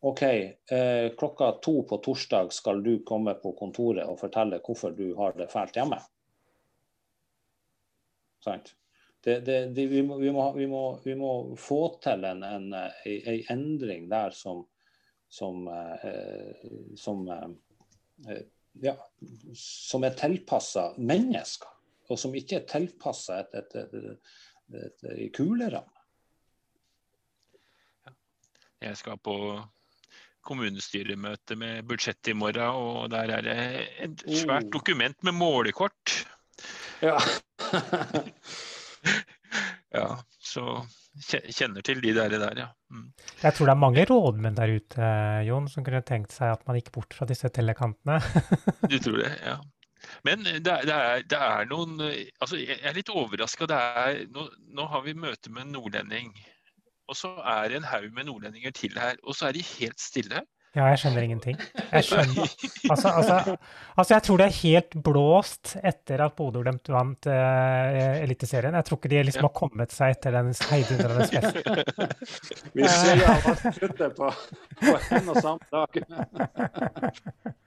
OK, 0.00 0.22
eh, 0.22 1.08
klokka 1.18 1.52
to 1.52 1.82
på 1.82 1.96
torsdag 1.96 2.52
skal 2.52 2.82
du 2.82 2.98
komme 3.04 3.34
på 3.34 3.52
kontoret 3.58 4.04
og 4.04 4.18
fortelle 4.20 4.60
hvorfor 4.64 4.92
du 4.92 5.14
har 5.16 5.32
det 5.38 5.48
fælt 5.52 5.78
hjemme. 5.78 5.98
Sant? 8.44 8.74
Det, 9.24 9.40
det, 9.40 9.56
det, 9.74 9.86
vi, 9.90 10.02
må, 10.06 10.18
vi, 10.18 10.30
må, 10.30 10.52
vi, 10.52 10.66
må, 10.70 10.82
vi, 11.04 11.14
må, 11.18 11.30
få 11.58 11.80
til 12.02 12.24
en, 12.28 12.44
en, 12.46 12.68
en 12.74 13.40
endring 13.50 14.04
der 14.10 14.30
som, 14.30 14.60
som, 15.28 15.66
eh, 15.66 16.68
som, 16.96 17.24
eh, 18.28 18.44
ja, 18.84 18.94
som 19.58 20.06
er 20.06 20.14
tilpassa 20.14 20.92
mennesker, 20.98 21.72
og 22.06 22.20
som 22.20 22.36
ikke 22.38 22.60
er 22.60 22.68
tilpassa 22.70 23.40
et, 23.42 23.56
et, 23.58 23.74
et, 23.80 24.36
et, 24.84 25.08
et 25.16 25.32
kuleramme. 25.34 25.90
Jeg 28.84 29.00
skal 29.00 29.18
på 29.18 29.34
kommunestyremøte 30.46 31.58
med 31.58 31.86
budsjett 31.88 32.32
i 32.32 32.36
morgen, 32.38 32.76
og 32.76 33.10
der 33.12 33.32
er 33.38 33.46
det 33.46 33.58
et 34.06 34.26
svært 34.42 34.68
oh. 34.68 34.74
dokument 34.78 35.18
med 35.26 35.36
målekort. 35.36 36.20
Ja. 37.04 37.18
ja, 39.98 40.08
så 40.40 40.64
kjenner 41.26 41.84
til 41.84 42.02
de 42.04 42.12
der, 42.16 42.34
der 42.38 42.60
ja. 42.60 42.66
Mm. 42.92 43.08
Jeg 43.42 43.56
tror 43.56 43.68
det 43.68 43.74
er 43.74 43.84
mange 43.84 44.04
rådmenn 44.08 44.58
der 44.58 44.74
ute, 44.76 45.12
Jon, 45.48 45.70
som 45.72 45.86
kunne 45.86 46.04
tenkt 46.06 46.34
seg 46.34 46.54
at 46.54 46.66
man 46.68 46.78
gikk 46.78 46.92
bort 46.94 47.16
fra 47.16 47.28
disse 47.28 47.50
tellekantene. 47.52 48.20
du 48.90 48.98
tror 48.98 49.22
det, 49.22 49.32
ja. 49.44 49.56
Men 50.26 50.44
det, 50.44 50.70
er- 50.70 50.84
det, 50.86 50.96
er, 50.96 51.22
det 51.26 51.38
er 51.42 51.64
noen 51.66 51.96
altså 51.98 52.60
Jeg 52.60 52.76
er 52.78 52.94
litt 52.94 53.08
overraska. 53.10 53.66
Nå, 54.30 54.44
nå 54.76 54.84
har 54.92 55.02
vi 55.02 55.16
møte 55.18 55.50
med 55.50 55.66
en 55.66 55.74
nordlending. 55.74 56.30
Og 57.08 57.16
så 57.18 57.32
er 57.38 57.70
det 57.70 57.80
en 57.80 57.88
haug 57.90 58.12
med 58.14 58.28
nordlendinger 58.28 58.74
til 58.74 58.94
her, 58.98 59.18
og 59.22 59.34
så 59.38 59.48
er 59.48 59.56
de 59.56 59.64
helt 59.76 60.00
stille. 60.02 60.42
Ja, 60.76 60.90
jeg 60.92 60.98
skjønner 61.00 61.24
ingenting. 61.24 61.60
Jeg 61.92 62.04
skjønner 62.04 62.50
Altså, 62.92 63.08
altså, 63.08 63.56
altså 63.96 64.14
jeg 64.14 64.22
tror 64.26 64.40
det 64.40 64.46
er 64.46 64.56
helt 64.58 64.96
blåst 65.06 65.76
etter 65.80 66.20
at 66.26 66.34
Bodø-Glimt 66.36 66.90
vant 66.92 67.28
uh, 67.32 68.20
Eliteserien. 68.20 68.76
Jeg 68.76 68.84
tror 68.84 69.00
ikke 69.00 69.12
de 69.14 69.22
liksom 69.30 69.48
har 69.48 69.54
kommet 69.56 69.94
seg 69.96 70.18
etter 70.18 70.36
den 70.36 70.52
heidundrende 70.68 71.28
festen. 71.32 71.80
Vi 72.76 72.90
ser 72.92 73.22
jo 73.22 73.30
at 73.32 73.48
man 73.48 73.78
slutter 73.78 74.12
på, 74.20 74.32
på 74.82 74.98
en 75.16 75.32
og 75.32 75.40
samme 75.40 75.72
dag. 75.72 75.90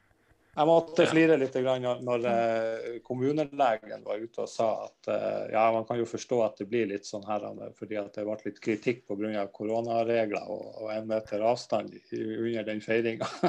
Jeg 0.60 0.68
måtte 0.68 1.06
flire 1.08 1.38
litt 1.40 1.54
når, 1.56 2.26
eh, 2.28 2.96
kommunelegen 3.06 4.02
var 4.04 4.20
ute 4.20 4.42
og 4.44 4.50
sa 4.52 4.66
at 4.90 5.08
eh, 5.08 5.54
ja, 5.54 5.62
man 5.72 5.86
kan 5.88 5.96
jo 6.02 6.08
forstå 6.10 6.40
at 6.44 6.58
det 6.60 6.68
blir 6.68 6.90
litt 6.90 7.08
sånn 7.08 7.24
her, 7.30 7.46
fordi 7.78 7.96
at 7.96 8.12
det 8.18 8.26
ble 8.28 8.36
litt 8.44 8.60
kritikk 8.66 9.06
pga. 9.08 9.46
koronaregler 9.56 10.52
og, 10.52 10.84
og 10.84 10.92
en 10.92 11.08
meter 11.08 11.46
avstand 11.48 11.96
under 12.12 12.68
den 12.68 12.84
feiringa. 12.84 13.24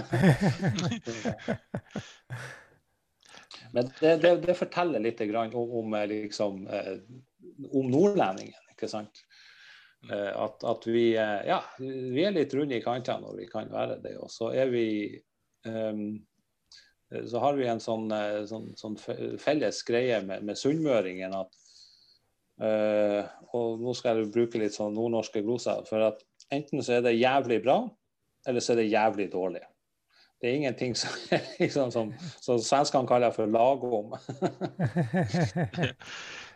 Men 3.74 3.90
det, 3.98 4.16
det, 4.22 4.32
det, 4.46 4.54
forteller 4.54 5.02
litt 5.02 5.20
om, 5.26 5.66
om, 5.82 5.94
eh, 5.98 6.06
liksom, 6.14 6.62
om 7.74 7.90
nordlendingen, 7.90 8.62
ikke 8.76 8.86
sant. 8.90 9.26
At, 10.10 10.62
at 10.64 10.86
vi, 10.86 11.10
ja, 11.18 11.58
vi 11.76 12.22
er 12.24 12.32
litt 12.38 12.54
runde 12.54 12.78
i 12.78 12.82
kantene 12.86 13.26
når 13.26 13.34
vi 13.42 13.50
kan 13.50 13.66
være 13.68 13.98
det. 14.00 14.14
Og 14.22 14.30
så 14.32 14.54
er 14.56 14.70
vi 14.72 14.86
um, 15.66 16.06
Eh, 16.08 16.29
så 17.10 17.38
har 17.42 17.56
vi 17.58 17.66
en 17.66 17.80
sånn, 17.82 18.10
eh, 18.14 18.42
sånn, 18.46 18.68
sånn 18.78 18.96
felles 19.40 19.82
greie 19.86 20.20
med, 20.26 20.44
med 20.46 20.58
sunnmøringen 20.58 21.34
at 21.34 21.56
uh, 22.62 23.24
Og 23.56 23.80
nå 23.82 23.94
skal 23.98 24.20
jeg 24.20 24.30
bruke 24.34 24.60
litt 24.60 24.76
sånn 24.76 24.94
nordnorske 24.94 25.42
gloser. 25.42 25.82
For 25.88 26.04
at 26.10 26.22
enten 26.54 26.84
så 26.84 26.98
er 26.98 27.06
det 27.06 27.16
jævlig 27.16 27.62
bra, 27.64 27.80
eller 28.46 28.62
så 28.62 28.74
er 28.74 28.82
det 28.82 28.92
jævlig 28.92 29.30
dårlig. 29.32 29.64
Det 30.40 30.48
er 30.48 30.60
ingenting 30.60 30.94
som, 30.96 31.16
liksom, 31.62 31.90
som, 31.90 32.12
som 32.40 32.60
svenskene 32.62 33.08
kaller 33.08 33.34
for 33.34 33.50
lagom. 33.50 34.14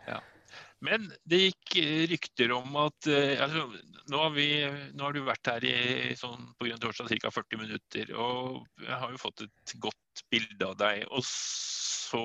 Men 0.85 1.09
det 1.25 1.41
gikk 1.41 1.75
rykter 2.11 2.53
om 2.55 2.77
at 2.83 3.09
altså, 3.09 3.65
nå, 4.11 4.19
har 4.21 4.33
vi, 4.35 4.47
nå, 4.93 5.03
har 5.03 5.15
du 5.15 5.21
vært 5.25 5.49
her 5.49 5.65
i 5.67 6.15
sånn, 6.19 6.51
på 6.59 6.69
Grønn 6.69 6.81
torsdag 6.83 7.13
ca. 7.23 7.31
40 7.33 7.61
minutter, 7.63 8.11
og 8.13 8.65
jeg 8.83 8.99
har 9.01 9.13
jo 9.13 9.21
fått 9.21 9.45
et 9.47 9.75
godt 9.81 10.25
bilde 10.33 10.67
av 10.67 10.77
deg. 10.81 11.05
Og 11.09 11.25
så 11.25 12.23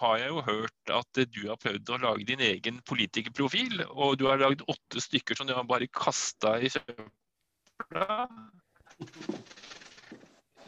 har 0.00 0.18
jeg 0.18 0.30
jo 0.32 0.44
hørt 0.46 0.92
at 0.96 1.22
du 1.34 1.42
har 1.48 1.60
prøvd 1.60 1.92
å 1.92 2.00
lage 2.06 2.28
din 2.28 2.42
egen 2.44 2.80
politikerprofil. 2.88 3.84
Og 3.92 4.16
du 4.20 4.26
har 4.30 4.40
lagd 4.40 4.64
åtte 4.72 5.02
stykker 5.04 5.38
som 5.38 5.48
du 5.48 5.54
har 5.56 5.68
bare 5.68 5.90
kasta 5.92 6.56
i 6.60 6.70
søpla. 6.72 8.06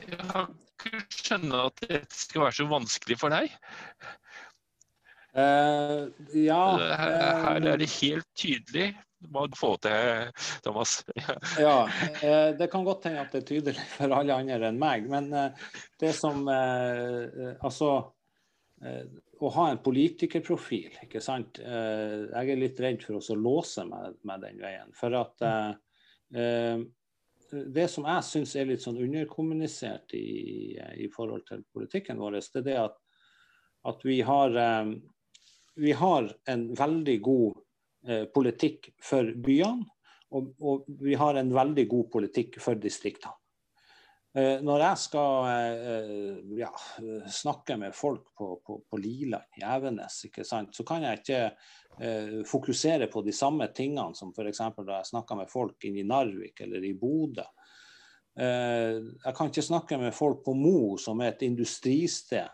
Jeg 0.05 0.21
kan 0.21 0.53
ikke 1.01 1.01
skjønne 1.09 1.63
at 1.71 1.87
dette 1.87 2.19
skal 2.19 2.45
være 2.45 2.59
så 2.59 2.69
vanskelig 2.69 3.17
for 3.21 3.33
deg. 3.33 3.53
Uh, 5.35 6.13
ja 6.31 6.77
her, 6.79 7.13
her, 7.43 7.65
er 7.73 7.81
det 7.81 7.89
helt 7.97 8.29
tydelig 8.39 8.93
hva 9.35 9.49
du 9.51 9.57
får 9.59 9.79
til, 9.83 10.29
Thomas. 10.63 10.93
ja, 11.65 11.89
uh, 11.89 12.51
det 12.55 12.69
kan 12.71 12.85
godt 12.87 13.09
hende 13.09 13.25
at 13.25 13.35
det 13.35 13.41
er 13.41 13.49
tydelig 13.49 13.87
for 13.97 14.15
alle 14.15 14.37
andre 14.37 14.69
enn 14.69 14.79
meg. 14.79 15.09
Men 15.11 15.33
uh, 15.35 15.73
det 15.99 16.13
som 16.15 16.47
eh, 16.51 17.55
Altså 17.65 17.97
å 18.85 19.49
ha 19.55 19.65
en 19.71 19.79
politikerprofil, 19.81 20.99
ikke 21.07 21.21
sant. 21.23 21.57
Jeg 21.57 22.51
er 22.53 22.59
litt 22.59 22.81
redd 22.83 23.01
for 23.07 23.17
å 23.17 23.37
låse 23.39 23.85
meg 23.89 24.19
med 24.29 24.43
den 24.45 24.59
veien. 24.61 24.91
For 24.99 25.15
at 25.17 25.41
det 27.79 27.87
som 27.89 28.05
jeg 28.11 28.27
syns 28.29 28.53
er 28.59 28.69
litt 28.69 28.85
sånn 28.85 29.01
underkommunisert 29.01 30.13
i, 30.19 30.77
i, 31.01 31.09
forhold 31.15 31.47
til 31.49 31.65
politikken 31.73 32.21
vår, 32.21 32.37
det 32.43 32.61
er 32.61 32.67
det 32.67 32.77
at, 32.83 33.01
at 33.95 34.05
vi 34.05 34.19
har 34.27 34.59
vi 35.77 35.93
har 35.93 36.29
en 36.51 36.69
veldig 36.79 37.19
god 37.23 37.65
Eh, 38.07 38.25
politikk 38.29 38.91
for 39.01 39.31
byene, 39.41 39.87
og, 40.37 40.51
og, 40.61 40.89
vi 41.01 41.15
har 41.17 41.39
en 41.41 41.49
veldig 41.55 41.87
god 41.89 42.11
politikk 42.13 42.59
for 42.61 42.77
distriktene. 42.77 43.33
Eh, 44.35 44.59
når 44.67 44.83
jeg 44.83 45.01
skal 45.01 45.47
eh, 45.49 46.43
ja, 46.59 46.69
snakke 47.33 47.79
med 47.81 47.97
folk 47.97 48.35
på, 48.37 48.49
på, 48.67 48.77
på 48.91 49.01
Liland, 49.01 49.57
Evenes, 49.57 50.19
så 50.45 50.85
kan 50.85 51.07
jeg 51.07 51.23
ikke 51.23 51.41
eh, 51.47 52.37
fokusere 52.45 53.09
på 53.09 53.23
de 53.25 53.33
samme 53.33 53.71
tingene 53.73 54.13
som 54.19 54.35
f.eks. 54.37 54.61
da 54.61 54.99
jeg 54.99 55.13
snakka 55.15 55.39
med 55.41 55.53
folk 55.53 55.89
inne 55.89 56.03
i 56.03 56.09
Narvik 56.11 56.61
eller 56.67 56.85
i 56.85 56.93
Bodø. 56.99 57.47
Eh, 58.37 59.01
jeg 59.01 59.39
kan 59.39 59.49
ikke 59.49 59.65
snakke 59.71 60.03
med 60.03 60.13
folk 60.13 60.45
på 60.45 60.53
Mo, 60.59 60.99
som 61.01 61.25
er 61.25 61.33
et 61.33 61.47
industristed 61.49 62.53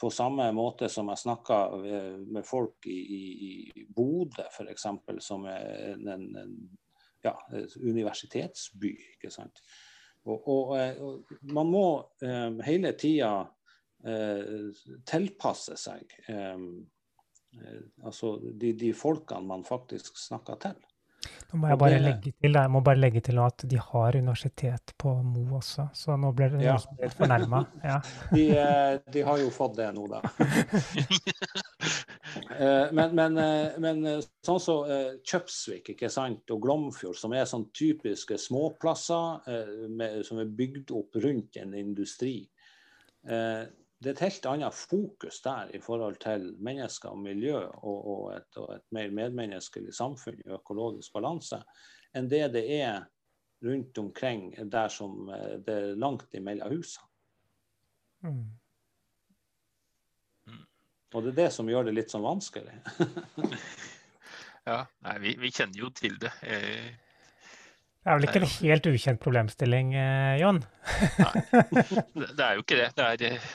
på 0.00 0.08
samme 0.10 0.46
måte 0.56 0.88
som 0.88 1.10
jeg 1.12 1.20
snakka 1.20 1.58
eh, 1.84 2.14
med 2.32 2.46
folk 2.48 2.86
i, 2.88 2.96
i, 2.96 3.50
i 3.76 3.84
Bodø 3.84 4.46
f.eks., 4.48 4.86
som 5.20 5.44
er 5.50 5.92
en, 5.92 6.08
en 6.08 6.54
ja, 7.24 7.34
universitetsby. 7.80 8.94
ikke 9.16 9.32
sant? 9.32 9.60
Og, 10.24 10.48
og, 10.48 10.72
eh, 10.78 10.96
og 11.04 11.52
man 11.52 11.68
må 11.68 11.86
um, 12.24 12.60
hele 12.64 12.94
tida 12.96 13.34
uh, 13.44 14.84
tilpasse 15.04 15.76
seg 15.80 16.16
um, 16.32 16.68
altså 18.02 18.38
de, 18.48 18.72
de, 18.74 18.90
folkene 18.96 19.46
man 19.46 19.64
faktisk 19.68 20.16
snakker 20.18 20.56
til. 20.64 20.80
Nå 21.52 21.60
må 21.60 21.70
jeg 21.70 21.78
bare 21.80 21.98
legge 22.02 22.32
til, 22.32 22.56
jeg 22.56 22.70
må 22.72 22.80
bare 22.84 23.00
legge 23.00 23.22
til 23.24 23.38
at 23.42 23.64
de 23.70 23.78
har 23.80 24.16
universitet 24.18 24.94
på 25.00 25.12
Mo 25.22 25.44
også, 25.58 25.86
så 25.94 26.16
nå 26.20 26.32
ble 26.36 26.48
det 26.54 26.64
ja. 26.64 26.74
litt 27.00 27.16
fornærma. 27.18 27.62
Ja. 27.84 27.98
De, 28.32 28.44
eh, 28.56 28.94
de, 29.12 29.22
har 29.26 29.38
jo 29.42 29.50
fått 29.52 29.76
det 29.80 29.90
nå, 29.96 30.08
da. 30.10 30.22
Eh, 32.34 32.90
men, 32.96 33.12
men, 33.14 33.36
eh, 33.38 33.76
men 33.78 34.00
sånn 34.42 34.58
som 34.58 34.58
så, 34.58 34.96
Kjøpsvik 35.22 35.92
ikke 35.92 36.08
sant, 36.10 36.48
og 36.50 36.64
Glomfjord, 36.64 37.14
som 37.18 37.34
er 37.36 37.44
sånn 37.46 37.68
typiske 37.76 38.38
småplasser 38.40 39.86
med, 39.94 40.24
som 40.26 40.40
er 40.42 40.50
bygd 40.50 40.90
opp 40.98 41.20
rundt 41.22 41.60
en 41.60 41.76
industri 41.78 42.40
det 44.04 44.10
er 44.12 44.16
et 44.18 44.26
helt 44.26 44.46
annet 44.50 44.76
fokus 44.76 45.40
der 45.44 45.70
i 45.76 45.80
forhold 45.80 46.18
til 46.20 46.50
mennesker 46.62 47.14
og 47.14 47.22
miljø 47.24 47.56
og, 47.56 47.98
og, 48.14 48.24
et, 48.36 48.56
og, 48.60 48.74
et, 48.76 48.84
mer 48.92 49.12
medmenneskelig 49.16 49.94
samfunn 49.96 50.42
i 50.44 50.52
økologisk 50.52 51.14
balanse 51.16 51.62
enn 52.14 52.28
det 52.30 52.42
det 52.54 52.64
er 52.76 53.06
rundt 53.64 53.98
omkring 53.98 54.52
der 54.70 54.92
som 54.92 55.30
eh, 55.32 55.56
det 55.64 55.74
er 55.74 55.96
langt 55.96 56.36
imellom 56.36 56.74
husene. 56.74 57.08
Mm. 58.24 58.44
Og 61.14 61.22
det 61.22 61.30
er 61.32 61.38
det 61.44 61.50
som 61.54 61.68
gjør 61.70 61.86
det 61.86 61.94
litt 61.94 62.10
sånn 62.10 62.24
vanskelig. 62.24 62.74
ja, 64.68 64.80
nei, 65.06 65.16
vi, 65.22 65.34
vi, 65.38 65.52
kjenner 65.54 65.78
jo 65.78 65.90
til 65.94 66.18
det. 66.20 66.32
Eh, 66.42 66.88
det 68.04 68.10
er 68.10 68.18
vel 68.18 68.26
ikke 68.28 68.40
en 68.42 68.50
helt 68.52 68.86
ukjent 68.90 69.20
problemstilling, 69.22 69.94
eh, 69.96 70.34
Jon? 70.42 70.58
Nei, 71.24 71.30
det 72.36 72.44
er 72.44 72.58
jo 72.58 72.64
ikke 72.64 72.76
det. 72.76 72.90
det 72.98 73.06
er, 73.30 73.46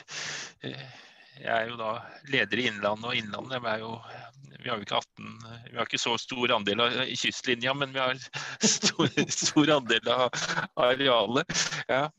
eh, 0.66 0.88
jeg 1.40 1.54
er 1.54 1.70
jo 1.70 1.78
da 1.78 1.92
leder 2.34 2.62
i 2.62 2.66
Innlandet, 2.72 3.06
og 3.12 3.20
Innlandet 3.20 3.70
er 3.74 3.84
jo 3.84 3.94
Vi 4.60 4.68
har 4.68 4.82
jo 4.82 4.84
ikke 4.84 4.98
18 4.98 5.38
Vi 5.70 5.78
har 5.78 5.86
ikke 5.86 6.02
så 6.02 6.18
stor 6.20 6.56
andel 6.58 6.82
av 6.84 6.98
kystlinja, 7.22 7.76
men 7.78 7.94
vi 7.94 8.02
har 8.02 8.18
stor, 8.66 9.14
stor 9.46 9.72
andel 9.78 10.12
av 10.16 10.28
arealet. 10.90 11.62
Ja. 11.88 12.10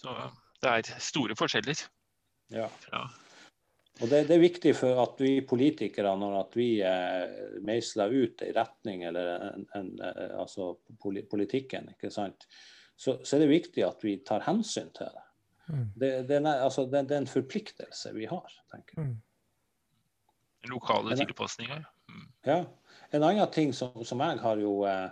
Så 0.00 0.16
det 0.64 0.72
er 0.72 1.00
store 1.04 1.36
forskjeller. 1.38 1.84
Ja. 2.50 2.66
ja. 2.92 3.04
Og 3.98 4.06
det, 4.06 4.28
det, 4.28 4.34
er 4.36 4.42
viktig 4.42 4.72
for 4.78 5.00
at 5.02 5.20
vi 5.22 5.40
politikere, 5.46 6.12
når 6.18 6.34
at 6.38 6.56
vi 6.58 6.68
eh, 6.86 7.62
meisler 7.66 8.12
ut 8.14 8.42
en 8.46 8.52
retning 8.54 9.02
eller 9.08 9.30
en, 9.48 9.64
en, 9.74 9.88
eh, 10.06 10.34
altså 10.38 10.76
politikken, 11.02 11.90
ikke 11.96 12.12
sant? 12.14 12.46
Så, 12.94 13.18
så, 13.24 13.36
er 13.36 13.44
det 13.44 13.50
viktig 13.50 13.82
at 13.86 14.04
vi 14.06 14.16
tar 14.26 14.46
hensyn 14.46 14.92
til 14.94 15.10
det. 15.14 15.24
Mm. 15.68 15.86
Det, 15.94 16.10
det, 16.28 16.38
er, 16.38 16.62
altså, 16.64 16.86
det, 16.90 17.04
er, 17.04 17.16
en 17.18 17.30
forpliktelse 17.30 18.14
vi 18.14 18.28
har, 18.30 18.54
tenker 18.72 19.02
jeg. 19.02 19.10
Mm. 19.10 20.70
Lokale 20.70 21.18
tilpasninger. 21.18 21.82
Mm. 22.10 22.24
Ja. 22.46 22.60
En 23.10 23.24
annen 23.24 23.50
ting 23.54 23.74
som, 23.74 23.98
som 24.06 24.22
jeg 24.22 24.38
har 24.42 24.62
jo 24.62 24.72
eh, 24.88 25.10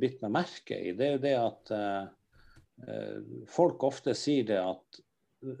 bitt 0.00 0.20
meg 0.24 0.36
merke 0.36 0.78
i, 0.78 0.94
det 0.96 1.08
er 1.08 1.16
jo 1.16 1.24
det 1.24 1.34
at 1.40 1.74
eh, 1.76 2.06
eh 2.86 3.44
folk 3.48 3.84
ofte 3.88 4.12
sier 4.16 4.44
det 4.48 4.60
at 4.60 5.00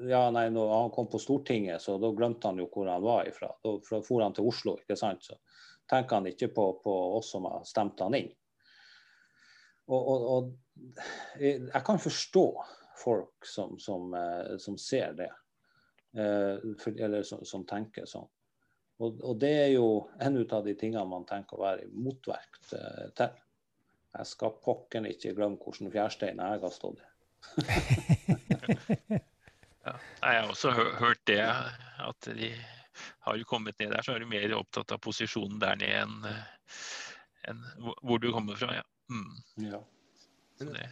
ja, 0.08 0.30
nei, 0.30 0.48
når 0.50 0.72
han 0.72 0.90
kom 0.94 1.08
på 1.10 1.18
Stortinget, 1.22 1.82
så 1.82 1.98
da 2.02 2.10
glemte 2.16 2.50
han 2.50 2.58
jo 2.60 2.68
hvor 2.72 2.88
han 2.90 3.04
var 3.04 3.28
ifra. 3.28 3.50
Da 3.62 3.76
for 4.02 4.22
han 4.24 4.34
til 4.36 4.48
Oslo, 4.50 4.76
ikke 4.80 4.96
sant. 4.98 5.26
Så 5.26 5.38
tenker 5.90 6.18
han 6.18 6.28
ikke 6.30 6.48
på, 6.54 6.66
på 6.84 6.94
oss 7.18 7.30
som 7.34 7.46
har 7.48 7.64
stemt 7.68 8.00
han 8.02 8.16
inn. 8.18 8.32
Og, 9.86 10.08
og, 10.12 10.24
og 10.32 11.00
jeg 11.38 11.82
kan 11.86 12.00
forstå, 12.02 12.46
folk 12.96 13.46
som, 13.46 13.78
som, 13.78 14.14
som 14.58 14.78
ser 14.80 15.12
det. 15.18 15.28
Eller 16.16 17.22
som, 17.28 17.44
som, 17.44 17.66
tenker 17.68 18.08
sånn. 18.08 18.28
Og, 18.96 19.20
og, 19.20 19.34
det 19.38 19.52
er 19.52 19.70
jo 19.74 20.08
en 20.24 20.40
av 20.40 20.64
de 20.64 20.72
tingene 20.80 21.04
man 21.10 21.26
tenker 21.28 21.58
å 21.58 21.66
være 21.66 21.84
i 21.84 21.92
motverk 21.92 22.56
til. 22.70 23.36
Jeg 24.16 24.30
skal 24.32 24.56
pokken 24.64 25.06
ikke 25.10 25.34
glemme 25.36 25.60
hvilken 25.60 25.92
fjærstein 25.92 26.40
jeg 26.40 26.64
har 26.64 26.72
stått 26.72 27.04
i. 27.04 27.08
ja, 29.86 29.94
jeg 30.22 30.42
har 30.42 30.52
også 30.52 30.72
hørt 31.00 31.22
det, 31.30 31.40
at 31.42 32.28
de 32.36 32.50
har 33.26 33.38
jo 33.38 33.48
kommet 33.48 33.78
ned 33.80 33.92
der, 33.94 34.04
så 34.04 34.16
er 34.16 34.22
du 34.22 34.30
mer 34.30 34.54
opptatt 34.56 34.94
av 34.96 35.02
posisjonen 35.04 35.60
der 35.62 35.78
nede 35.80 36.04
enn 36.04 36.30
en 37.46 37.60
hvor 38.02 38.18
du 38.18 38.32
kommer 38.34 38.58
fra. 38.58 38.80
Ja. 38.80 38.86
Mm. 39.12 39.68
ja. 39.68 39.82
Så 40.58 40.66
det 40.72 40.88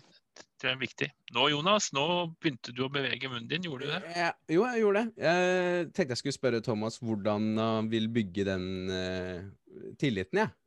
tror 0.61 0.71
jeg 0.71 0.77
er 0.77 0.81
viktig. 0.81 1.09
Nå, 1.35 1.49
Jonas, 1.51 1.91
nå 1.93 2.05
begynte 2.41 2.73
du 2.73 2.85
å 2.87 2.93
bevege 2.93 3.29
munnen 3.29 3.49
din, 3.51 3.67
gjorde 3.67 3.89
du 3.89 3.91
det? 3.91 4.13
Ja, 4.17 4.31
jo, 4.49 4.63
jeg 4.71 4.85
gjorde 4.85 5.03
det. 5.03 5.25
Jeg 5.27 5.89
tenkte 5.91 6.15
jeg 6.15 6.23
skulle 6.23 6.37
spørre 6.39 6.63
Thomas 6.65 7.01
hvordan 7.03 7.51
han 7.59 7.91
vil 7.93 8.07
bygge 8.15 8.47
den 8.49 8.69
uh, 8.89 9.97
tilliten, 10.01 10.45
jeg. 10.45 10.49
Ja 10.49 10.61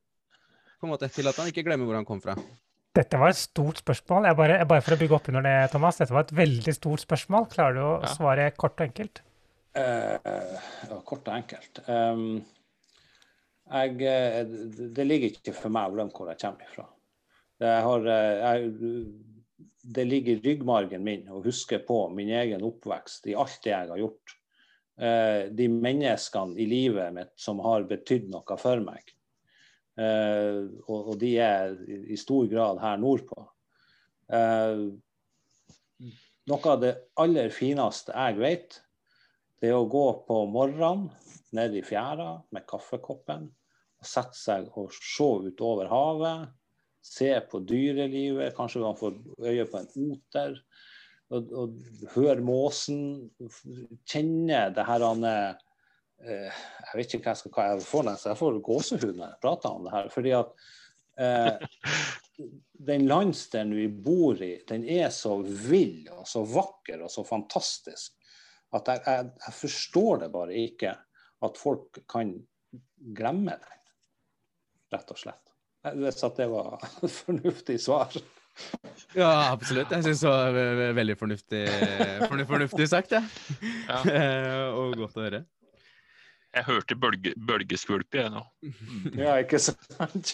på 0.78 0.86
en 0.86 0.94
måte, 0.94 1.10
til 1.10 1.30
at 1.30 1.38
han 1.40 1.50
ikke 1.50 1.66
glemmer 1.66 1.90
hvor 1.90 1.98
han 1.98 2.08
kom 2.08 2.22
fra? 2.22 2.38
Dette 2.98 3.20
var 3.22 3.30
et 3.30 3.38
stort 3.38 3.84
spørsmål. 3.84 4.26
Jeg 4.26 4.38
bare, 4.40 4.58
bare, 4.66 4.82
for 4.82 4.96
å 4.96 4.98
bygge 4.98 5.18
opp 5.20 5.28
under 5.30 5.44
det, 5.46 5.56
Thomas. 5.74 6.00
Dette 6.00 6.16
var 6.16 6.26
et 6.26 6.36
veldig 6.40 6.74
stort 6.74 7.04
spørsmål. 7.04 7.46
Klarer 7.52 7.78
du 7.78 7.82
å 7.86 7.96
ja. 8.02 8.12
svare 8.16 8.48
kort 8.58 8.80
og 8.80 8.88
enkelt? 8.88 9.22
Uh, 9.78 10.18
ja, 10.90 10.98
kort 11.06 11.28
og 11.30 11.36
enkelt. 11.36 11.82
Um, 11.86 12.40
jeg, 13.68 14.00
eh, 14.08 14.40
det 14.96 15.06
ligger 15.06 15.36
ikke 15.36 15.54
for 15.54 15.74
meg 15.76 15.90
å 15.90 15.98
glemme 15.98 16.16
hvor 16.16 16.32
jeg 16.32 16.42
kommer 16.42 16.66
ifra. 16.66 16.88
Det, 17.62 17.74
har, 17.86 18.08
jeg, 18.08 18.72
det 19.98 20.06
ligger 20.08 20.38
i 20.38 20.42
ryggmargen 20.46 21.04
min 21.04 21.28
å 21.34 21.42
huske 21.46 21.82
på 21.84 22.00
min 22.16 22.32
egen 22.40 22.64
oppvekst 22.66 23.28
i 23.30 23.36
alt 23.38 23.60
det 23.66 23.74
jeg 23.74 23.92
har 23.92 24.02
gjort. 24.02 24.38
Uh, 24.98 25.54
de 25.54 25.70
menneskene 25.70 26.58
i 26.58 26.66
livet 26.66 27.14
mitt 27.14 27.36
som 27.38 27.62
har 27.62 27.86
betydd 27.86 28.32
noe 28.34 28.58
for 28.58 28.82
meg. 28.82 29.14
Eh, 29.98 30.64
og, 30.94 31.14
de 31.18 31.32
er 31.42 31.78
i 31.88 32.18
stor 32.20 32.46
grad 32.52 32.82
her 32.84 33.00
nordpå. 33.02 33.48
Eh, 34.38 34.84
noe 36.48 36.74
av 36.74 36.84
det 36.84 36.94
aller 37.20 37.50
fineste 37.54 38.14
jeg 38.14 38.38
vet, 38.40 38.78
det 39.58 39.72
er 39.72 39.80
å 39.80 39.90
gå 39.90 40.06
på 40.28 40.44
morgenen 40.54 41.08
ned 41.58 41.74
i 41.80 41.82
fjæra 41.86 42.36
med 42.54 42.68
kaffekoppen 42.70 43.48
og 43.98 44.06
sette 44.06 44.38
seg 44.38 44.68
og 44.78 44.94
se 44.94 45.30
utover 45.50 45.90
havet. 45.90 46.54
Se 47.02 47.32
på 47.50 47.62
dyrelivet, 47.64 48.54
kanskje 48.58 48.84
man 48.84 48.98
får 49.00 49.16
øye 49.48 49.66
på 49.72 49.80
en 49.80 50.12
oter. 50.12 50.60
Og, 51.34 51.50
og 51.60 52.12
høre 52.14 52.44
måsen. 52.44 53.00
Kjenne 54.08 54.68
det 54.76 54.86
her 54.88 55.06
Eh, 55.08 55.67
jeg 56.26 56.98
vet 56.98 57.14
ikke 57.14 57.28
hva 57.28 57.34
jeg 57.36 57.42
skal 57.44 57.54
hva 57.56 57.68
jeg 57.70 57.88
får 57.88 58.06
nesten. 58.08 58.32
Jeg 58.34 58.42
får 58.42 58.60
gåsehud 58.66 59.14
når 59.14 59.26
jeg 59.28 59.42
prater 59.44 59.74
om 59.74 59.88
det 59.88 59.94
her. 59.94 60.10
fordi 60.14 60.34
at 60.38 60.54
eh, 61.22 61.68
den 62.90 63.08
landsdelen 63.10 63.76
vi 63.78 63.88
bor 63.88 64.42
i, 64.44 64.54
den 64.70 64.86
er 64.98 65.10
så 65.14 65.38
vill 65.44 66.08
og 66.14 66.26
så 66.30 66.44
vakker 66.48 67.04
og 67.06 67.12
så 67.14 67.26
fantastisk 67.28 68.14
at 68.76 68.90
jeg, 68.92 69.04
jeg, 69.06 69.28
jeg 69.46 69.56
forstår 69.56 70.24
det 70.24 70.32
bare 70.34 70.56
ikke 70.60 70.94
at 71.46 71.60
folk 71.60 72.00
kan 72.10 72.34
glemme 73.16 73.56
den, 73.62 73.84
rett 74.94 75.14
og 75.14 75.20
slett. 75.22 75.44
Hvis 75.96 76.26
at 76.26 76.40
det 76.40 76.50
var 76.52 76.82
et 77.06 77.14
fornuftig 77.14 77.78
svar. 77.80 78.18
Ja, 79.14 79.54
absolutt. 79.54 79.92
Jeg 79.94 80.04
syns 80.08 80.24
det 80.26 80.32
var 80.34 80.96
veldig 80.98 81.16
fornuftig, 81.20 81.64
fornuftig 82.50 82.88
sagt, 82.90 83.14
ja. 83.14 83.22
ja. 83.86 84.02
og 84.80 84.98
godt 84.98 85.20
å 85.20 85.28
høre. 85.28 85.44
Jeg 86.58 86.66
hørte 86.66 86.96
bølge, 86.98 87.34
bølgeskvulp, 87.48 88.16
jeg 88.18 88.32
nå. 88.34 88.42
Ja, 89.22 89.36
ikke 89.44 89.60
sant? 89.62 90.34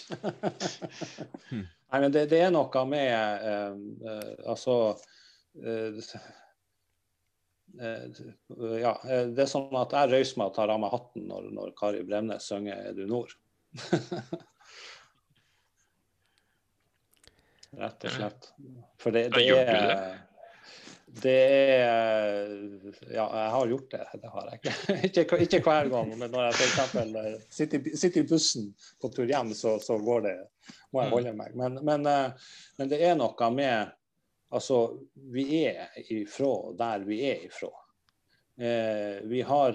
Nei, 1.52 1.98
men 2.00 2.14
det, 2.14 2.30
det, 2.32 2.40
er 2.46 2.50
noe 2.54 2.84
med 2.88 3.10
eh, 3.12 3.74
eh, 4.08 4.32
Altså 4.50 4.74
eh, 5.60 6.00
eh 7.80 8.04
Ja, 8.80 8.92
det 9.04 9.42
er 9.44 9.50
sånn 9.50 9.76
at 9.78 9.92
jeg 9.94 10.10
røyser 10.14 10.40
meg 10.40 10.50
og 10.50 10.56
tar 10.56 10.72
av 10.72 10.80
meg 10.82 10.94
hatten 10.94 11.22
når, 11.28 11.42
når 11.54 11.68
Kari 11.78 12.02
Bremnes 12.06 12.48
synger 12.48 12.76
'Er 12.80 12.94
du 12.96 13.04
nord'? 13.10 13.36
Rett 17.74 18.04
og 18.06 18.12
slett. 18.14 18.52
For 19.02 19.10
det, 19.10 19.22
det 19.34 19.48
er 19.50 20.22
det 21.22 21.40
er 21.40 22.48
Ja, 23.12 23.26
jeg 23.28 23.50
har 23.50 23.68
gjort 23.68 23.90
det. 23.90 24.06
Det 24.22 24.30
har 24.32 24.48
jeg 24.48 24.60
ikke. 24.60 24.96
ikke, 25.08 25.38
ikke 25.46 25.60
hver 25.66 25.90
gang, 25.92 26.10
men 26.18 26.32
når 26.32 26.48
jeg 26.48 26.56
f.eks. 26.58 26.96
Eh, 26.96 27.36
sitter, 27.50 27.90
sitter 27.96 28.22
i 28.22 28.28
bussen 28.28 28.72
på 29.02 29.10
tur 29.14 29.30
hjem, 29.30 29.52
så, 29.54 29.76
så 29.82 29.98
går 30.02 30.26
det, 30.26 30.34
må 30.92 31.04
jeg 31.04 31.12
mm. 31.12 31.14
holde 31.14 31.36
meg. 31.38 31.54
Men, 31.60 31.78
men, 31.86 32.08
eh, 32.10 32.50
men, 32.78 32.90
det 32.90 33.02
er 33.04 33.20
noe 33.20 33.52
med 33.54 34.00
Altså, 34.54 35.00
vi 35.34 35.64
er 35.66 35.88
ifra 36.14 36.50
der 36.78 37.02
vi 37.08 37.16
er 37.26 37.40
ifra. 37.48 37.72
Eh, 38.54 39.16
vi 39.26 39.40
har 39.42 39.74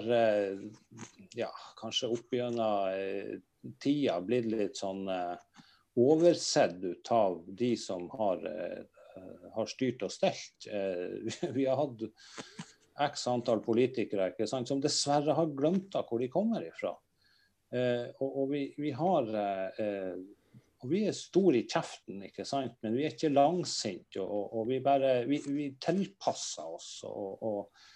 ja, 1.36 1.50
kanskje 1.76 2.08
opp 2.14 2.32
gjennom 2.32 3.74
tida 3.82 4.14
blitt 4.24 4.48
litt 4.48 4.80
sånn 4.80 5.02
oversett 6.00 6.80
ut 6.80 7.12
av 7.12 7.42
de 7.60 7.74
som 7.76 8.08
har 8.14 8.46
har 9.54 9.70
styrt 9.70 10.04
og 10.06 10.12
stelt. 10.14 10.66
Eh, 10.70 11.50
vi 11.56 11.66
har 11.68 11.78
hatt 11.80 12.04
x 13.00 13.26
antall 13.30 13.62
politikere 13.64 14.32
ikke 14.32 14.48
sant, 14.50 14.68
som 14.68 14.82
dessverre 14.82 15.36
har 15.36 15.54
glemt 15.56 15.96
av 15.96 16.08
hvor 16.10 16.20
de 16.20 16.28
kommer 16.32 16.66
ifra. 16.66 16.92
Eh, 17.72 18.10
og, 18.18 18.28
og 18.42 18.50
vi, 18.50 18.64
vi, 18.80 18.90
har 18.96 19.30
og 20.80 20.90
vi 20.90 21.04
er 21.06 21.16
store 21.16 21.62
i 21.62 21.68
kjeften, 21.68 22.24
ikke 22.28 22.44
sant? 22.48 22.76
men 22.84 22.98
vi 22.98 23.06
er 23.06 23.14
ikke 23.14 23.32
langsinte. 23.32 24.20
Og, 24.24 24.52
og, 24.58 24.66
vi 24.68 24.82
bare 24.84 25.20
vi, 25.30 25.40
vi 25.46 25.70
tilpasser 25.80 26.76
oss. 26.76 26.92
og, 27.08 27.40
og 27.46 27.88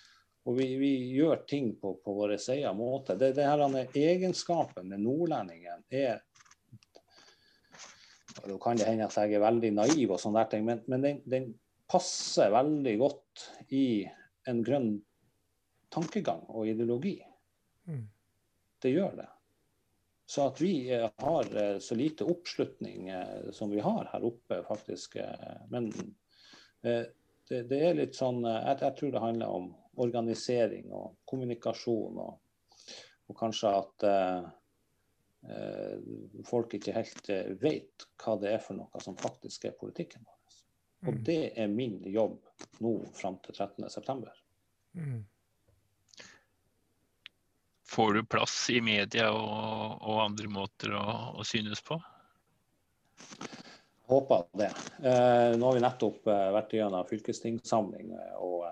og 0.44 0.58
vi, 0.58 0.66
vi, 0.76 0.90
gjør 1.16 1.44
ting 1.48 1.70
på, 1.80 1.94
på 2.04 2.14
vår 2.18 2.34
egen 2.36 2.76
måte. 2.76 3.16
Det, 3.16 3.32
det 3.36 3.46
her 3.48 3.62
Egenskapen 3.96 4.90
med 4.90 5.00
nordlendingen 5.00 5.84
er 5.88 6.20
nå 8.42 8.56
kan 8.62 8.78
det 8.78 8.88
hende 8.88 9.06
at 9.06 9.16
jeg 9.18 9.36
er 9.36 9.44
veldig 9.44 9.70
naiv, 9.76 10.14
og 10.14 10.20
sånne 10.20 10.44
ting, 10.50 10.64
men, 10.66 10.82
men 10.90 11.04
den, 11.04 11.22
den, 11.30 11.52
passer 11.84 12.48
veldig 12.48 12.94
godt 12.96 13.42
i 13.76 14.06
en 14.48 14.62
grønn 14.64 14.94
tankegang 15.92 16.40
og 16.48 16.70
ideologi. 16.70 17.18
Mm. 17.84 18.06
Det 18.80 18.92
gjør 18.94 19.18
det. 19.18 19.26
Så 20.26 20.46
at 20.48 20.62
vi 20.64 20.72
eh, 20.96 21.10
har 21.20 21.50
eh, 21.60 21.76
så 21.78 21.94
lite 21.94 22.24
oppslutning 22.24 23.10
eh, 23.12 23.50
som 23.52 23.70
vi 23.70 23.84
har 23.84 24.08
her 24.14 24.24
oppe, 24.24 24.62
faktisk 24.64 25.18
Men 25.68 25.90
det, 26.80 26.96
det 27.68 27.80
er 27.84 28.00
litt 28.00 28.16
sånn 28.16 28.40
jeg, 28.48 28.78
jeg, 28.80 28.94
tror 28.96 29.12
det 29.12 29.24
handler 29.26 29.58
om 29.60 29.70
organisering 30.00 30.88
og 30.88 31.18
kommunikasjon, 31.28 32.16
og, 32.16 32.40
og 33.28 33.38
kanskje 33.38 33.76
at 33.76 34.06
folk 36.46 36.74
ikke 36.76 36.94
helt 36.96 37.28
eh, 37.32 37.52
vet 37.60 38.06
hva 38.22 38.36
det 38.40 38.54
er 38.54 38.62
for 38.64 38.78
noe 38.78 39.02
som 39.02 39.16
faktisk 39.20 39.68
er 39.68 39.76
politikken 39.78 40.24
vår. 40.24 40.58
Og 41.04 41.12
mm. 41.12 41.20
det 41.26 41.42
er 41.60 41.68
min 41.68 42.00
jobb 42.08 42.38
nå 42.84 42.94
fram 43.16 43.36
til 43.44 43.56
13.9. 43.56 44.30
Mm. 44.96 45.24
Får 47.94 48.14
du 48.16 48.24
plass 48.24 48.56
i 48.70 48.80
media 48.80 49.28
og, 49.30 50.00
og 50.02 50.22
andre 50.24 50.48
måter 50.50 50.94
å, 50.96 51.04
å, 51.36 51.44
synes 51.46 51.82
på? 51.84 51.98
Håper 54.08 54.48
det. 54.56 54.70
Eh, 55.04 55.52
nå 55.58 55.68
har 55.68 55.76
vi 55.76 55.84
nettopp 55.84 56.26
eh, 56.28 56.48
vært 56.56 56.74
gjennom 56.76 57.06
fylkestingssamling, 57.08 58.10
eh, 58.16 58.40
og, 58.40 58.64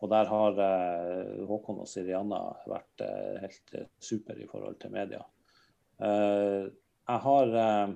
og 0.00 0.10
der 0.14 0.30
har 0.30 0.62
eh, 0.64 1.44
Håkon 1.50 1.82
og 1.82 1.90
Sirianna 1.90 2.40
vært 2.70 3.04
helt 3.42 3.76
super 4.02 4.38
i 4.38 4.48
forhold 4.50 4.80
til 4.80 4.94
media. 4.94 5.20
Eh, 6.00 6.68
jeg 7.10 7.22
har 7.24 7.56
eh, 7.62 7.90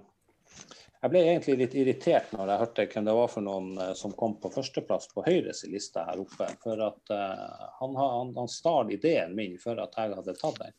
jeg 1.05 1.12
ble 1.12 1.20
egentlig 1.20 1.55
litt 1.61 1.74
irritert 1.76 2.30
når 2.32 2.50
jeg 2.50 2.61
hørte 2.62 2.84
hvem 2.92 3.09
det 3.09 3.14
var 3.16 3.32
for 3.32 3.44
noen 3.44 3.72
eh, 3.80 3.94
som 3.96 4.14
kom 4.16 4.36
på 4.40 4.50
førsteplass 4.52 5.11
på 5.12 5.24
Høyres 5.26 5.64
liste 5.70 6.05
her 6.05 6.20
oppe. 6.20 6.48
For 6.62 6.84
at 6.84 7.12
uh, 7.12 7.66
han, 7.80 7.96
han, 7.98 8.32
han 8.36 8.48
stal 8.52 8.92
ideen 8.92 9.34
min 9.36 9.59
før 9.61 9.84
at 9.84 9.98
jeg 10.00 10.16
hadde 10.18 10.36
tatt 10.40 10.62
den. 10.62 10.78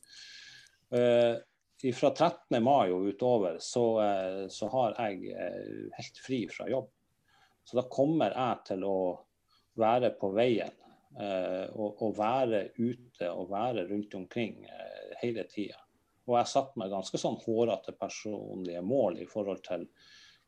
Uh, 0.95 1.91
fra 1.93 2.09
13. 2.09 2.57
mai 2.63 2.89
og 2.93 3.11
utover 3.11 3.59
så, 3.61 3.83
så, 4.49 4.67
har 4.71 4.95
jeg 4.95 5.35
helt 5.93 6.21
fri 6.23 6.39
fra 6.49 6.65
jobb. 6.71 6.87
Så 7.67 7.77
da 7.77 7.83
kommer 7.91 8.33
jeg 8.33 8.63
til 8.71 8.85
å 8.87 8.97
være 9.77 10.09
på 10.17 10.31
veien 10.33 10.71
og, 11.75 11.99
og, 11.99 12.15
være 12.17 12.63
ute 12.79 13.29
og 13.29 13.51
være 13.51 13.85
rundt 13.91 14.17
omkring 14.17 14.63
hele 15.21 15.45
tida. 15.51 15.84
Og 16.25 16.37
jeg 16.39 16.49
satte 16.49 16.79
meg 16.81 16.93
ganske 16.93 17.19
sånn 17.21 17.37
hårete 17.43 17.93
personlige 17.99 18.81
mål 18.85 19.19
i 19.21 19.27
forhold 19.29 19.61
til 19.65 19.85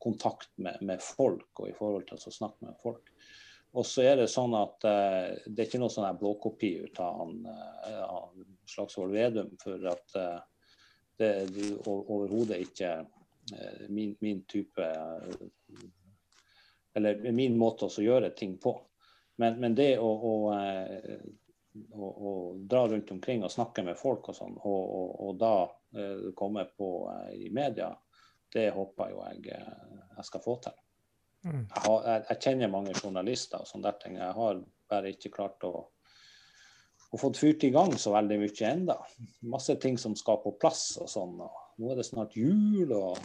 kontakt 0.02 0.50
med, 0.62 0.78
med, 0.82 1.02
folk 1.02 1.62
og 1.62 1.70
i 1.70 1.76
forhold 1.78 2.08
til 2.10 2.18
å 2.18 2.34
snakke 2.34 2.66
med 2.68 2.78
folk. 2.82 3.12
og 3.78 3.86
så 3.86 4.04
er 4.10 4.16
det 4.18 4.30
sånn 4.32 4.54
at 4.58 4.86
uh, 4.86 5.34
det 5.46 5.64
er 5.64 5.68
ikke 5.68 5.82
noe 5.82 5.94
sånn 5.94 6.20
blåkopi 6.20 6.72
ut 6.86 7.02
av 7.02 7.18
han, 7.22 7.34
uh, 7.46 8.46
Slagsvold 8.70 9.14
Vedum, 9.14 9.52
for 9.62 9.88
at 9.90 10.18
uh, 10.18 10.40
det 11.18 11.30
er 11.44 11.58
overhodet 11.86 12.62
ikke 12.62 12.92
uh, 13.04 13.84
min, 13.90 14.16
min, 14.22 14.44
type 14.50 14.86
Eller 16.98 17.22
min 17.34 17.58
måte 17.58 17.86
å 17.86 18.02
gjøre 18.02 18.32
ting 18.38 18.58
på. 18.62 18.74
Men, 19.38 19.60
men 19.62 19.76
det 19.78 19.98
å, 20.02 20.08
å, 20.10 20.34
å, 21.94 22.08
å, 22.10 22.32
dra 22.70 22.86
rundt 22.88 23.12
omkring 23.14 23.46
og 23.46 23.54
snakke 23.54 23.84
med 23.86 24.00
folk 24.00 24.32
og 24.32 24.38
sånn, 24.38 24.58
og, 24.58 24.82
og, 25.00 25.12
og 25.28 25.40
da 25.42 25.56
komme 26.36 26.66
på 26.78 26.90
i 27.34 27.48
media, 27.54 27.94
det 28.54 28.70
håper 28.76 29.14
jo 29.14 29.22
jeg 29.24 29.60
jeg 30.18 30.26
skal 30.26 30.44
få 30.44 30.56
til. 30.64 30.78
Mm. 31.46 31.62
Jeg, 31.64 31.84
har, 31.84 32.00
jeg, 32.08 32.24
jeg, 32.30 32.40
kjenner 32.44 32.74
mange 32.74 32.96
journalister 32.98 33.62
og 33.62 33.70
sånne 33.70 33.94
ting. 34.02 34.18
Jeg 34.20 34.34
har 34.38 34.62
bare 34.90 35.14
ikke 35.14 35.34
klart 35.34 35.66
å, 35.68 35.74
å 37.12 37.20
få 37.22 37.32
fyrt 37.38 37.68
i 37.68 37.72
gang 37.76 37.94
så 38.00 38.16
veldig 38.16 38.40
mye 38.42 38.72
enda. 38.72 38.98
Masse 39.52 39.78
ting 39.84 40.00
som 40.02 40.18
skal 40.18 40.42
på 40.44 40.56
plass 40.60 40.90
og 41.02 41.12
sånn. 41.12 41.38
Og 41.44 41.82
nå 41.82 41.94
er 41.94 42.02
det 42.02 42.08
snart 42.08 42.38
jul 42.38 42.92
og 42.96 43.22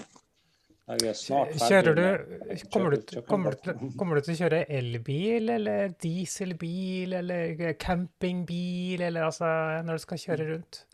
er 0.93 1.17
ferdig. 1.59 1.95
Du, 1.97 2.69
kommer, 2.73 2.97
du, 2.97 3.21
kommer, 3.27 3.59
du, 3.65 3.73
kommer, 3.99 4.19
du, 4.19 4.27
til 4.27 4.35
å 4.35 4.41
kjøre 4.45 4.63
elbil 4.79 5.53
eller 5.57 5.93
dieselbil 6.03 7.19
eller 7.23 7.75
campingbil 7.81 9.05
eller 9.09 9.29
altså 9.31 9.51
når 9.87 10.01
du 10.01 10.05
skal 10.07 10.25
kjøre 10.27 10.49
rundt? 10.55 10.85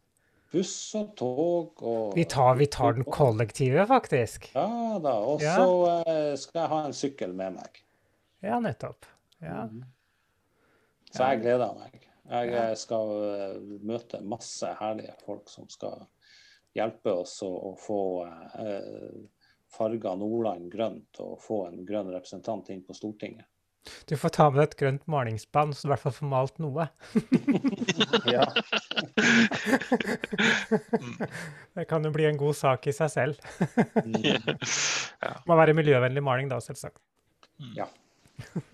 buss 0.53 0.94
og 0.96 1.12
tog 1.18 1.82
og 1.84 2.16
Vi 2.16 2.24
tar, 2.24 2.57
vi 2.57 2.66
tar 2.72 2.96
den 2.96 3.05
kollektive, 3.05 3.84
faktisk. 3.86 4.51
Ja 4.55 4.99
da. 5.03 5.14
Og 5.20 5.42
så 5.42 5.46
ja. 5.46 6.01
uh, 6.01 6.34
skal 6.40 6.62
jeg 6.62 6.72
ha 6.72 6.82
en 6.86 6.96
sykkel 6.96 7.34
med 7.36 7.59
meg. 7.59 7.80
Ja, 8.44 8.59
nettopp. 8.62 9.09
Ja. 9.42 9.66
Mm. 9.68 9.84
Så 11.11 11.24
jeg 11.24 11.42
gleder 11.42 11.74
meg. 11.78 12.05
Jeg 12.28 12.53
ja. 12.53 12.68
skal 12.76 13.12
uh, 13.16 13.74
møte 13.88 14.20
masse 14.24 14.72
herlige 14.80 15.16
folk 15.24 15.49
som 15.53 15.68
skal 15.72 16.07
hjelpe 16.76 17.14
oss 17.24 17.38
å, 17.42 17.74
få 17.80 18.03
uh, 18.28 19.12
farga 19.72 20.14
Nordland 20.18 20.70
grønt 20.72 21.22
og 21.24 21.38
få 21.44 21.66
en 21.68 21.84
grønn 21.86 22.12
representant 22.14 22.70
inn 22.72 22.84
på 22.86 22.96
Stortinget. 22.96 23.46
Du 24.04 24.16
får 24.16 24.28
ta 24.36 24.50
med 24.52 24.62
et 24.64 24.76
grønt 24.76 25.06
malingsband, 25.08 25.76
så 25.76 25.86
du 25.86 25.88
i 25.88 25.92
hvert 25.94 26.02
fall 26.02 26.16
får 26.16 26.28
malt 26.28 26.58
noe. 26.60 26.88
ja. 28.34 28.44
det 31.78 31.86
kan 31.88 32.04
jo 32.04 32.10
bli 32.12 32.26
en 32.28 32.40
god 32.40 32.56
sak 32.58 32.86
i 32.90 32.92
seg 32.96 33.12
selv. 33.12 33.34
ja. 34.26 35.32
Må 35.48 35.56
være 35.56 35.76
miljøvennlig 35.78 36.22
maling 36.24 36.50
da, 36.52 36.60
selvsagt. 36.64 37.00
Ja. 37.76 37.88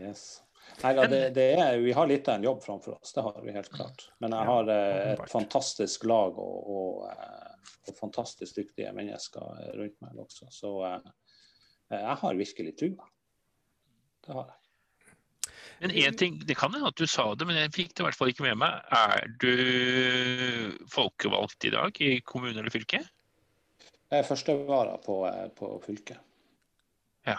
yes. 0.00 0.42
Nei, 0.82 0.92
ja, 0.92 1.06
det, 1.08 1.30
det 1.34 1.54
er, 1.56 1.78
vi 1.80 1.92
har 1.96 2.06
litt 2.08 2.28
av 2.28 2.34
en 2.36 2.44
jobb 2.44 2.62
framfor 2.62 2.98
oss, 2.98 3.12
det 3.16 3.22
har 3.24 3.36
vi 3.42 3.52
helt 3.54 3.70
klart. 3.72 4.10
Men 4.20 4.32
jeg 4.36 4.44
har 4.50 4.64
eh, 4.74 5.12
et 5.14 5.30
fantastisk 5.32 6.04
lag 6.04 6.36
og, 6.36 6.56
og, 6.68 7.06
og, 7.86 7.94
fantastisk 7.98 8.58
dyktige 8.58 8.92
mennesker 8.96 9.72
rundt 9.76 10.00
meg 10.04 10.20
også. 10.24 10.48
Så 10.52 10.72
eh, 10.88 11.10
Eh, 11.90 12.02
jeg 12.02 12.20
har 12.22 12.38
virkelig 12.38 12.76
trua. 12.78 13.10
Det 14.26 14.34
har 14.34 14.48
jeg. 14.50 14.62
Men 15.78 15.90
en 15.90 16.16
ting, 16.16 16.38
Det 16.46 16.56
kan 16.56 16.72
hende 16.72 16.88
at 16.88 16.96
du 16.96 17.06
sa 17.06 17.34
det, 17.34 17.46
men 17.46 17.58
jeg 17.58 17.74
fikk 17.74 17.92
det 17.92 18.00
i 18.00 18.06
hvert 18.06 18.16
fall 18.16 18.32
ikke 18.32 18.46
med 18.46 18.56
meg. 18.62 18.80
Er 18.96 19.26
du 19.42 20.72
folkevalgt 20.88 21.68
i 21.68 21.72
dag 21.74 22.00
i 22.00 22.20
kommune 22.24 22.56
eller 22.56 22.72
fylke? 22.72 23.02
Jeg 24.06 24.22
er 24.22 24.26
førstevara 24.26 24.96
på, 25.04 25.26
eh, 25.28 25.48
på 25.52 25.76
fylket. 25.84 26.18
Ja. 27.26 27.38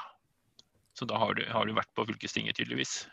Så 0.94 1.06
da 1.06 1.18
har 1.18 1.34
du, 1.34 1.46
har 1.50 1.66
du 1.66 1.74
vært 1.74 1.94
på 1.96 2.06
fylkestinget, 2.06 2.58
tydeligvis? 2.58 3.08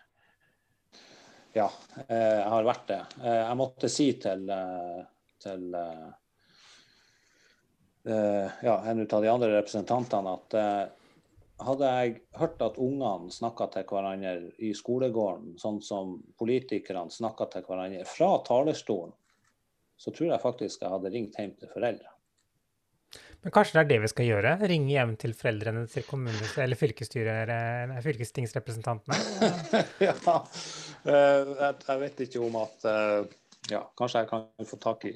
Ja, 1.55 1.69
jeg 2.09 2.47
har 2.51 2.65
vært 2.67 2.89
det. 2.89 3.01
Jeg 3.23 3.57
måtte 3.57 3.89
si 3.93 4.09
til, 4.19 4.49
til 5.39 5.77
ja, 8.05 8.75
en 8.85 8.99
av 9.01 9.23
de 9.25 9.31
andre 9.33 9.49
representantene 9.55 10.35
at 10.37 10.57
hadde 11.63 11.87
jeg 11.89 12.15
hørt 12.39 12.63
at 12.65 12.79
ungene 12.83 13.31
snakka 13.33 13.67
til 13.73 13.85
hverandre 13.89 14.33
i 14.65 14.73
skolegården, 14.77 15.55
sånn 15.61 15.81
som 15.85 16.23
politikerne 16.39 17.11
snakka 17.15 17.47
til 17.53 17.63
hverandre 17.69 18.05
fra 18.09 18.31
talerstolen, 18.47 19.15
så 19.97 20.11
tror 20.11 20.33
jeg 20.33 20.43
faktisk 20.43 20.83
jeg 20.83 20.93
hadde 20.93 21.13
ringt 21.15 21.39
hjem 21.39 21.55
til 21.61 21.69
foreldre. 21.71 22.09
Men 23.45 23.53
kanskje 23.53 23.75
det 23.77 23.83
er 23.83 23.91
det 23.93 24.03
vi 24.03 24.09
skal 24.11 24.27
gjøre? 24.27 24.53
Ringe 24.71 24.91
hjem 24.91 25.17
til 25.21 25.33
foreldrene 25.37 25.83
til 25.93 26.05
kommunes- 26.09 26.59
eller 26.59 26.77
fylkestingsrepresentantene? 26.81 29.17
ja. 30.07 30.15
Eh, 31.05 31.43
jeg 31.61 31.99
vet 32.01 32.21
ikke 32.27 32.45
om 32.45 32.55
at 32.65 32.79
eh, 32.89 33.23
Ja, 33.71 33.83
kanskje 33.97 34.21
jeg 34.21 34.29
kan 34.29 34.67
få 34.69 34.77
tak 34.77 35.05
i, 35.09 35.13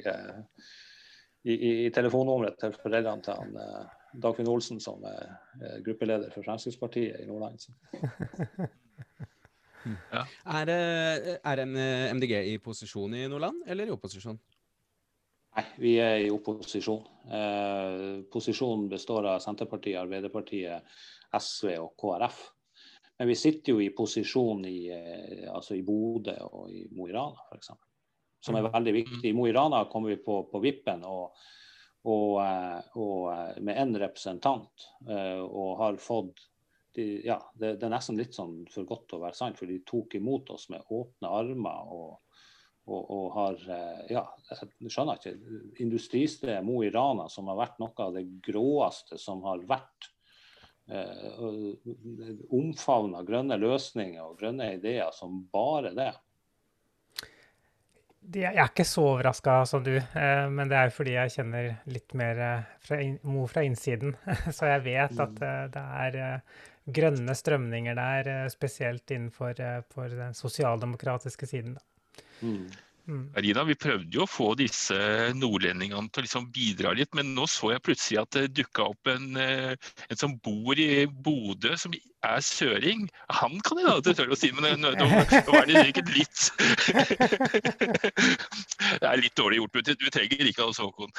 eh, 1.49 1.55
i, 1.55 1.70
i 1.86 1.94
telefonnummeret 1.94 2.59
til 2.61 2.76
foreldrene 2.82 3.24
til 3.24 3.40
han 3.40 3.57
Dagfinn 4.18 4.51
Olsen 4.51 4.80
som 4.80 5.03
er 5.05 5.80
gruppeleder 5.84 6.32
for 6.32 6.46
Fremskrittspartiet 6.46 7.20
i 7.22 7.26
Nordland. 7.28 7.61
ja. 10.16 10.22
Er, 10.59 10.72
er 11.38 11.64
MDG 12.14 12.38
i 12.55 12.59
posisjon 12.62 13.14
i 13.14 13.26
Nordland, 13.28 13.62
eller 13.68 13.90
i 13.90 13.94
opposisjon? 13.94 14.40
Nei, 15.59 15.64
vi 15.82 15.96
er 15.99 16.20
i 16.22 16.30
opposisjon. 16.30 17.03
Eh, 17.34 18.22
posisjonen 18.30 18.86
består 18.92 19.26
av 19.26 19.40
Senterpartiet, 19.42 19.99
Arbeiderpartiet, 19.99 20.86
SV 21.34 21.72
og 21.82 21.94
KrF. 21.99 22.38
Men 23.18 23.30
vi 23.32 23.34
sitter 23.38 23.74
jo 23.74 23.82
i 23.82 23.90
posisjon 23.90 24.62
i, 24.68 24.78
eh, 24.94 25.49
altså 25.51 25.74
i 25.74 25.82
Bodø 25.82 26.36
og 26.46 26.70
i 26.70 26.84
Mo 26.94 27.09
i 27.09 27.14
Rana 27.16 27.49
f.eks. 27.49 27.72
Som 28.45 28.57
er 28.57 28.68
veldig 28.68 28.95
viktig. 28.95 29.24
I 29.30 29.36
Mo 29.36 29.49
i 29.49 29.53
Rana 29.53 29.84
kommer 29.91 30.14
vi 30.14 30.20
på, 30.22 30.43
på 30.51 30.61
vippen. 30.62 31.05
og 31.05 31.39
og, 32.07 32.39
eh, 32.45 32.78
og 33.01 33.32
eh, 33.32 33.59
med 33.64 33.80
én 33.82 33.97
representant, 34.01 34.86
eh, 35.09 35.41
og 35.43 35.78
har 35.82 35.99
fått 36.03 36.47
de, 36.95 37.20
ja, 37.26 37.39
det, 37.55 37.76
det, 37.78 37.86
er 37.86 37.93
nesten 37.93 38.18
litt 38.18 38.34
sånn 38.34 38.62
for 38.72 38.86
godt 38.89 39.09
til 39.11 39.18
å 39.18 39.26
være 39.26 39.39
sant, 39.39 39.59
for 39.59 39.70
de 39.70 39.80
tok 39.86 40.16
imot 40.18 40.51
oss 40.55 40.68
med 40.72 40.86
åpne 40.95 41.30
armer. 41.30 41.93
og, 41.95 42.39
og, 42.89 43.03
og 43.12 43.26
har 43.34 43.59
Ja, 44.11 44.24
jeg 44.49 44.91
skjønner 44.91 45.18
ikke. 45.20 45.34
Industristedet 45.84 46.62
Mo 46.64 46.80
i 46.82 46.91
Rana, 46.91 47.28
som 47.30 47.51
har 47.53 47.61
vært 47.61 47.82
noe 47.82 48.07
av 48.07 48.16
det 48.16 48.24
gråeste 48.47 49.18
som 49.20 49.45
har 49.47 49.62
vært. 49.68 50.09
Eh, 50.89 51.45
omfavna 52.57 53.20
grønne 53.28 53.61
løsninger 53.61 54.24
og 54.24 54.39
grønne 54.41 54.72
ideer 54.78 55.12
som 55.12 55.43
bare 55.53 55.93
det 55.95 56.09
jeg 58.37 58.53
er 58.53 58.68
ikke 58.68 58.85
så 58.85 59.05
overraska 59.14 59.61
som 59.68 59.85
du, 59.85 59.95
eh, 59.97 60.47
men 60.53 60.68
det 60.68 60.76
er 60.76 60.89
jo 60.89 60.97
fordi 60.99 61.14
jeg 61.14 61.35
kjenner 61.37 61.68
litt 61.89 62.16
mer 62.18 62.41
eh, 62.45 62.72
fra 62.85 62.99
Mo 63.29 63.47
fra 63.49 63.64
innsiden. 63.64 64.16
Så 64.57 64.68
jeg 64.68 64.85
vet 64.85 65.14
at 65.14 65.39
mm. 65.39 65.47
eh, 65.49 65.62
det 65.74 65.85
er 66.03 66.43
grønne 66.99 67.37
strømninger 67.37 67.97
der, 67.99 68.49
spesielt 68.53 69.11
innenfor 69.12 69.57
den 69.57 70.37
sosialdemokratiske 70.37 71.49
siden. 71.49 71.76
Mm. 72.41 72.68
Mm. 73.09 73.31
Arina, 73.41 73.63
vi 73.65 73.73
prøvde 73.81 74.13
jo 74.13 74.27
å 74.27 74.29
få 74.29 74.51
disse 74.61 74.93
nordlendingene 75.33 76.13
til 76.13 76.21
å 76.21 76.25
liksom 76.27 76.51
bidra 76.53 76.91
litt, 76.97 77.09
men 77.17 77.31
nå 77.33 77.47
så 77.49 77.71
jeg 77.73 77.81
plutselig 77.87 78.19
at 78.21 78.37
det 78.37 78.53
dukka 78.59 78.85
opp 78.91 79.09
en, 79.09 79.33
eh, 79.41 79.73
en, 80.11 80.19
som 80.21 80.35
bor 80.45 80.77
i 80.77 81.07
Bodø, 81.09 81.73
som 81.81 81.93
er 81.97 82.41
søring. 82.45 83.09
Han 83.41 83.57
kan 83.65 83.81
jeg 83.81 83.89
da 83.89 84.13
tørre 84.13 84.37
å 84.37 84.39
si, 84.39 84.53
men 84.53 84.77
nå, 84.83 84.93
nå, 85.01 85.07
nå 85.09 85.53
er 85.57 85.65
det 85.71 85.87
sikkert 85.89 86.11
litt 86.19 86.39
Det 89.01 89.09
er 89.09 89.23
litt 89.23 89.37
dårlig 89.41 89.57
gjort. 89.63 89.81
Du, 89.89 90.07
trenger 90.13 90.45
ikke 90.53 90.69
oss, 90.69 90.81
Håkon. 90.83 91.09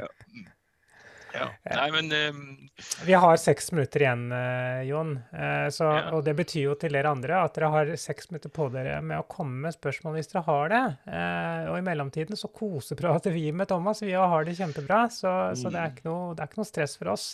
ja. 0.00 0.06
Ja. 1.34 1.46
Nei, 1.70 1.86
men 1.94 2.10
um... 2.12 2.40
Vi 3.06 3.14
har 3.14 3.36
seks 3.40 3.70
minutter 3.72 4.02
igjen, 4.04 4.24
uh, 4.32 4.80
Jon. 4.86 5.12
Uh, 5.34 5.68
så, 5.72 5.88
ja. 5.96 6.02
Og 6.16 6.24
det 6.26 6.34
betyr 6.38 6.64
jo 6.64 6.76
til 6.80 6.96
dere 6.96 7.12
andre 7.12 7.42
at 7.44 7.56
dere 7.56 7.70
har 7.74 7.92
seks 8.00 8.30
minutter 8.32 8.52
på 8.54 8.68
dere 8.74 8.98
med 9.04 9.22
å 9.22 9.28
komme 9.30 9.66
med 9.66 9.76
spørsmål 9.76 10.18
hvis 10.18 10.32
dere 10.32 10.44
har 10.48 10.72
det. 10.72 10.82
Uh, 11.06 11.70
og 11.72 11.78
i 11.78 11.86
mellomtiden 11.86 12.40
så 12.40 12.50
koseprater 12.54 13.34
vi 13.36 13.46
med 13.52 13.70
Thomas. 13.70 14.02
Vi 14.04 14.16
har 14.16 14.48
det 14.48 14.56
kjempebra, 14.58 15.04
så, 15.14 15.34
mm. 15.52 15.60
så 15.62 15.72
det, 15.72 15.86
er 15.86 16.08
noe, 16.08 16.34
det, 16.34 16.44
er 16.44 16.50
ikke 16.50 16.62
noe, 16.62 16.70
stress 16.72 16.98
for 17.00 17.14
oss. 17.14 17.30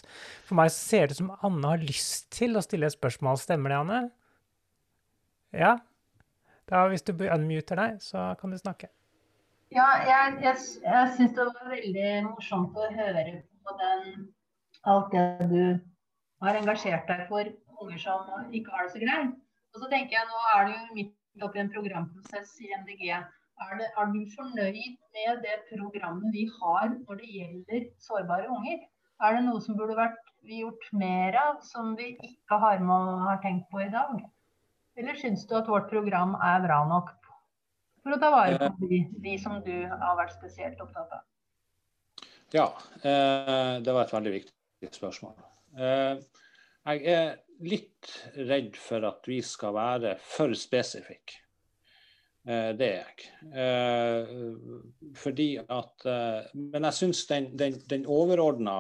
For 0.49 0.59
meg 0.61 0.73
ser 0.75 1.09
det 1.09 1.17
ut 1.17 1.25
som 1.25 1.35
Anne 1.41 1.75
har 1.75 1.85
lyst 1.85 2.31
til 2.37 2.59
å 2.59 2.65
stille 2.65 2.91
et 2.91 2.97
spørsmål. 2.97 3.41
Stemmer 3.41 3.73
det, 3.73 3.83
Anne? 3.85 4.03
Ja? 5.57 5.77
Da, 6.67 6.87
hvis 6.91 7.07
du 7.07 7.15
unmuter 7.15 7.79
deg, 7.79 8.01
så 8.03 8.33
kan 8.41 8.53
du 8.53 8.59
snakke. 8.59 8.91
Ja, 9.75 9.87
jeg, 10.07 10.39
jeg, 10.45 10.59
jeg 10.85 11.13
syns 11.17 11.35
det 11.35 11.45
var 11.47 11.71
veldig 11.71 12.11
morsomt 12.29 12.77
å 12.79 12.87
høre 12.95 13.23
på 13.67 13.77
den, 13.83 14.27
alt 14.87 15.13
det 15.15 15.51
du 15.51 15.63
har 16.45 16.59
engasjert 16.61 17.09
deg 17.11 17.25
for 17.31 17.49
unger 17.83 18.03
som 18.03 18.53
ikke 18.55 18.73
har 18.73 18.87
det 18.87 18.95
så 18.95 19.03
greit. 19.03 19.33
Og 19.75 19.83
så 19.83 19.89
tenker 19.93 20.17
jeg, 20.17 20.29
Nå 20.31 20.43
er 20.55 20.69
du 20.71 20.95
midt 20.97 21.45
oppi 21.45 21.61
en 21.61 21.73
programprosess 21.73 22.55
i 22.65 22.71
MDG. 22.83 23.11
Er, 23.13 23.73
det, 23.81 23.89
er, 23.89 24.13
du 24.13 24.21
fornøyd 24.37 24.79
med 25.17 25.43
det 25.45 25.57
programmet 25.71 26.33
vi 26.33 26.45
har 26.59 26.91
når 26.93 27.21
det 27.21 27.29
gjelder 27.33 27.85
sårbare 28.05 28.49
unger? 28.53 28.83
Er 29.25 29.37
det 29.37 29.45
noe 29.47 29.63
som 29.65 29.79
burde 29.79 29.97
vært 29.97 30.19
vi 30.47 30.61
gjort 30.61 30.89
mer 30.93 31.37
av 31.41 31.63
som 31.65 31.95
vi 31.99 32.13
ikke 32.15 32.59
har, 32.63 32.83
med, 32.85 33.15
har 33.25 33.41
tenkt 33.45 33.69
på 33.73 33.81
i 33.85 33.93
dag? 33.93 34.19
Eller 34.97 35.17
syns 35.21 35.45
du 35.49 35.57
at 35.57 35.69
vårt 35.69 35.89
program 35.93 36.37
er 36.41 36.65
bra 36.65 36.83
nok 36.89 37.13
for 38.05 38.17
å 38.17 38.21
ta 38.21 38.31
vare 38.33 38.71
på 38.77 38.89
de, 38.93 39.01
de 39.25 39.39
som 39.41 39.59
du 39.65 39.75
har 39.89 40.21
vært 40.21 40.37
spesielt 40.37 40.81
opptatt 40.85 41.17
av? 41.17 41.25
Ja, 42.51 42.79
eh, 43.03 43.83
det 43.83 43.93
var 43.93 44.05
et 44.05 44.13
veldig 44.15 44.33
viktig 44.37 44.93
spørsmål. 44.95 45.35
Eh, 45.79 46.21
jeg 46.87 47.03
er 47.11 47.33
litt 47.67 48.13
redd 48.37 48.79
for 48.79 49.07
at 49.09 49.27
vi 49.27 49.41
skal 49.43 49.75
være 49.75 50.15
for 50.23 50.55
spesifikke. 50.55 51.41
Eh, 52.47 52.71
det 52.79 52.87
er 52.87 53.01
jeg. 53.03 53.33
Fordi 55.19 55.49
at 55.59 56.05
Men 56.55 56.87
jeg 56.87 56.95
syns 56.95 57.25
den, 57.27 57.49
den, 57.59 57.81
den 57.91 58.07
overordna 58.07 58.77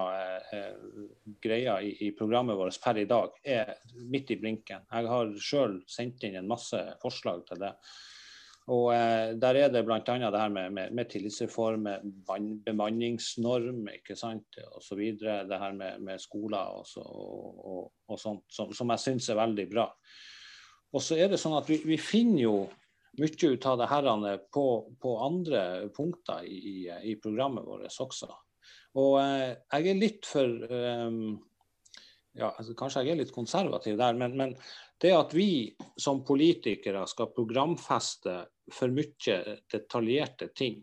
greia 1.42 1.80
i, 1.82 1.96
i, 2.06 2.12
programmet 2.14 2.56
vårt 2.56 2.78
per 2.82 3.02
i 3.02 3.08
dag 3.10 3.34
er 3.42 3.74
midt 4.06 4.30
i 4.30 4.38
blinken. 4.38 4.86
Jeg 4.86 5.10
har 5.10 5.34
sjøl 5.42 5.80
sendt 5.90 6.22
inn 6.22 6.38
en 6.38 6.52
masse 6.54 6.78
forslag 7.02 7.42
til 7.50 7.66
det. 7.66 7.74
Og 8.74 8.88
eh, 8.94 9.34
Der 9.38 9.58
er 9.60 9.68
det 9.70 9.84
bl.a. 9.86 10.00
det 10.02 10.40
her 10.40 10.48
med, 10.50 10.72
med, 10.74 10.94
med 10.94 11.10
tillitsreform, 11.10 11.86
bemanningsnorm 12.66 13.84
ikke 13.92 14.16
sant, 14.18 14.58
osv. 14.74 15.02
Det 15.20 15.60
her 15.60 15.76
med, 15.76 16.00
med 16.02 16.22
skoler 16.22 16.80
og, 16.80 16.86
så, 16.88 17.02
og, 17.02 17.92
og 18.08 18.18
sånt, 18.18 18.42
som, 18.50 18.72
som 18.74 18.90
jeg 18.94 19.04
syns 19.04 19.30
er 19.30 19.38
veldig 19.38 19.68
bra. 19.70 19.86
Og 20.96 21.02
så 21.02 21.18
er 21.20 21.30
det 21.30 21.38
sånn 21.38 21.58
at 21.58 21.70
vi, 21.70 21.78
vi 21.86 21.98
finner 22.00 22.42
jo 22.42 22.56
mye 23.16 23.50
ut 23.52 23.66
av 23.70 23.78
det 23.80 23.88
her 23.88 24.08
på, 24.52 24.66
på 25.00 25.12
andre 25.24 25.60
punkter 25.94 26.44
i, 26.44 26.88
i, 27.12 27.14
programmet 27.22 27.64
vårt 27.64 27.86
også. 27.88 28.28
Og 28.98 29.20
eh, 29.20 29.54
jeg 29.72 29.92
er 29.92 30.00
litt 30.00 30.26
for 30.26 30.48
um, 30.48 31.36
ja, 32.36 32.50
altså, 32.50 32.74
Kanskje 32.76 33.04
jeg 33.04 33.14
er 33.14 33.22
litt 33.22 33.34
konservativ 33.34 33.96
der, 34.00 34.16
men, 34.18 34.36
men 34.36 34.54
det 35.00 35.12
at 35.16 35.32
vi 35.36 35.76
som 36.00 36.24
politikere 36.26 37.04
skal 37.08 37.32
programfeste 37.36 38.40
for 38.72 38.92
mye 38.94 39.38
detaljerte 39.72 40.50
ting. 40.54 40.82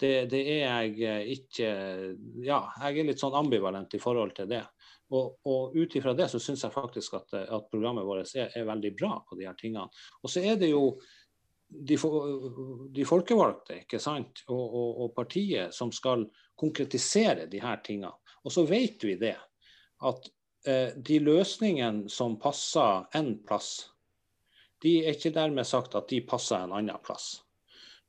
Det, 0.00 0.30
det, 0.32 0.40
er 0.40 0.86
jeg 0.88 1.34
ikke 1.36 1.70
Ja, 2.40 2.62
jeg 2.86 3.02
er 3.02 3.08
litt 3.10 3.20
sånn 3.20 3.36
ambivalent 3.36 3.92
i 3.94 4.00
forhold 4.00 4.32
til 4.38 4.48
det. 4.48 4.62
Og, 5.10 5.40
og 5.50 5.74
ut 5.74 5.96
ifra 5.98 6.14
det 6.14 6.28
så 6.30 6.38
syns 6.42 6.62
jeg 6.64 6.74
faktisk 6.74 7.16
at, 7.18 7.34
at, 7.42 7.66
programmet 7.70 8.06
vårt 8.06 8.30
er, 8.38 8.52
er, 8.54 8.68
veldig 8.68 8.92
bra 8.96 9.16
på 9.26 9.36
de 9.38 9.48
her 9.48 9.56
tingene. 9.58 9.90
Og 10.22 10.30
så 10.30 10.42
er 10.46 10.56
det 10.60 10.70
jo 10.70 10.84
de, 11.70 11.98
de 12.94 13.06
folkevalgte 13.06 13.82
ikke 13.82 14.00
sant? 14.02 14.44
Og, 14.48 14.62
og, 14.62 14.90
og, 15.04 15.12
partiet 15.16 15.74
som 15.74 15.90
skal 15.94 16.24
konkretisere 16.58 17.48
de 17.50 17.62
her 17.62 17.82
tingene. 17.84 18.14
Og 18.46 18.54
så 18.54 18.64
vet 18.68 19.02
vi 19.04 19.16
det, 19.20 19.36
at 20.06 20.30
eh, 20.66 20.94
de 20.96 21.18
løsningene 21.26 22.10
som 22.10 22.38
passer 22.40 23.04
én 23.18 23.34
plass, 23.46 23.89
de 24.82 24.96
er 25.04 25.14
ikke 25.16 25.34
dermed 25.34 25.68
sagt 25.68 25.94
at 25.98 26.08
de 26.10 26.22
passer 26.26 26.62
en 26.62 26.74
annen 26.76 27.02
plass. 27.04 27.34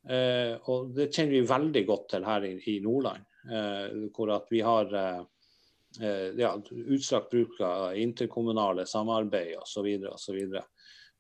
Eh, 0.10 0.56
og 0.72 0.94
Det 0.96 1.12
kjenner 1.12 1.36
vi 1.36 1.50
veldig 1.50 1.84
godt 1.88 2.08
til 2.16 2.26
her 2.26 2.48
i, 2.48 2.56
i 2.72 2.80
Nordland, 2.84 3.28
eh, 3.46 4.08
hvor 4.16 4.34
at 4.38 4.48
vi 4.50 4.64
har 4.66 4.94
eh, 4.98 5.22
eh 6.02 6.40
ja, 6.40 6.56
utstrakt 6.96 7.30
bruk 7.32 7.60
av 7.62 7.98
interkommunale 8.00 8.86
samarbeid 8.88 9.58
osv. 9.60 9.90
osv. 10.10 10.40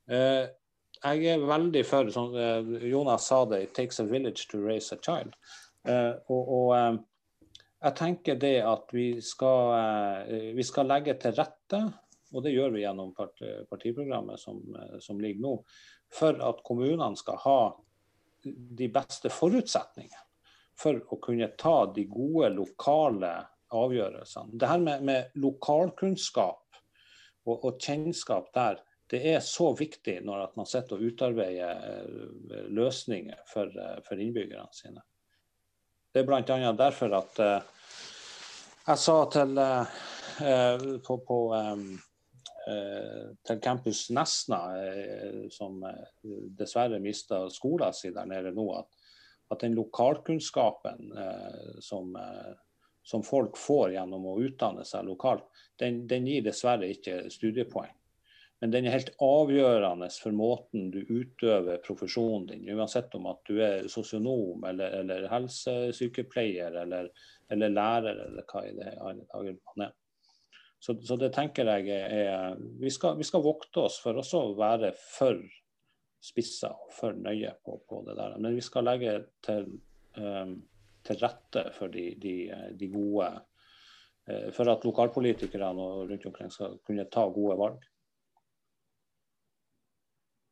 Eh, 0.09 0.47
jeg 1.01 1.25
er 1.33 1.45
veldig 1.45 1.83
for, 1.85 2.09
som 2.13 2.35
eh, 2.37 2.87
Jonas 2.89 3.27
sa 3.27 3.45
det, 3.45 3.61
'it 3.61 3.75
takes 3.75 3.99
a 3.99 4.05
village 4.05 4.47
to 4.49 4.57
raise 4.57 4.95
a 4.95 4.97
child'. 4.97 5.35
Eh, 5.87 6.13
og, 6.29 6.49
og 6.49 6.99
jeg 7.81 7.95
tenker 7.95 8.35
det 8.35 8.61
at 8.61 8.93
vi 8.93 9.21
skal, 9.21 10.53
vi 10.53 10.63
skal 10.63 10.85
legge 10.85 11.15
til 11.17 11.33
rette 11.33 11.79
og 12.31 12.43
det 12.43 12.53
gjør 12.53 12.75
vi 12.75 12.83
gjennom 12.85 13.13
partiprogrammet 13.15 14.39
som, 14.39 14.61
som 15.03 15.19
ligger 15.21 15.43
nå, 15.43 15.55
for 16.11 16.37
at 16.43 16.61
kommunene 16.67 17.19
skal 17.19 17.39
ha 17.43 17.61
de 18.43 18.87
beste 18.91 19.31
forutsetningene 19.33 20.27
for 20.81 20.97
å 21.13 21.17
kunne 21.21 21.51
ta 21.59 21.85
de 21.93 22.07
gode 22.09 22.49
lokale 22.55 23.33
avgjørelsene. 23.71 24.57
Det 24.57 24.69
her 24.69 24.81
med, 24.81 25.03
med 25.05 25.35
lokalkunnskap 25.37 26.79
og, 27.45 27.53
og, 27.55 27.75
kjennskap 27.77 28.49
der, 28.55 28.79
det 29.11 29.21
er 29.33 29.43
så 29.43 29.73
viktig 29.77 30.21
når 30.25 30.55
man 30.57 30.69
sitter 30.69 30.97
og 30.97 31.11
utarbeider 31.11 31.85
eh, 31.91 32.67
løsninger 32.71 33.43
for, 33.51 33.67
eh, 33.67 33.99
for 34.07 34.23
innbyggerne 34.23 34.71
sine. 34.75 35.03
Det 36.11 36.23
er 36.23 36.27
bl.a. 36.27 36.71
derfor 36.75 37.13
at 37.19 37.37
jeg 37.41 38.99
sa 38.99 39.17
til 39.31 39.59
på, 41.05 41.15
på 41.27 41.37
um, 41.55 41.85
Eh, 41.93 42.10
til 43.47 43.61
campus 43.63 44.09
Nesna, 44.13 44.59
eh, 44.77 45.47
som 45.49 45.83
eh, 45.83 46.33
dessverre 46.57 46.99
mista 47.01 47.45
skolen 47.49 47.93
sin 47.93 48.13
der 48.15 48.29
nede 48.29 48.53
nå, 48.55 48.67
at, 48.77 48.99
at 49.51 49.63
den 49.65 49.75
lokalkunnskapen 49.75 51.09
som, 51.83 52.13
som, 53.03 53.23
folk 53.23 53.57
får 53.59 53.97
gjennom 53.97 54.29
å 54.31 54.37
utdanne 54.45 54.85
seg 54.87 55.09
lokalt, 55.09 55.43
den, 55.81 56.05
den, 56.07 56.29
gir 56.29 56.45
dessverre 56.45 56.87
ikke 56.87 57.25
studiepoeng. 57.33 57.91
Men 58.61 58.71
den 58.71 58.85
er 58.85 58.93
helt 58.95 59.11
avgjørende 59.25 60.07
for 60.21 60.37
måten 60.37 60.91
du 60.93 61.01
utøver 61.09 61.81
profesjonen 61.83 62.45
din, 62.47 62.69
uansett 62.77 63.11
om 63.17 63.25
at 63.31 63.41
du 63.49 63.57
er 63.59 63.89
sosionom 63.89 64.63
eller, 64.69 65.01
eller 65.01 65.27
helsesykepleier 65.33 66.77
eller, 66.85 67.09
eller, 67.49 67.73
lærer 67.73 68.23
eller 68.29 68.45
hva 68.47 68.63
i 68.69 68.75
det 68.77 68.93
man 69.01 69.87
er. 69.87 69.97
Så, 70.81 70.95
så, 71.05 71.15
det 71.21 71.29
tenker 71.35 71.67
jeg 71.69 71.93
er 71.93 72.55
vi 72.81 72.89
skal, 72.89 73.13
vi 73.19 73.25
skal, 73.27 73.43
vokte 73.45 73.83
oss 73.85 73.99
for 74.01 74.17
også 74.17 74.39
å 74.41 74.55
være 74.57 74.89
for 74.97 75.37
spissa 76.21 76.71
og 76.73 76.89
for 76.95 77.17
nøye 77.17 77.51
på, 77.61 77.75
på, 77.85 78.01
det 78.07 78.15
der. 78.17 78.33
Men 78.41 78.57
vi 78.57 78.63
skal 78.65 78.87
legge 78.89 79.13
til, 79.45 79.67
um, 80.17 80.55
til 81.05 81.21
rette 81.21 81.67
for 81.77 81.93
de, 81.93 82.07
de, 82.21 82.33
de 82.77 82.89
gode 82.93 83.29
uh, 83.29 84.49
For 84.57 84.73
at 84.73 84.85
lokalpolitikerne 84.89 85.87
rundt 86.09 86.27
omkring 86.31 86.49
skal 86.53 86.79
kunne 86.87 87.05
ta 87.13 87.27
gode 87.29 87.59
valg. 87.61 87.87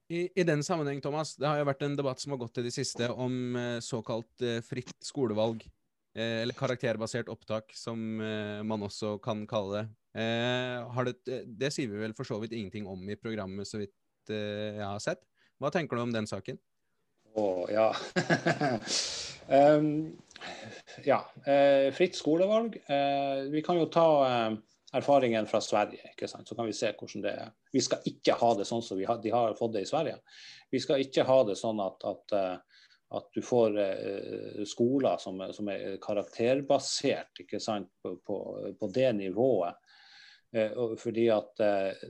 I, 0.10 0.28
I, 0.34 0.46
den 0.46 0.62
sammenheng, 0.66 1.02
Thomas, 1.02 1.36
det 1.38 1.46
har 1.46 1.58
jo 1.58 1.68
vært 1.70 1.84
en 1.86 1.98
debatt 1.98 2.22
som 2.22 2.34
har 2.34 2.42
gått 2.42 2.56
til 2.58 2.70
det 2.70 2.74
siste 2.74 3.10
om 3.14 3.58
uh, 3.58 3.82
såkalt 3.82 4.46
uh, 4.46 4.58
fritt 4.66 4.98
skolevalg. 5.06 5.66
Eller 6.20 6.58
karakterbasert 6.58 7.30
opptak, 7.32 7.72
som 7.78 8.00
man 8.20 8.84
også 8.84 9.16
kan 9.24 9.46
kalle 9.48 9.78
det. 9.78 9.84
Eh, 10.18 11.04
det, 11.26 11.44
det, 11.46 11.72
sier 11.74 11.90
vi 11.92 12.02
vel 12.02 12.16
for 12.18 12.28
så 12.28 12.40
vidt 12.42 12.56
ingenting 12.58 12.88
om 12.90 13.04
i 13.10 13.18
programmet, 13.20 13.68
så 13.68 13.82
vidt 13.82 14.34
eh, 14.34 14.80
jeg 14.80 14.86
har 14.86 15.04
sett. 15.04 15.22
Hva 15.60 15.72
tenker 15.74 15.98
du 15.98 16.06
om 16.06 16.16
den 16.16 16.28
saken? 16.30 16.58
Å, 17.38 17.44
oh, 17.44 17.66
ja. 17.70 17.92
um, 19.78 20.10
ja. 21.06 21.20
Uh, 21.46 21.92
fritt 21.94 22.18
skolevalg. 22.18 22.80
Uh, 22.90 23.46
vi 23.54 23.62
kan 23.66 23.78
jo 23.78 23.86
ta 23.94 24.08
uh, 24.26 24.58
erfaringen 24.98 25.46
fra 25.48 25.62
Sverige, 25.62 26.14
ikke 26.16 26.30
sant? 26.32 26.48
så 26.50 26.58
kan 26.58 26.68
vi 26.68 26.74
se 26.74 26.90
hvordan 26.96 27.26
det 27.26 27.36
er. 27.44 27.52
Vi 27.76 27.84
skal 27.86 28.08
ikke 28.10 28.40
ha 28.40 28.54
det 28.58 28.66
sånn 28.66 28.82
som 28.86 29.02
har, 29.06 29.20
de 29.22 29.34
har 29.36 29.54
fått 29.60 29.76
det 29.76 29.86
i 29.86 29.90
Sverige. 29.90 30.18
Vi 30.74 30.82
skal 30.82 31.04
ikke 31.04 31.28
ha 31.28 31.38
det 31.46 31.58
sånn 31.60 31.82
at, 31.82 32.04
at, 32.06 32.34
eh, 32.38 32.69
at 33.18 33.30
du 33.34 33.42
får 33.42 33.78
skoler 34.70 35.18
som, 35.18 35.40
som, 35.56 35.70
er 35.74 35.96
karakterbasert 36.04 37.42
ikke 37.42 37.58
sant? 37.64 37.90
På, 38.04 38.16
på, 38.22 38.38
på 38.78 38.90
det 38.94 39.08
nivået. 39.18 39.80
Eh, 40.56 40.96
fordi 40.98 41.28
at 41.30 41.60
eh, 41.60 42.10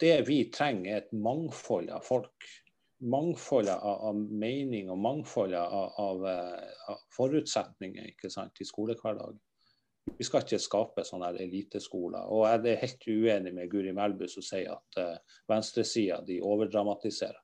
det 0.00 0.16
vi 0.28 0.44
trenger, 0.50 0.92
er 0.92 1.04
et 1.04 1.12
mangfold 1.12 1.90
av 1.90 2.04
folk. 2.06 2.48
Mangfold 3.02 3.70
av, 3.72 4.08
av 4.10 4.18
mening 4.18 4.90
og 4.92 5.00
mangfold 5.02 5.54
av, 5.58 5.94
av, 5.98 6.26
eh, 6.28 6.82
av 6.92 7.00
forutsetninger 7.16 8.12
ikke 8.12 8.30
sant, 8.30 8.60
i 8.60 8.68
skolehverdagen. 8.68 9.40
Vi 10.18 10.26
skal 10.26 10.42
ikke 10.42 10.58
skape 10.58 11.04
sånne 11.06 11.30
eliteskoler. 11.44 12.26
Og 12.34 12.44
jeg 12.48 12.72
er 12.72 12.80
helt 12.80 13.04
uenig 13.06 13.52
med 13.54 13.70
Guri 13.70 13.92
Melbu 13.94 14.26
som 14.28 14.42
sier 14.42 14.72
at 14.74 14.98
uh, 14.98 15.36
venstresida 15.46 16.18
overdramatiserer. 16.42 17.38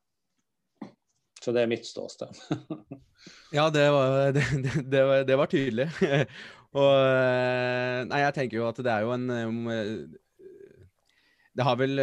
Så 1.38 1.54
det 1.54 1.62
er 1.62 1.70
mitt 1.70 1.86
ståsted. 1.86 2.34
ja, 3.56 3.68
det 3.70 3.84
var, 3.94 4.32
det, 4.36 4.44
det, 4.90 5.02
var, 5.04 5.22
det 5.26 5.36
var, 5.38 5.50
tydelig. 5.50 5.86
Og 6.78 8.08
Nei, 8.10 8.18
jeg 8.26 8.34
tenker 8.36 8.58
jo 8.58 8.66
at 8.68 8.80
det 8.84 8.92
er 8.92 9.06
jo 9.06 9.14
en 9.14 9.24
Det 11.56 11.64
har 11.64 11.78
vel 11.80 12.02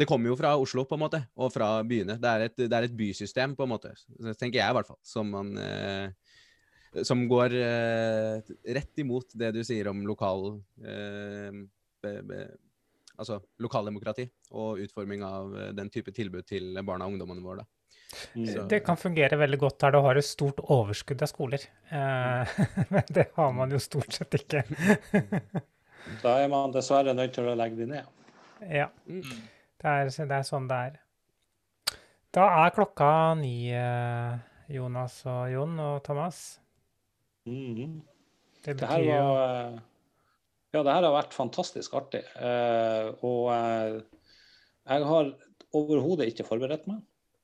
Det 0.00 0.06
kommer 0.08 0.30
jo 0.30 0.38
fra 0.40 0.54
Oslo, 0.56 0.86
på 0.88 0.96
en 0.96 1.02
måte, 1.02 1.20
og 1.36 1.52
fra 1.52 1.74
byene. 1.84 2.16
Det 2.16 2.30
er 2.30 2.46
et, 2.46 2.56
det 2.62 2.72
er 2.72 2.86
et 2.86 2.96
bysystem, 2.96 3.52
på 3.56 3.66
en 3.66 3.74
måte. 3.74 3.92
Tenker 4.40 4.62
jeg, 4.62 4.70
i 4.70 4.78
hvert 4.78 4.88
fall. 4.88 5.00
Som 5.04 5.34
man 5.34 5.52
Som 7.04 7.26
går 7.28 7.52
rett 8.78 9.04
imot 9.04 9.36
det 9.36 9.52
du 9.58 9.60
sier 9.66 9.92
om 9.92 10.00
lokal 10.08 10.54
be, 10.80 12.14
be, 12.24 12.40
Altså 13.20 13.36
lokaldemokrati 13.60 14.24
og 14.56 14.80
utforming 14.80 15.20
av 15.26 15.52
den 15.76 15.92
type 15.92 16.14
tilbud 16.16 16.48
til 16.48 16.72
barna 16.80 17.04
og 17.04 17.12
ungdommene 17.12 17.44
våre. 17.44 17.66
da. 17.66 17.79
Så. 18.10 18.64
Det 18.68 18.80
kan 18.84 18.98
fungere 18.98 19.38
veldig 19.38 19.58
godt 19.58 19.78
der 19.84 19.94
du 19.94 20.00
har 20.02 20.18
et 20.18 20.26
stort 20.26 20.58
overskudd 20.66 21.22
av 21.22 21.30
skoler. 21.30 21.66
Eh, 21.94 22.56
men 22.92 23.12
det 23.14 23.28
har 23.36 23.52
man 23.54 23.70
jo 23.70 23.78
stort 23.82 24.16
sett 24.16 24.34
ikke. 24.40 24.64
Da 26.22 26.34
er 26.40 26.50
man 26.50 26.74
dessverre 26.74 27.14
nødt 27.14 27.36
til 27.36 27.46
å 27.50 27.54
legge 27.58 27.78
de 27.78 27.86
ned. 27.92 28.10
Ja. 28.66 28.88
Mm. 29.06 29.22
Det 29.80 29.88
er, 29.88 30.10
det 30.10 30.36
er 30.40 30.46
sånn 30.46 30.66
det 30.68 30.80
er. 30.90 30.98
Da 32.34 32.46
er 32.62 32.74
klokka 32.74 33.10
ni, 33.40 33.70
eh, 33.74 34.38
Jonas 34.70 35.20
og 35.26 35.50
Jon 35.50 35.78
og 35.82 36.00
Thomas. 36.06 36.60
Mhm. 37.48 38.00
Det 38.60 38.76
Det 38.76 38.88
her 38.88 39.00
betyr 39.00 39.14
jo 39.16 39.28
eh, 39.40 39.78
Ja, 40.74 40.82
det 40.84 40.92
her 40.92 41.02
har 41.02 41.14
vært 41.14 41.34
fantastisk 41.34 41.94
artig. 41.98 42.20
Eh, 42.38 43.08
og 43.26 43.48
eh, 43.54 44.02
jeg 44.90 45.06
har 45.08 45.32
overhodet 45.74 46.28
ikke 46.30 46.46
forberedt 46.46 46.86
meg. 46.90 47.00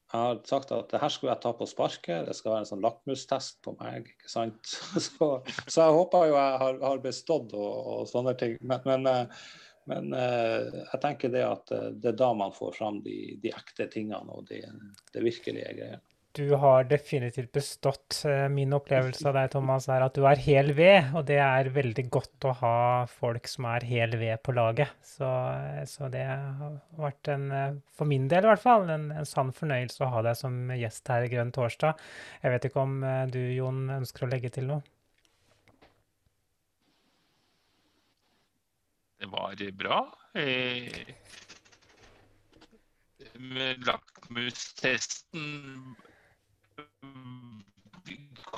Jeg 0.07 0.23
har 0.23 0.37
sagt 0.47 0.71
at 0.71 0.93
det 0.93 1.01
her 1.03 1.11
skulle 1.11 1.33
jeg 1.33 1.43
ta 1.43 1.51
på 1.57 1.67
sparket. 1.67 2.29
Det 2.29 2.35
skal 2.39 2.53
være 2.53 2.63
en 2.63 2.69
sånn 2.69 2.85
lakmustest 2.85 3.59
på 3.67 3.75
meg. 3.81 4.07
ikke 4.15 4.31
sant? 4.31 4.75
Så, 5.07 5.31
så 5.67 5.81
jeg 5.81 5.97
håper 5.97 6.29
jo 6.31 6.37
jeg 6.37 6.61
har, 6.63 6.79
har 6.85 7.03
bestått 7.03 7.55
og, 7.59 7.73
og 7.93 8.11
sånne 8.11 8.37
ting. 8.39 8.55
Men, 8.63 8.87
men, 8.87 9.09
eh, 9.11 9.49
men 9.91 10.15
eh, 10.15 10.79
jeg 10.79 11.03
tenker 11.03 11.35
det 11.35 11.43
at 11.47 11.75
eh, 11.75 11.89
det 11.99 12.13
er 12.13 12.21
da 12.23 12.31
man 12.39 12.55
får 12.55 12.79
fram 12.79 13.01
de, 13.03 13.35
de 13.43 13.51
ekte 13.51 13.89
tingene 13.91 14.31
og 14.31 14.47
de, 14.51 14.63
det 15.15 15.27
virkelige 15.27 15.75
greiene. 15.75 16.06
Du 16.37 16.51
har 16.61 16.85
definitivt 16.85 17.53
bestått. 17.53 18.19
Eh, 18.29 18.49
Min 18.53 18.75
opplevelse 18.77 19.25
av 19.31 19.39
deg, 19.39 19.47
Thomas, 19.55 19.87
er 19.89 20.03
at 20.05 20.19
du 20.19 20.27
er 20.29 20.37
hel 20.45 20.75
ved, 20.77 21.07
og 21.17 21.23
det 21.31 21.39
er 21.41 21.71
veldig 21.73 22.03
godt 22.13 22.45
å 22.45 22.51
ha 22.59 22.73
folk 23.09 23.47
som 23.49 23.65
er 23.71 23.87
hel 23.89 24.13
ved 24.21 24.43
på 24.45 24.53
laget. 24.53 24.91
Så, 25.01 25.25
så 25.89 26.11
det 26.13 26.27
har 26.29 26.75
vært 27.01 27.31
en, 27.33 27.47
eh, 27.57 27.79
for 27.97 28.05
min 28.11 28.27
del 28.29 28.45
i 28.45 28.51
hvert 28.51 28.61
fall, 28.61 28.85
en, 28.93 29.07
en 29.17 29.29
sann 29.29 29.49
fornøyelse 29.57 30.05
å 30.05 30.11
ha 30.13 30.21
deg 30.27 30.37
som 30.37 30.59
gjest 30.77 31.09
her 31.09 31.25
i 31.25 31.31
Grønn 31.33 31.55
torsdag. 31.57 31.97
Jeg 32.43 32.53
vet 32.53 32.67
ikke 32.69 32.85
om 32.85 32.99
eh, 33.01 33.23
du, 33.33 33.41
Jon, 33.57 33.79
ønsker 33.97 34.27
å 34.27 34.29
legge 34.35 34.51
til 34.59 34.69
noe? 34.75 34.85
Det 39.17 39.31
var 39.33 39.57
bra. 39.81 40.03
Eh, 40.37 41.01
lakmustesten 43.89 45.97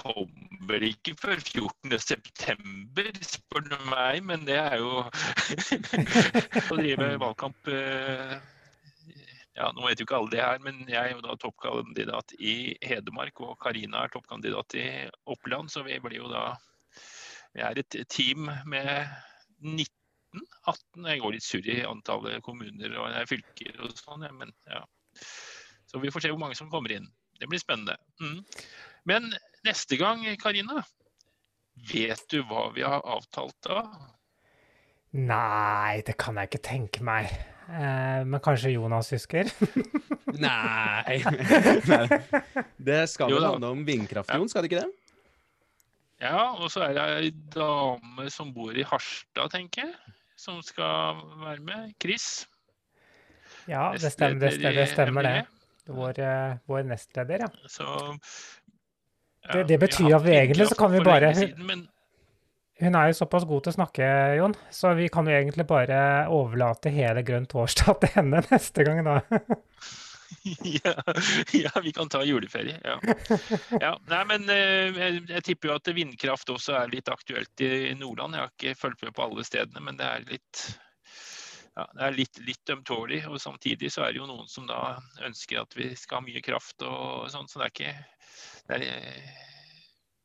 kommer 0.08 0.84
ikke 0.88 1.14
før 1.20 1.40
14.9, 1.40 3.08
spør 3.24 3.66
du 3.68 3.76
meg. 3.88 4.22
Men 4.28 4.46
det 4.48 4.58
er 4.60 4.76
jo 4.80 5.04
å 6.72 6.78
drive 6.78 7.10
valgkamp 7.22 7.70
eh, 7.72 8.38
ja, 9.58 9.68
Nå 9.74 9.86
vet 9.88 9.98
jo 9.98 10.06
ikke 10.06 10.18
alle 10.20 10.32
det 10.34 10.42
her, 10.44 10.58
men 10.62 10.84
jeg 10.86 10.98
er 11.00 11.12
jo 11.16 11.24
da 11.24 11.34
toppkandidat 11.42 12.34
i 12.38 12.76
Hedmark, 12.86 13.40
og 13.42 13.56
Karina 13.62 14.04
er 14.04 14.12
toppkandidat 14.14 14.76
i 14.78 14.88
Oppland, 15.26 15.72
så 15.72 15.82
vi 15.86 15.98
blir 16.04 16.20
jo 16.20 16.30
da 16.30 16.52
Vi 17.56 17.64
er 17.64 17.80
et 17.80 17.96
team 18.12 18.50
med 18.68 19.08
19 19.64 19.88
18. 20.68 21.06
Jeg 21.08 21.22
går 21.22 21.34
litt 21.34 21.46
surr 21.46 21.68
i 21.72 21.78
antallet 21.88 22.44
kommuner 22.44 22.96
og 23.00 23.14
fylker 23.30 23.80
og 23.84 23.94
sånn, 23.96 24.26
ja, 24.26 24.32
men 24.36 24.52
ja. 24.68 24.82
Så 25.88 26.00
vi 26.02 26.12
får 26.12 26.26
se 26.26 26.32
hvor 26.32 26.40
mange 26.42 26.58
som 26.58 26.70
kommer 26.70 26.92
inn. 26.92 27.08
Det 27.40 27.48
blir 27.48 27.62
spennende. 27.62 27.96
Mm. 28.20 28.42
Men 29.08 29.30
neste 29.68 29.98
gang, 30.00 30.24
Karina, 30.40 30.82
vet 31.92 32.24
du 32.32 32.40
hva 32.48 32.68
vi 32.74 32.84
har 32.86 33.04
avtalt 33.04 33.56
da? 33.66 33.84
Nei, 35.16 36.02
det 36.04 36.18
kan 36.20 36.36
jeg 36.40 36.50
ikke 36.50 36.64
tenke 36.64 37.04
meg. 37.06 37.30
Eh, 37.68 38.24
men 38.28 38.40
kanskje 38.44 38.74
Jonas 38.74 39.10
husker? 39.12 39.48
Nei. 40.44 41.18
Nei. 41.90 42.06
Det 42.76 43.02
skal 43.12 43.32
vel 43.32 43.44
handle 43.44 43.72
om 43.76 43.84
vindkraft, 43.88 44.32
Jon, 44.32 44.48
skal 44.52 44.64
det 44.64 44.72
ikke 44.72 44.84
det? 44.84 44.92
Ja, 46.18 46.50
og 46.58 46.72
så 46.72 46.82
er 46.88 46.96
det 46.96 47.04
ei 47.14 47.32
dame 47.54 48.26
som 48.34 48.50
bor 48.54 48.74
i 48.74 48.84
Harstad, 48.88 49.52
tenker 49.54 49.84
jeg, 49.86 50.14
som 50.40 50.58
skal 50.66 51.20
være 51.44 51.62
med. 51.62 51.92
Chris. 52.02 52.48
Ja, 53.68 53.92
det 53.94 54.12
stemmer 54.16 54.48
det, 54.48 54.56
stemmer, 54.56 54.80
det, 54.80 54.88
stemmer 54.92 55.28
det. 55.28 55.36
Vår, 55.88 56.20
eh, 56.20 56.56
vår 56.68 56.88
nestleder, 56.88 57.46
ja. 57.46 57.68
Så 57.70 57.86
Det- 59.52 59.66
det 59.68 59.78
betyr 59.80 60.16
at 60.16 60.24
vi 60.24 60.34
egentlig 60.36 60.68
så 60.68 60.76
kan 60.78 60.92
vi 60.92 61.00
bare- 61.04 61.32
hun, 61.34 61.88
Hun 62.80 62.94
er 62.94 63.08
jo 63.10 63.12
såpass 63.18 63.44
god 63.44 63.64
til 63.64 63.72
å 63.72 63.74
snakke, 63.74 64.08
Jon, 64.38 64.54
så 64.70 64.92
vi 64.94 65.08
kan 65.10 65.26
jo 65.26 65.32
egentlig 65.34 65.66
bare 65.66 66.28
overlate 66.30 66.92
hele 66.94 67.24
Grønn 67.26 67.46
torsdag 67.50 67.98
til 68.04 68.08
henne 68.14 68.42
neste 68.52 68.84
gang, 68.86 69.02
da. 69.04 69.16
ja, 70.84 70.94
ja, 71.52 71.72
vi 71.82 71.92
kan 71.92 72.08
ta 72.08 72.20
juleferie. 72.24 72.78
Ja. 72.84 72.98
ja 73.80 73.92
nei, 74.08 74.24
men 74.30 74.46
eh, 74.54 74.92
jeg, 74.94 75.22
jeg 75.28 75.42
tipper 75.48 75.72
jo 75.72 75.74
at 75.80 75.90
vindkraft 75.96 76.50
også 76.54 76.76
er 76.84 76.92
litt 76.92 77.08
aktuelt 77.10 77.60
i 77.66 77.94
Nordland. 77.98 78.34
Jeg 78.38 78.44
har 78.46 78.52
ikke 78.54 78.78
fulgt 78.78 79.02
med 79.02 79.14
på 79.16 79.26
alle 79.26 79.44
stedene, 79.48 79.82
men 79.82 79.98
det 79.98 80.06
er 80.06 80.28
litt 80.30 80.62
ja, 81.78 81.84
det 81.94 82.06
er 82.08 82.16
litt, 82.16 82.38
litt 82.42 82.72
ømtålig. 82.74 83.22
Og 83.30 83.38
samtidig 83.42 83.92
så 83.94 84.04
er 84.04 84.14
det 84.14 84.22
jo 84.22 84.28
noen 84.30 84.48
som 84.50 84.66
da 84.68 84.96
ønsker 85.26 85.62
at 85.62 85.76
vi 85.78 85.92
skal 85.98 86.20
ha 86.20 86.26
mye 86.26 86.42
kraft 86.44 86.82
og 86.86 87.28
sånn, 87.32 87.46
så 87.50 87.62
det 87.62 87.68
er 87.68 87.74
ikke 87.76 87.92
det 88.68 88.78
er, 88.78 89.28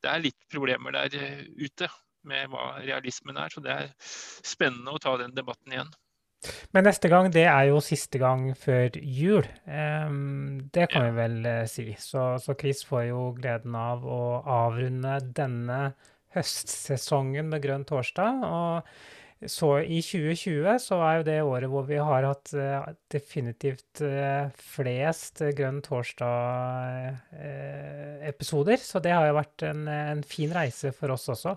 det 0.03 0.09
er 0.11 0.23
litt 0.25 0.47
problemer 0.51 0.95
der 0.97 1.13
eh, 1.19 1.43
ute 1.61 1.87
med 2.27 2.49
hva 2.51 2.79
realismen 2.83 3.37
er. 3.39 3.51
Så 3.53 3.63
det 3.63 3.73
er 3.75 3.91
spennende 4.03 4.95
å 4.95 5.01
ta 5.03 5.15
den 5.21 5.35
debatten 5.35 5.75
igjen. 5.75 5.93
Men 6.75 6.83
neste 6.83 7.07
gang, 7.07 7.29
det 7.31 7.45
er 7.47 7.69
jo 7.69 7.77
siste 7.83 8.19
gang 8.19 8.49
før 8.59 8.97
jul. 8.99 9.45
Ehm, 9.63 10.65
det 10.75 10.89
kan 10.91 11.05
Ja. 11.05 11.11
vi 11.11 11.19
vel 11.21 11.37
eh, 11.47 11.65
si. 11.71 11.85
Så, 11.99 12.33
så 12.43 12.55
Chris 12.59 12.83
får 12.83 13.05
jo 13.13 13.21
gleden 13.37 13.77
av 13.79 14.03
å 14.03 14.41
avrunde 14.43 15.21
denne 15.37 15.93
høstsesongen 16.35 17.47
med 17.51 17.63
Grønn 17.63 17.85
torsdag. 17.87 18.43
Og 18.43 18.89
så 19.49 19.79
i 19.81 20.01
2020 20.03 20.79
så 20.81 20.95
er 21.03 21.17
jo 21.17 21.23
det 21.27 21.43
året 21.43 21.69
hvor 21.71 21.83
vi 21.87 21.97
har 21.97 22.23
hatt 22.27 22.53
eh, 22.57 22.87
definitivt 23.11 24.01
eh, 24.05 24.49
flest 24.73 25.41
eh, 25.43 25.53
Grønn 25.57 25.81
torsdag-episoder. 25.85 28.77
så 28.81 28.99
det 29.03 29.13
har 29.15 29.25
jo 29.29 29.39
vært 29.39 29.59
en, 29.69 29.81
en 29.87 30.23
fin 30.27 30.51
reise 30.53 30.91
for 30.95 31.07
oss 31.15 31.29
også. 31.33 31.51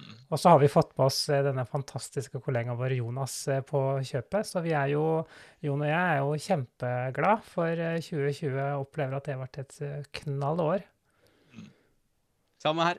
Mm. 0.00 0.14
Og 0.32 0.38
så 0.40 0.46
har 0.54 0.60
vi 0.62 0.72
fått 0.72 0.92
med 0.96 1.04
oss 1.06 1.20
denne 1.30 1.64
fantastiske 1.68 2.38
kollegaen 2.44 2.78
vår 2.78 2.92
Jonas 2.98 3.34
på 3.68 3.80
kjøpet. 4.06 4.44
Så 4.48 4.58
vi 4.64 4.72
er 4.76 4.88
jo, 4.94 5.04
Jon 5.64 5.84
og 5.84 5.90
jeg 5.90 6.00
er 6.00 6.18
jo 6.22 6.42
kjempeglad 6.46 7.38
for 7.50 7.70
eh, 7.74 8.02
2020. 8.02 8.58
og 8.58 8.80
Opplever 8.86 9.14
at 9.18 9.24
det 9.26 9.34
har 9.36 9.44
vært 9.44 9.62
et 9.64 9.74
knall 10.22 10.58
år. 10.66 10.80
Samme 12.60 12.82
her. 12.90 12.98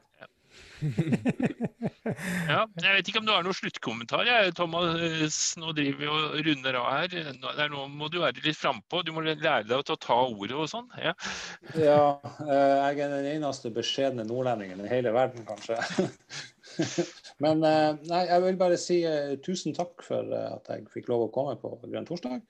Ja, 0.82 2.66
jeg 2.82 2.96
vet 2.96 3.10
ikke 3.10 3.22
om 3.22 3.28
du 3.28 3.32
har 3.34 3.46
noen 3.46 3.56
sluttkommentar, 3.56 4.26
jeg, 4.28 4.54
Thomas. 4.58 5.38
Nå 5.62 5.74
driver 5.78 6.00
vi 6.02 6.10
og 6.10 6.38
runder 6.48 6.78
av 6.80 6.88
her. 6.90 7.16
Nå, 7.38 7.54
det 7.58 7.66
er 7.66 7.74
nå 7.74 7.86
må 7.94 8.10
du 8.12 8.20
være 8.22 8.44
litt 8.46 8.60
frampå. 8.60 9.04
Du 9.06 9.14
må 9.16 9.24
lære 9.26 9.64
deg 9.70 9.76
å 9.78 9.98
ta 9.98 10.18
ordet 10.26 10.58
og 10.58 10.70
sånn. 10.72 10.90
Ja. 11.02 11.14
Ja, 11.78 12.02
eh, 12.46 12.76
jeg 12.92 13.04
er 13.06 13.14
den 13.16 13.30
eneste 13.36 13.72
beskjedne 13.74 14.26
nordlendingen 14.28 14.84
i 14.86 14.92
hele 14.92 15.14
verden, 15.16 15.46
kanskje. 15.48 15.78
Men 17.44 17.64
eh, 17.68 18.02
nei, 18.10 18.26
jeg 18.30 18.46
vil 18.48 18.60
bare 18.60 18.80
si 18.82 19.02
eh, 19.08 19.38
tusen 19.46 19.78
takk 19.78 20.04
for 20.06 20.34
at 20.42 20.70
jeg 20.72 20.90
fikk 20.94 21.12
lov 21.12 21.28
å 21.28 21.32
komme 21.34 21.58
på 21.62 21.78
Grønn 21.86 22.10
torsdag. 22.10 22.42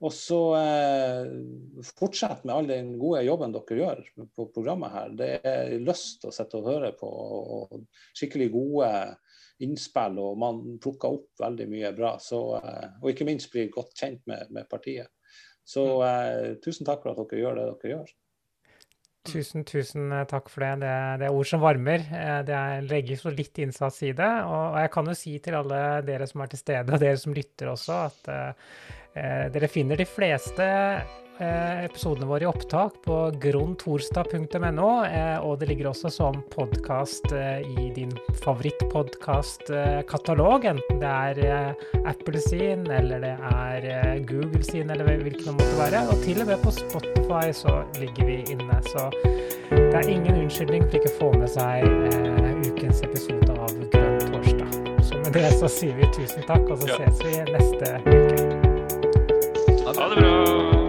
Og 0.00 0.12
så 0.16 0.38
eh, 0.56 1.32
fortsett 1.84 2.46
med 2.46 2.54
all 2.54 2.68
den 2.70 2.94
gode 3.00 3.20
jobben 3.26 3.52
dere 3.52 3.76
gjør 3.82 3.98
på 4.36 4.46
programmet 4.54 4.94
her. 4.94 5.10
Det 5.16 5.32
er 5.44 5.74
lyst 5.84 6.24
å 6.24 6.32
sitte 6.32 6.56
og 6.60 6.70
høre 6.70 6.94
på 6.96 7.10
og 7.10 7.74
skikkelig 8.16 8.48
gode 8.54 8.88
innspill, 9.60 10.16
og 10.22 10.38
man 10.40 10.62
plukker 10.80 11.18
opp 11.18 11.42
veldig 11.42 11.66
mye 11.68 11.92
bra. 11.96 12.14
Så, 12.22 12.40
eh, 12.62 12.88
og 13.02 13.12
ikke 13.12 13.28
minst 13.28 13.52
blir 13.52 13.68
godt 13.74 13.92
kjent 14.00 14.24
med, 14.30 14.48
med 14.56 14.70
partiet. 14.72 15.12
Så 15.68 15.84
eh, 16.06 16.56
tusen 16.64 16.88
takk 16.88 17.04
for 17.04 17.12
at 17.12 17.20
dere 17.20 17.44
gjør 17.44 17.60
det 17.60 17.68
dere 17.68 17.94
gjør. 17.98 18.14
Tusen, 19.28 19.66
tusen 19.68 20.12
eh, 20.16 20.24
takk 20.24 20.48
for 20.48 20.64
det. 20.64 20.70
Det, 20.80 20.92
det 21.20 21.26
er 21.28 21.36
ord 21.36 21.48
som 21.48 21.60
varmer. 21.60 22.04
Eh, 22.08 22.38
Det 22.48 22.54
er, 22.56 22.86
legger 22.88 23.20
så 23.20 23.32
litt 23.34 23.58
innsats 23.60 24.00
i 24.08 24.12
det. 24.16 24.30
Og, 24.48 24.78
jeg 24.80 24.92
kan 24.94 25.10
jo 25.12 25.16
si 25.18 25.34
til 25.44 25.58
alle 25.58 25.80
dere 26.06 26.28
som 26.30 26.40
er 26.44 26.52
til 26.54 26.62
stede, 26.62 26.94
og 26.96 27.02
dere 27.04 27.20
som 27.20 27.36
lytter 27.36 27.72
også, 27.74 27.98
at 28.08 28.30
eh, 28.32 29.50
dere 29.52 29.68
finner 29.68 30.00
de 30.00 30.06
fleste 30.08 30.70
episodene 31.40 32.26
våre 32.28 32.44
i 32.44 32.46
opptak 32.48 32.92
på 33.04 33.30
gronntorsdag.no, 33.42 35.04
eh, 35.06 35.38
og 35.40 35.58
det 35.60 35.68
ligger 35.70 35.86
også 35.90 36.08
som 36.12 36.42
podkast 36.52 37.32
eh, 37.32 37.60
i 37.64 37.92
din 37.96 38.12
favorittpodkastkatalog, 38.42 40.64
enten 40.72 41.00
det 41.00 41.10
er 41.10 41.38
eh, 41.46 41.72
Apple 42.04 42.40
sin, 42.44 42.90
eller 42.90 43.20
det 43.24 43.36
er 43.50 43.84
eh, 43.88 44.24
Google 44.28 44.64
sin, 44.64 44.90
eller 44.90 45.04
hvilken 45.04 45.44
det 45.46 45.52
måtte 45.58 45.78
være. 45.78 46.00
Og 46.12 46.16
til 46.24 46.40
og 46.42 46.46
med 46.50 46.58
på 46.64 46.70
Spotify 46.76 47.46
så 47.52 47.82
ligger 48.00 48.24
vi 48.26 48.44
inne. 48.52 48.82
Så 48.88 49.10
det 49.70 49.94
er 49.94 50.08
ingen 50.08 50.36
unnskyldning 50.42 50.82
for 50.88 50.94
ikke 50.98 51.12
å 51.12 51.18
få 51.18 51.28
med 51.38 51.50
seg 51.50 51.84
eh, 51.84 52.68
ukens 52.68 53.02
episode 53.06 53.52
av 53.56 53.70
Grønn 53.92 54.20
torsdag. 54.26 54.70
Så 55.06 55.14
med 55.24 55.32
det 55.38 55.50
så 55.56 55.66
sier 55.70 55.94
vi 56.00 56.06
tusen 56.16 56.42
takk, 56.48 56.64
og 56.70 56.76
så 56.82 56.86
ses 56.98 57.16
vi 57.24 57.32
neste 57.52 57.86
uke. 58.04 58.38
Ha 59.86 59.92
det 60.08 60.16
bra. 60.20 60.79